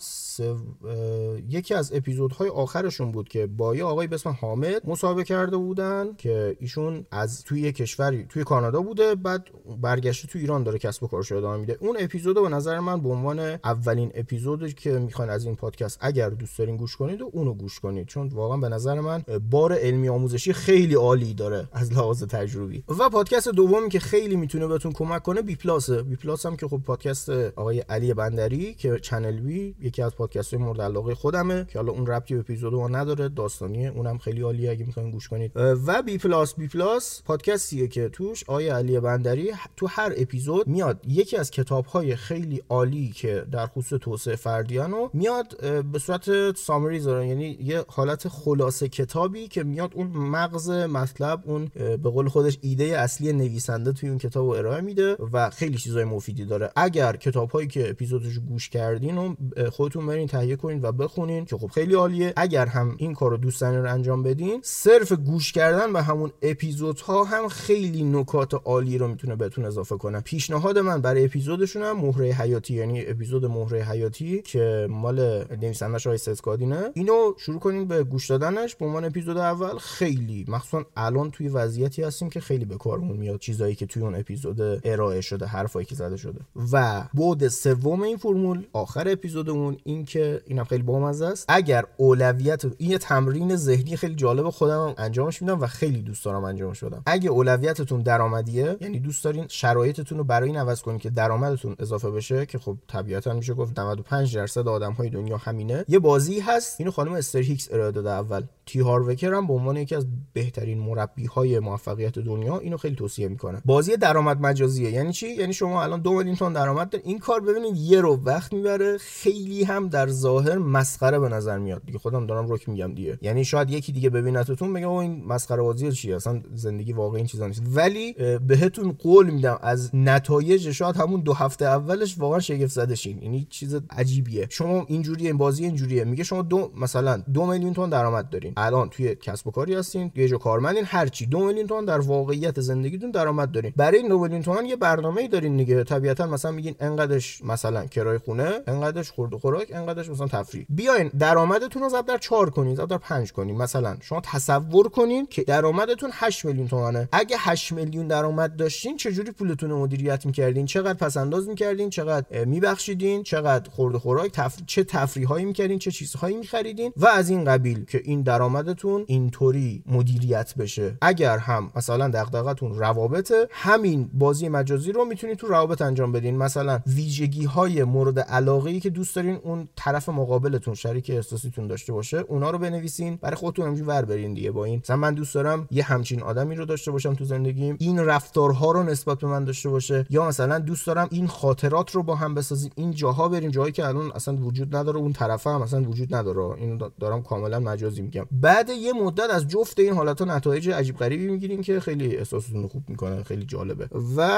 یکی 1.49 1.73
از 1.73 1.93
اپیزودهای 1.93 2.46
آخرشون 2.49 3.11
بود 3.11 3.29
که 3.29 3.47
با 3.47 3.75
یه 3.75 3.83
آقای 3.83 4.07
به 4.07 4.15
اسم 4.15 4.29
حامد 4.29 4.89
مصاحبه 4.89 5.23
کرده 5.23 5.57
بودن 5.57 6.13
که 6.17 6.57
ایشون 6.59 7.05
از 7.11 7.43
توی 7.43 7.61
یه 7.61 7.71
کشوری 7.71 8.25
توی 8.29 8.43
کانادا 8.43 8.81
بوده 8.81 9.15
بعد 9.15 9.47
برگشته 9.81 10.27
تو 10.27 10.39
ایران 10.39 10.63
داره 10.63 10.79
کسب 10.79 11.03
و 11.03 11.07
کارش 11.07 11.31
ادامه 11.31 11.57
میده. 11.57 11.77
اون 11.79 11.97
اپیزود 11.99 12.41
به 12.41 12.49
نظر 12.49 12.79
من 12.79 13.01
به 13.01 13.09
عنوان 13.09 13.39
اولین 13.39 14.11
اپیزودی 14.15 14.73
که 14.73 14.91
می‌خواین 14.91 15.31
از 15.31 15.45
این 15.45 15.55
پادکست 15.55 15.97
اگر 16.01 16.29
دوست 16.29 16.57
دارین 16.57 16.77
گوش 16.77 16.95
کنید 16.95 17.21
و 17.21 17.29
اونو 17.33 17.53
گوش 17.53 17.79
کنید. 17.79 18.07
چون 18.07 18.27
واقعا 18.27 18.57
به 18.57 18.69
نظر 18.69 18.99
من 18.99 19.23
بار 19.51 19.73
علمی 19.73 20.09
آموزشی 20.09 20.53
خیلی 20.53 20.95
عالی 20.95 21.33
داره 21.33 21.67
از 21.71 21.93
لحاظ 21.93 22.23
تجربی. 22.23 22.83
و 22.99 23.09
پادکست 23.09 23.47
دومی 23.47 23.89
که 23.89 23.99
خیلی 23.99 24.35
می‌تونه 24.35 24.67
بهتون 24.67 24.91
کمک 24.91 25.23
کنه 25.23 25.41
بی 25.41 25.55
پلاس. 25.55 25.89
بی 25.89 26.15
پلاس 26.15 26.45
هم 26.45 26.55
که 26.55 26.67
خب 26.67 26.81
پادکست 26.85 27.29
آقای 27.29 27.79
علی 27.79 28.13
بندری 28.13 28.73
که 28.73 28.99
چنل 28.99 29.39
بی 29.39 29.75
یکی 29.81 30.01
از 30.01 30.15
پادکست 30.15 30.53
های 30.53 30.63
مورد 30.63 30.81
علاقه 30.81 31.15
خودمه 31.15 31.65
که 31.65 31.79
حالا 31.79 31.91
اون 31.91 32.07
ربطی 32.07 32.36
اپیزود 32.37 32.73
ما 32.73 32.87
نداره 32.87 33.29
داستانیه 33.29 33.89
اونم 33.89 34.17
خیلی 34.17 34.41
عالیه 34.41 34.71
اگه 34.71 34.85
می‌خواین 34.85 35.11
گوش 35.11 35.27
کنید. 35.27 35.51
و 35.55 36.01
بی 36.01 36.17
پلاس 36.17 36.55
بی 36.55 36.67
پلاس 36.67 37.21
پادکستیه 37.25 37.87
که 37.87 38.09
توش 38.09 38.43
آقای 38.47 38.69
علی 38.69 38.99
بندری 38.99 39.51
تو 39.75 39.87
هر 39.87 40.13
اپیزود 40.17 40.67
میاد 40.67 40.99
یکی 41.07 41.37
از 41.37 41.51
کتاب 41.51 41.85
های 41.85 42.15
خیلی 42.15 42.63
عالی 42.69 43.09
که 43.15 43.45
در 43.51 43.67
خصوص 43.67 43.99
توسعه 44.01 44.35
فردیانو 44.35 45.09
میاد 45.13 45.61
به 45.91 45.99
صورت 45.99 46.57
سامری 46.57 46.99
داره 46.99 47.27
یعنی 47.27 47.57
یه 47.61 47.85
حالت 47.87 48.27
خلاصه 48.27 48.87
کتابی 48.87 49.47
که 49.47 49.63
میاد 49.63 49.91
اون 49.95 50.07
مغز 50.07 50.69
مطلب 50.69 51.43
اون 51.45 51.71
به 51.75 52.09
قول 52.09 52.27
خودش 52.27 52.57
ایده 52.61 52.83
اصلی 52.83 53.33
نویسنده 53.33 53.91
توی 53.91 54.09
اون 54.09 54.17
کتاب 54.17 54.45
رو 54.45 54.51
ارائه 54.51 54.81
میده 54.81 55.15
و 55.33 55.49
خیلی 55.49 55.77
چیزای 55.77 56.03
مفیدی 56.03 56.45
داره. 56.45 56.71
اگر 56.75 57.15
کتاب 57.15 57.49
هایی 57.49 57.67
که 57.67 57.89
اپیزودش 57.89 58.39
گوش 58.39 58.69
کردین 58.69 59.17
و 59.17 59.35
خودتون 59.71 60.07
برین 60.07 60.27
تهیه 60.27 60.55
کنین 60.55 60.81
و 60.81 60.91
بخونین 60.91 61.45
که 61.45 61.57
خب 61.57 61.67
خیلی 61.67 61.93
عالیه. 61.93 62.26
اگر 62.35 62.65
هم 62.65 62.95
این 62.97 63.13
کارو 63.13 63.37
دوست 63.37 63.63
رو 63.63 63.91
انجام 63.91 64.23
بدین 64.23 64.59
صرف 64.63 65.11
گوش 65.11 65.51
کردن 65.51 65.93
به 65.93 66.01
همون 66.01 66.31
اپیزودها 66.41 67.23
هم 67.23 67.47
خیلی 67.47 68.03
نکات 68.03 68.53
عالی 68.53 68.97
رو 68.97 69.07
می‌تونه 69.07 69.35
بهتون 69.35 69.65
اضافه 69.65 69.97
کنه. 69.97 70.21
پیشنهاد 70.21 70.77
من 70.79 71.01
برای 71.01 71.25
اپیزودشون 71.25 71.83
هم 71.83 71.97
مهره 71.97 72.25
حیاتی 72.25 72.73
یعنی 72.73 73.05
اپیزود 73.05 73.45
مهره 73.45 73.83
حیاتی 73.83 74.41
که 74.41 74.87
مال 74.89 75.45
نویسندش 75.61 76.07
های 76.07 76.17
سسکادینه 76.17 76.91
اینو 76.93 77.33
شروع 77.37 77.59
کنیم 77.59 77.85
به 77.85 78.03
گوش 78.03 78.29
دادنش. 78.29 78.75
به 78.75 78.85
عنوان 78.85 79.05
اپیزود 79.05 79.37
اول 79.37 79.77
خیلی 79.77 80.45
مخصوصا 80.47 80.85
الان 80.97 81.31
توی 81.31 81.47
وضعیتی 81.47 82.03
هستیم 82.03 82.29
که 82.29 82.39
خیلی 82.39 82.65
به 82.65 82.77
کارمون 82.77 83.17
میاد 83.17 83.39
چیزایی 83.39 83.75
که 83.75 83.85
توی 83.85 84.03
اون 84.03 84.15
اپیزود 84.15 84.61
ارائه 84.83 85.21
شده 85.21 85.45
حرفایی 85.45 85.85
که 85.85 85.95
زده 85.95 86.17
شده. 86.17 86.39
و 86.71 87.03
بعد 87.13 87.47
سوم 87.47 88.01
این 88.01 88.17
فرمول 88.17 88.65
آخر 88.73 89.09
اپیزودمون 89.09 89.77
این 89.83 90.05
که 90.05 90.41
اینم 90.45 90.63
خیلی 90.63 90.83
بامزه 90.83 91.25
است. 91.25 91.45
اگر 91.47 91.85
اولویت 92.21 92.65
این 92.65 92.91
یه 92.91 92.97
تمرین 92.97 93.55
ذهنی 93.55 93.97
خیلی 93.97 94.15
جالب 94.15 94.49
خودم 94.49 94.93
انجامش 94.97 95.41
میدم 95.41 95.61
و 95.61 95.67
خیلی 95.67 96.01
دوست 96.01 96.25
دارم 96.25 96.43
انجامش 96.43 96.83
بدم. 96.83 97.01
اگه 97.05 97.29
اولویتتون 97.29 98.01
درآمدیه 98.01 98.77
یعنی 98.81 98.99
دوست 98.99 99.23
دارین 99.23 99.45
شرایطتون 99.47 100.17
رو 100.17 100.23
برای 100.23 100.49
این 100.49 100.57
عوض 100.57 100.81
کنید 100.81 101.01
که 101.01 101.09
درآمدتون 101.09 101.75
اضافه 101.79 102.11
بشه 102.11 102.45
که 102.45 102.57
خب 102.59 102.77
طبیعتا 102.87 103.33
میشه 103.33 103.53
گفت 103.53 103.79
95 103.79 104.35
درصد 104.35 104.67
آدم 104.67 104.91
های 104.91 105.09
دنیا 105.09 105.37
همینه. 105.37 105.85
یه 105.87 105.99
بازی 105.99 106.39
هست. 106.39 106.75
اینو 106.79 106.91
خانم 106.91 107.13
استر 107.13 107.39
هیکس 107.39 107.67
ارائه 107.71 107.91
داده 107.91 108.09
اول. 108.09 108.43
تی 108.67 108.79
هاروکر 108.79 109.33
هم 109.33 109.47
به 109.47 109.53
عنوان 109.53 109.77
یکی 109.77 109.95
از 109.95 110.07
بهترین 110.33 110.79
مربی 110.79 111.25
های 111.25 111.59
موفقیت 111.59 112.19
دنیا 112.19 112.59
اینو 112.59 112.77
خیلی 112.77 112.95
توصیه 112.95 113.27
می‌کنه. 113.27 113.61
بازی 113.65 113.97
درآمد 113.97 114.41
مجازیه. 114.41 114.91
یعنی 114.91 115.13
چی؟ 115.13 115.27
یعنی 115.27 115.53
شما 115.53 115.83
الان 115.83 116.01
دو 116.01 116.13
میلیون 116.13 116.35
تومان 116.35 116.53
درآمد 116.53 116.89
دارین 116.89 117.07
این 117.07 117.19
کار 117.19 117.41
ببینید 117.41 117.77
یه 117.77 118.01
رو 118.01 118.19
وقت 118.23 118.53
می‌بره. 118.53 118.97
خیلی 118.97 119.63
هم 119.63 119.87
در 119.87 120.07
ظاهر 120.07 120.57
مسخره 120.57 121.19
به 121.19 121.29
نظر 121.29 121.57
میاد. 121.57 121.81
دیگه 121.85 121.99
خودم 121.99 122.25
دارم 122.27 122.51
رک 122.51 122.69
میگم 122.69 122.93
دیگه. 122.93 123.19
یعنی 123.21 123.45
شاید 123.45 123.71
یکی 123.71 123.91
دیگه 123.91 124.09
ببینتتون 124.09 124.73
بگه 124.73 124.89
این 124.89 125.23
مسخره 125.25 125.61
بازی 125.61 125.91
چیه؟ 125.91 126.15
اصلا 126.15 126.41
زندگی 126.53 126.93
واقعی 126.93 127.17
این 127.17 127.27
چیزا 127.27 127.47
نیست. 127.47 127.63
ولی 127.73 128.15
بهتون 128.47 128.91
قول 128.91 129.29
میدم. 129.29 129.59
از 129.61 129.89
نتایج 129.93 130.71
شاید 130.71 130.95
همون 130.95 131.21
دو 131.21 131.33
هفته 131.33 131.65
اولش 131.65 132.17
واقعا 132.17 132.39
شگفت 132.39 132.71
زده 132.71 132.95
شین. 132.95 133.21
یعنی 133.21 133.47
چیز 133.49 133.79
عجیبیه. 133.89 134.47
شما 134.49 134.85
اینجوریه 134.87 135.27
این 135.27 135.37
بازی 135.37 135.63
اینجوریه. 135.63 136.03
میگه 136.03 136.23
شما 136.23 136.41
دو 136.41 136.71
مثلا 136.77 137.23
دو 137.33 137.45
میلیون 137.45 137.73
تومان 137.73 137.89
درآمد 137.89 138.29
دارین. 138.29 138.53
الان 138.57 138.89
توی 138.89 139.15
کسب 139.15 139.47
و 139.47 139.51
کاری 139.51 139.75
هستین 139.75 140.11
یه 140.15 140.27
جا 140.27 140.37
کارمندین 140.37 140.83
هر 140.85 141.07
چی. 141.07 141.25
دو 141.25 141.39
میلیون 141.39 141.67
تومان 141.67 141.85
در 141.85 141.99
واقعیت 141.99 142.61
زندگیتون 142.61 143.11
درآمد 143.11 143.51
دارین. 143.51 143.73
برای 143.75 143.97
این 143.97 144.15
میلیون 144.15 144.41
تومان 144.41 144.65
یه 144.65 144.75
برنامه‌ای 144.75 145.27
دارین 145.27 145.57
دیگه. 145.57 145.83
طبیعتا 145.83 146.27
مثلا 146.27 146.51
میگین 146.51 146.75
انقدرش 146.79 147.41
مثلا 147.43 147.85
کرایه 147.85 148.19
خونه 148.19 148.51
انقدرش 148.67 149.11
خورد 149.11 149.33
و 149.33 149.39
خوراک 149.39 149.67
انقدرش 149.73 150.09
مثلا 150.09 150.27
تفریح. 150.27 150.65
بیاین 150.69 151.07
درآمدتون 151.19 151.81
رو 151.81 151.89
ضرب 151.89 152.05
در 152.05 152.17
4 152.17 152.49
کنین 152.49 152.75
ضرب 152.75 152.89
در 152.89 152.97
5 152.97 153.31
کنین. 153.31 153.57
مثلا 153.57 153.97
شما 154.01 154.21
تصور 154.21 154.89
کنین 154.89 155.25
که 155.25 155.43
درآمدتون 155.43 156.09
8 156.13 156.45
میلیون 156.45 156.67
تومانه. 156.67 157.09
اگه 157.11 157.35
8 157.39 157.71
میلیون 157.71 158.07
درآمد 158.07 158.55
داشتین 158.55 158.97
چجوری 158.97 159.31
پولتون 159.31 159.69
رو 159.69 159.79
مدیریت 159.79 160.25
می‌کردین؟ 160.25 160.65
چقدر 160.65 160.93
پس 160.93 161.17
انداز 161.17 161.47
می‌کردین؟ 161.47 161.89
چقدر 161.89 162.45
میبخشیدین؟ 162.45 163.23
چقدر 163.23 163.69
خورد 163.69 163.95
و 163.95 163.99
خوراک؟ 163.99 164.31
تف... 164.31 164.57
چه 164.65 164.83
تفریحایی 164.83 165.45
می‌کردین؟ 165.45 165.79
چه 165.79 165.91
چیزهایی 165.91 166.37
میخریدین؟ 166.37 166.93
و 166.97 167.05
از 167.07 167.29
این 167.29 167.45
قبیل 167.45 167.85
که 167.85 168.01
این 168.03 168.21
درآمدتون 168.47 169.03
اینطوری 169.07 169.83
مدیریت 169.85 170.53
بشه. 170.57 170.97
اگر 171.01 171.37
هم 171.37 171.71
مثلا 171.75 172.07
دغدغتون 172.07 172.73
روابطه 172.73 173.47
همین 173.51 174.09
بازی 174.13 174.49
مجازی 174.49 174.91
رو 174.91 175.05
می‌تونید 175.05 175.37
تو 175.37 175.47
روابط 175.47 175.81
انجام 175.81 176.11
بدین. 176.11 176.37
مثلا 176.37 176.79
ویژگی 176.87 177.45
های 177.45 177.83
مورد 177.83 178.19
علاقه 178.19 178.69
ای 178.69 178.79
که 178.79 178.89
دوست 178.89 179.15
دارین 179.15 179.39
اون 179.43 179.67
طرف 179.75 180.09
مقابلتون 180.09 180.73
شریک 180.73 181.09
احساسیتون 181.09 181.67
داشته 181.67 181.93
باشه 181.93 182.17
اونا 182.17 182.49
رو 182.49 182.57
بنویسین. 182.57 183.15
برای 183.21 183.35
خودتون 183.35 183.65
همینجوری 183.65 183.89
ور 183.89 184.05
برین 184.05 184.33
دیگه 184.33 184.51
با 184.51 184.65
این. 184.65 184.79
مثلا 184.83 184.95
من 184.95 185.13
دوست 185.13 185.35
دارم 185.35 185.67
یه 185.71 185.83
همچین 185.83 186.21
آدمی 186.23 186.55
رو 186.55 186.65
داشته 186.65 186.91
باشم 186.91 187.13
تو 187.13 187.25
زندگیم. 187.25 187.75
این 187.79 187.99
رفتارها 187.99 188.71
رو 188.71 188.83
نسبت 188.83 189.19
به 189.19 189.27
من 189.27 189.43
داشته 189.43 189.69
باشه. 189.69 190.05
یا 190.09 190.27
مثلا 190.27 190.59
دوست 190.59 190.87
دارم 190.87 191.07
این 191.11 191.27
خاطرات 191.27 191.91
رو 191.91 192.03
با 192.03 192.15
هم 192.15 192.35
بسازیم. 192.35 192.71
این 192.75 192.91
جاها 192.91 193.29
بریم. 193.29 193.51
جایی 193.51 193.71
که 193.71 193.85
الان 193.85 194.11
اصلا 194.11 194.35
وجود 194.35 194.75
نداره 194.75 194.97
اون 194.97 195.13
طرف 195.13 195.47
هم 195.47 195.61
اصلا 195.61 195.81
وجود 195.81 196.15
نداره. 196.15 196.37
این 196.37 196.81
دارم 196.99 197.23
کاملا 197.23 197.59
مجازی 197.59 198.01
میگم. 198.01 198.25
بعد 198.41 198.69
یه 198.69 198.93
مدت 198.93 199.29
از 199.29 199.47
جفت 199.47 199.79
این 199.79 199.93
حالت 199.93 200.21
نتایج 200.21 200.69
عجیب 200.69 200.97
غریبی 200.97 201.27
می‌گیرین 201.27 201.61
که 201.61 201.79
خیلی 201.79 202.15
احساستون 202.15 202.67
خوب 202.67 202.83
می‌کنه 202.89 203.23
خیلی 203.23 203.45
جالبه. 203.45 203.89
و 204.17 204.29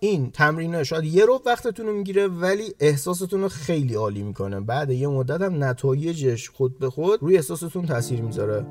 این 0.00 0.30
تمرین 0.30 0.82
شاید 0.82 1.04
یه 1.04 1.24
رو 1.24 1.42
وقتتون 1.46 1.86
رو 1.86 1.92
می‌گیره 1.92 2.28
ولی 2.28 2.74
احساستون 2.80 3.40
رو 3.40 3.48
خیلی 3.48 3.94
عالی 3.94 4.22
می‌کنه. 4.22 4.60
بعد 4.60 4.90
یه 4.90 5.08
مدت 5.08 5.40
هم 5.40 5.64
نتایجش 5.64 6.48
خود 6.50 6.78
به 6.78 6.90
خود 6.90 7.22
روی 7.22 7.36
احساستون 7.36 7.86
تاثیر 7.86 8.22
می‌ذاره. 8.22 8.66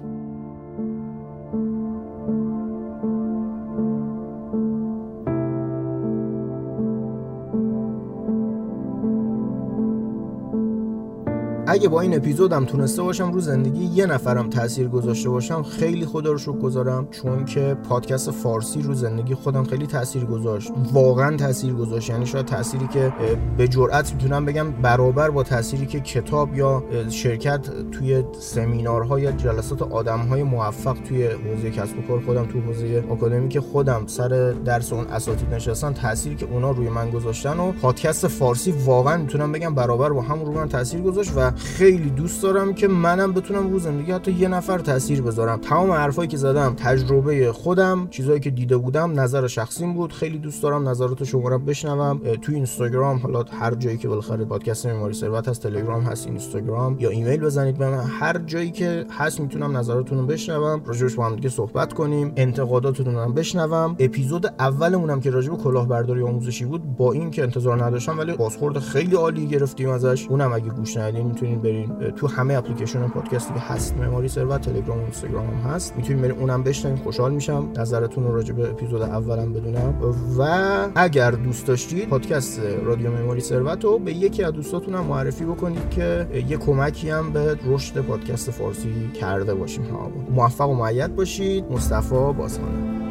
اگه 11.67 11.89
با 11.89 12.01
این 12.01 12.15
اپیزودم 12.15 12.65
تونسته 12.65 13.01
باشم 13.01 13.31
رو 13.31 13.39
زندگی 13.39 13.85
یه 13.85 14.05
نفرم 14.05 14.49
تاثیر 14.49 14.87
گذاشته 14.87 15.29
باشم 15.29 15.63
خیلی 15.63 16.05
خدا 16.05 16.31
رو 16.31 16.37
شکر 16.37 16.51
گذارم 16.51 17.07
چون 17.11 17.45
که 17.45 17.77
پادکست 17.89 18.31
فارسی 18.31 18.81
رو 18.81 18.93
زندگی 18.93 19.35
خودم 19.35 19.63
خیلی 19.63 19.87
تاثیر 19.87 20.25
گذاشت. 20.25 20.71
واقعا 20.93 21.37
تاثیر 21.37 21.73
گذاشت. 21.73 22.09
یعنی 22.09 22.25
شاید 22.25 22.45
تأثیری 22.45 22.87
که 22.87 23.13
به 23.57 23.67
جرئت 23.67 24.13
می‌تونم 24.13 24.45
بگم 24.45 24.71
برابر 24.71 25.29
با 25.29 25.43
تأثیری 25.43 25.85
که 25.85 25.99
کتاب 25.99 26.55
یا 26.55 26.83
شرکت 27.09 27.91
توی 27.91 28.23
سمینارها 28.39 29.19
یا 29.19 29.31
جلسات 29.31 29.81
آدمهای 29.81 30.43
موفق 30.43 30.97
توی 31.07 31.25
حوزه 31.25 31.71
کسب 31.71 31.99
و 31.99 32.01
کار 32.01 32.19
خودم 32.19 32.45
تو 32.45 32.59
حوزه 32.59 33.03
که 33.49 33.61
خودم 33.61 34.03
سر 34.07 34.53
درس 34.65 34.93
اون 34.93 35.07
اساتید 35.07 35.53
نشستن 35.53 35.93
تأثیری 35.93 36.35
که 36.35 36.47
اونا 36.51 36.71
روی 36.71 36.89
من 36.89 37.09
گذاشتن 37.09 37.59
و 37.59 37.71
پادکست 37.71 38.27
فارسی 38.27 38.71
واقعا 38.71 39.17
می‌تونم 39.17 39.51
بگم 39.51 39.75
برابر 39.75 40.09
با 40.09 40.21
هم 40.21 40.45
رو 40.45 40.51
من 40.51 40.69
تاثیر 40.69 41.01
گذاشت 41.01 41.31
و 41.35 41.51
خیلی 41.55 42.09
دوست 42.09 42.43
دارم 42.43 42.73
که 42.73 42.87
منم 42.87 43.33
بتونم 43.33 43.71
رو 43.71 43.79
زندگی 43.79 44.11
حتی 44.11 44.31
یه 44.31 44.47
نفر 44.47 44.79
تاثیر 44.79 45.21
بذارم. 45.21 45.59
تمام 45.59 45.91
حرفایی 45.91 46.27
که 46.27 46.37
زدم 46.37 46.73
تجربه 46.77 47.51
خودم 47.51 48.07
چیزایی 48.11 48.39
که 48.39 48.49
دیده 48.49 48.77
بودم 48.77 49.19
نظر 49.19 49.47
شخصیم 49.47 49.93
بود. 49.93 50.13
خیلی 50.13 50.37
دوست 50.37 50.63
دارم 50.63 50.89
نظرات 50.89 51.23
شما 51.23 51.49
رو 51.49 51.59
بشنوم. 51.59 52.21
تو 52.41 52.51
اینستاگرام 52.51 53.17
حالا 53.17 53.43
هر 53.59 53.75
جایی 53.75 53.97
که 53.97 54.07
بالاخره 54.07 54.45
پادکست 54.45 54.85
معماری 54.85 55.13
ثروت 55.13 55.47
هست 55.47 55.63
تلگرام 55.63 56.01
هست 56.01 56.27
اینستاگرام 56.27 56.97
یا 56.99 57.09
ایمیل 57.09 57.39
بزنید 57.39 57.77
به 57.77 57.89
من. 57.89 58.03
هر 58.03 58.37
جایی 58.37 58.71
که 58.71 59.05
هست 59.11 59.39
می‌تونم 59.39 59.77
نظراتتون 59.77 60.17
رو 60.17 60.25
بشنوم. 60.25 60.81
راجعش 60.85 61.15
با 61.15 61.25
هم 61.25 61.35
دیگه 61.35 61.49
صحبت 61.49 61.93
کنیم. 61.93 62.33
انتقاداتتون 62.35 63.15
رو 63.15 63.31
بشنوم. 63.31 63.95
اپیزود 63.99 64.45
اولمونم 64.59 65.19
که 65.19 65.29
راجع 65.29 65.51
به 65.51 65.57
کلاهبرداری 65.57 66.23
آموزشی 66.23 66.65
بود 66.65 66.97
با 66.97 67.11
این 67.11 67.31
که 67.31 67.43
انتظار 67.43 67.85
نداشتم 67.85 68.17
ولی 68.17 68.33
بازخورد 68.33 68.79
خیلی 68.79 69.15
عالی 69.15 69.47
گرفتیم 69.47 69.89
ازش. 69.89 70.27
اونم 70.27 70.53
اگه 70.53 70.69
گوش 70.69 70.97
ندین 70.97 71.31
می‌تونین 71.45 71.61
برین 71.61 72.11
تو 72.11 72.27
همه 72.27 72.53
اپلیکیشن 72.53 73.07
پادکستی 73.07 73.53
که 73.53 73.59
هست 73.59 73.97
مموری 73.97 74.27
ثروت 74.27 74.61
تلگرام 74.61 74.97
و 74.97 75.01
اینستاگرام 75.01 75.45
هم 75.45 75.71
هست 75.71 75.95
می‌تونین 75.97 76.21
برین 76.21 76.39
اونم 76.39 76.63
بشنوین 76.63 76.97
خوشحال 76.97 77.33
میشم. 77.33 77.69
نظرتون 77.77 78.23
راجع 78.23 78.53
به 78.53 78.69
اپیزود 78.69 79.01
اولم 79.01 79.53
بدونم. 79.53 79.95
و 80.39 80.47
اگر 80.95 81.31
دوست 81.31 81.67
داشتید 81.67 82.09
پادکست 82.09 82.61
رادیو 82.83 83.11
مموری 83.11 83.41
ثروت 83.41 83.83
رو 83.83 83.99
به 83.99 84.13
یکی 84.13 84.43
از 84.43 84.53
دوستاتون 84.53 84.95
هم 84.95 85.05
معرفی 85.05 85.45
بکنید 85.45 85.89
که 85.89 86.27
یه 86.49 86.57
کمکی 86.57 87.09
هم 87.09 87.31
به 87.31 87.59
رشد 87.65 88.01
پادکست 88.01 88.51
فارسی 88.51 89.11
کرده 89.21 89.53
باشیم 89.53 89.83
ها 89.83 90.11
موفق 90.31 90.69
و 90.69 90.73
معید 90.73 91.15
باشید. 91.15 91.65
مصطفی 91.71 92.33
بازخانه. 92.37 93.04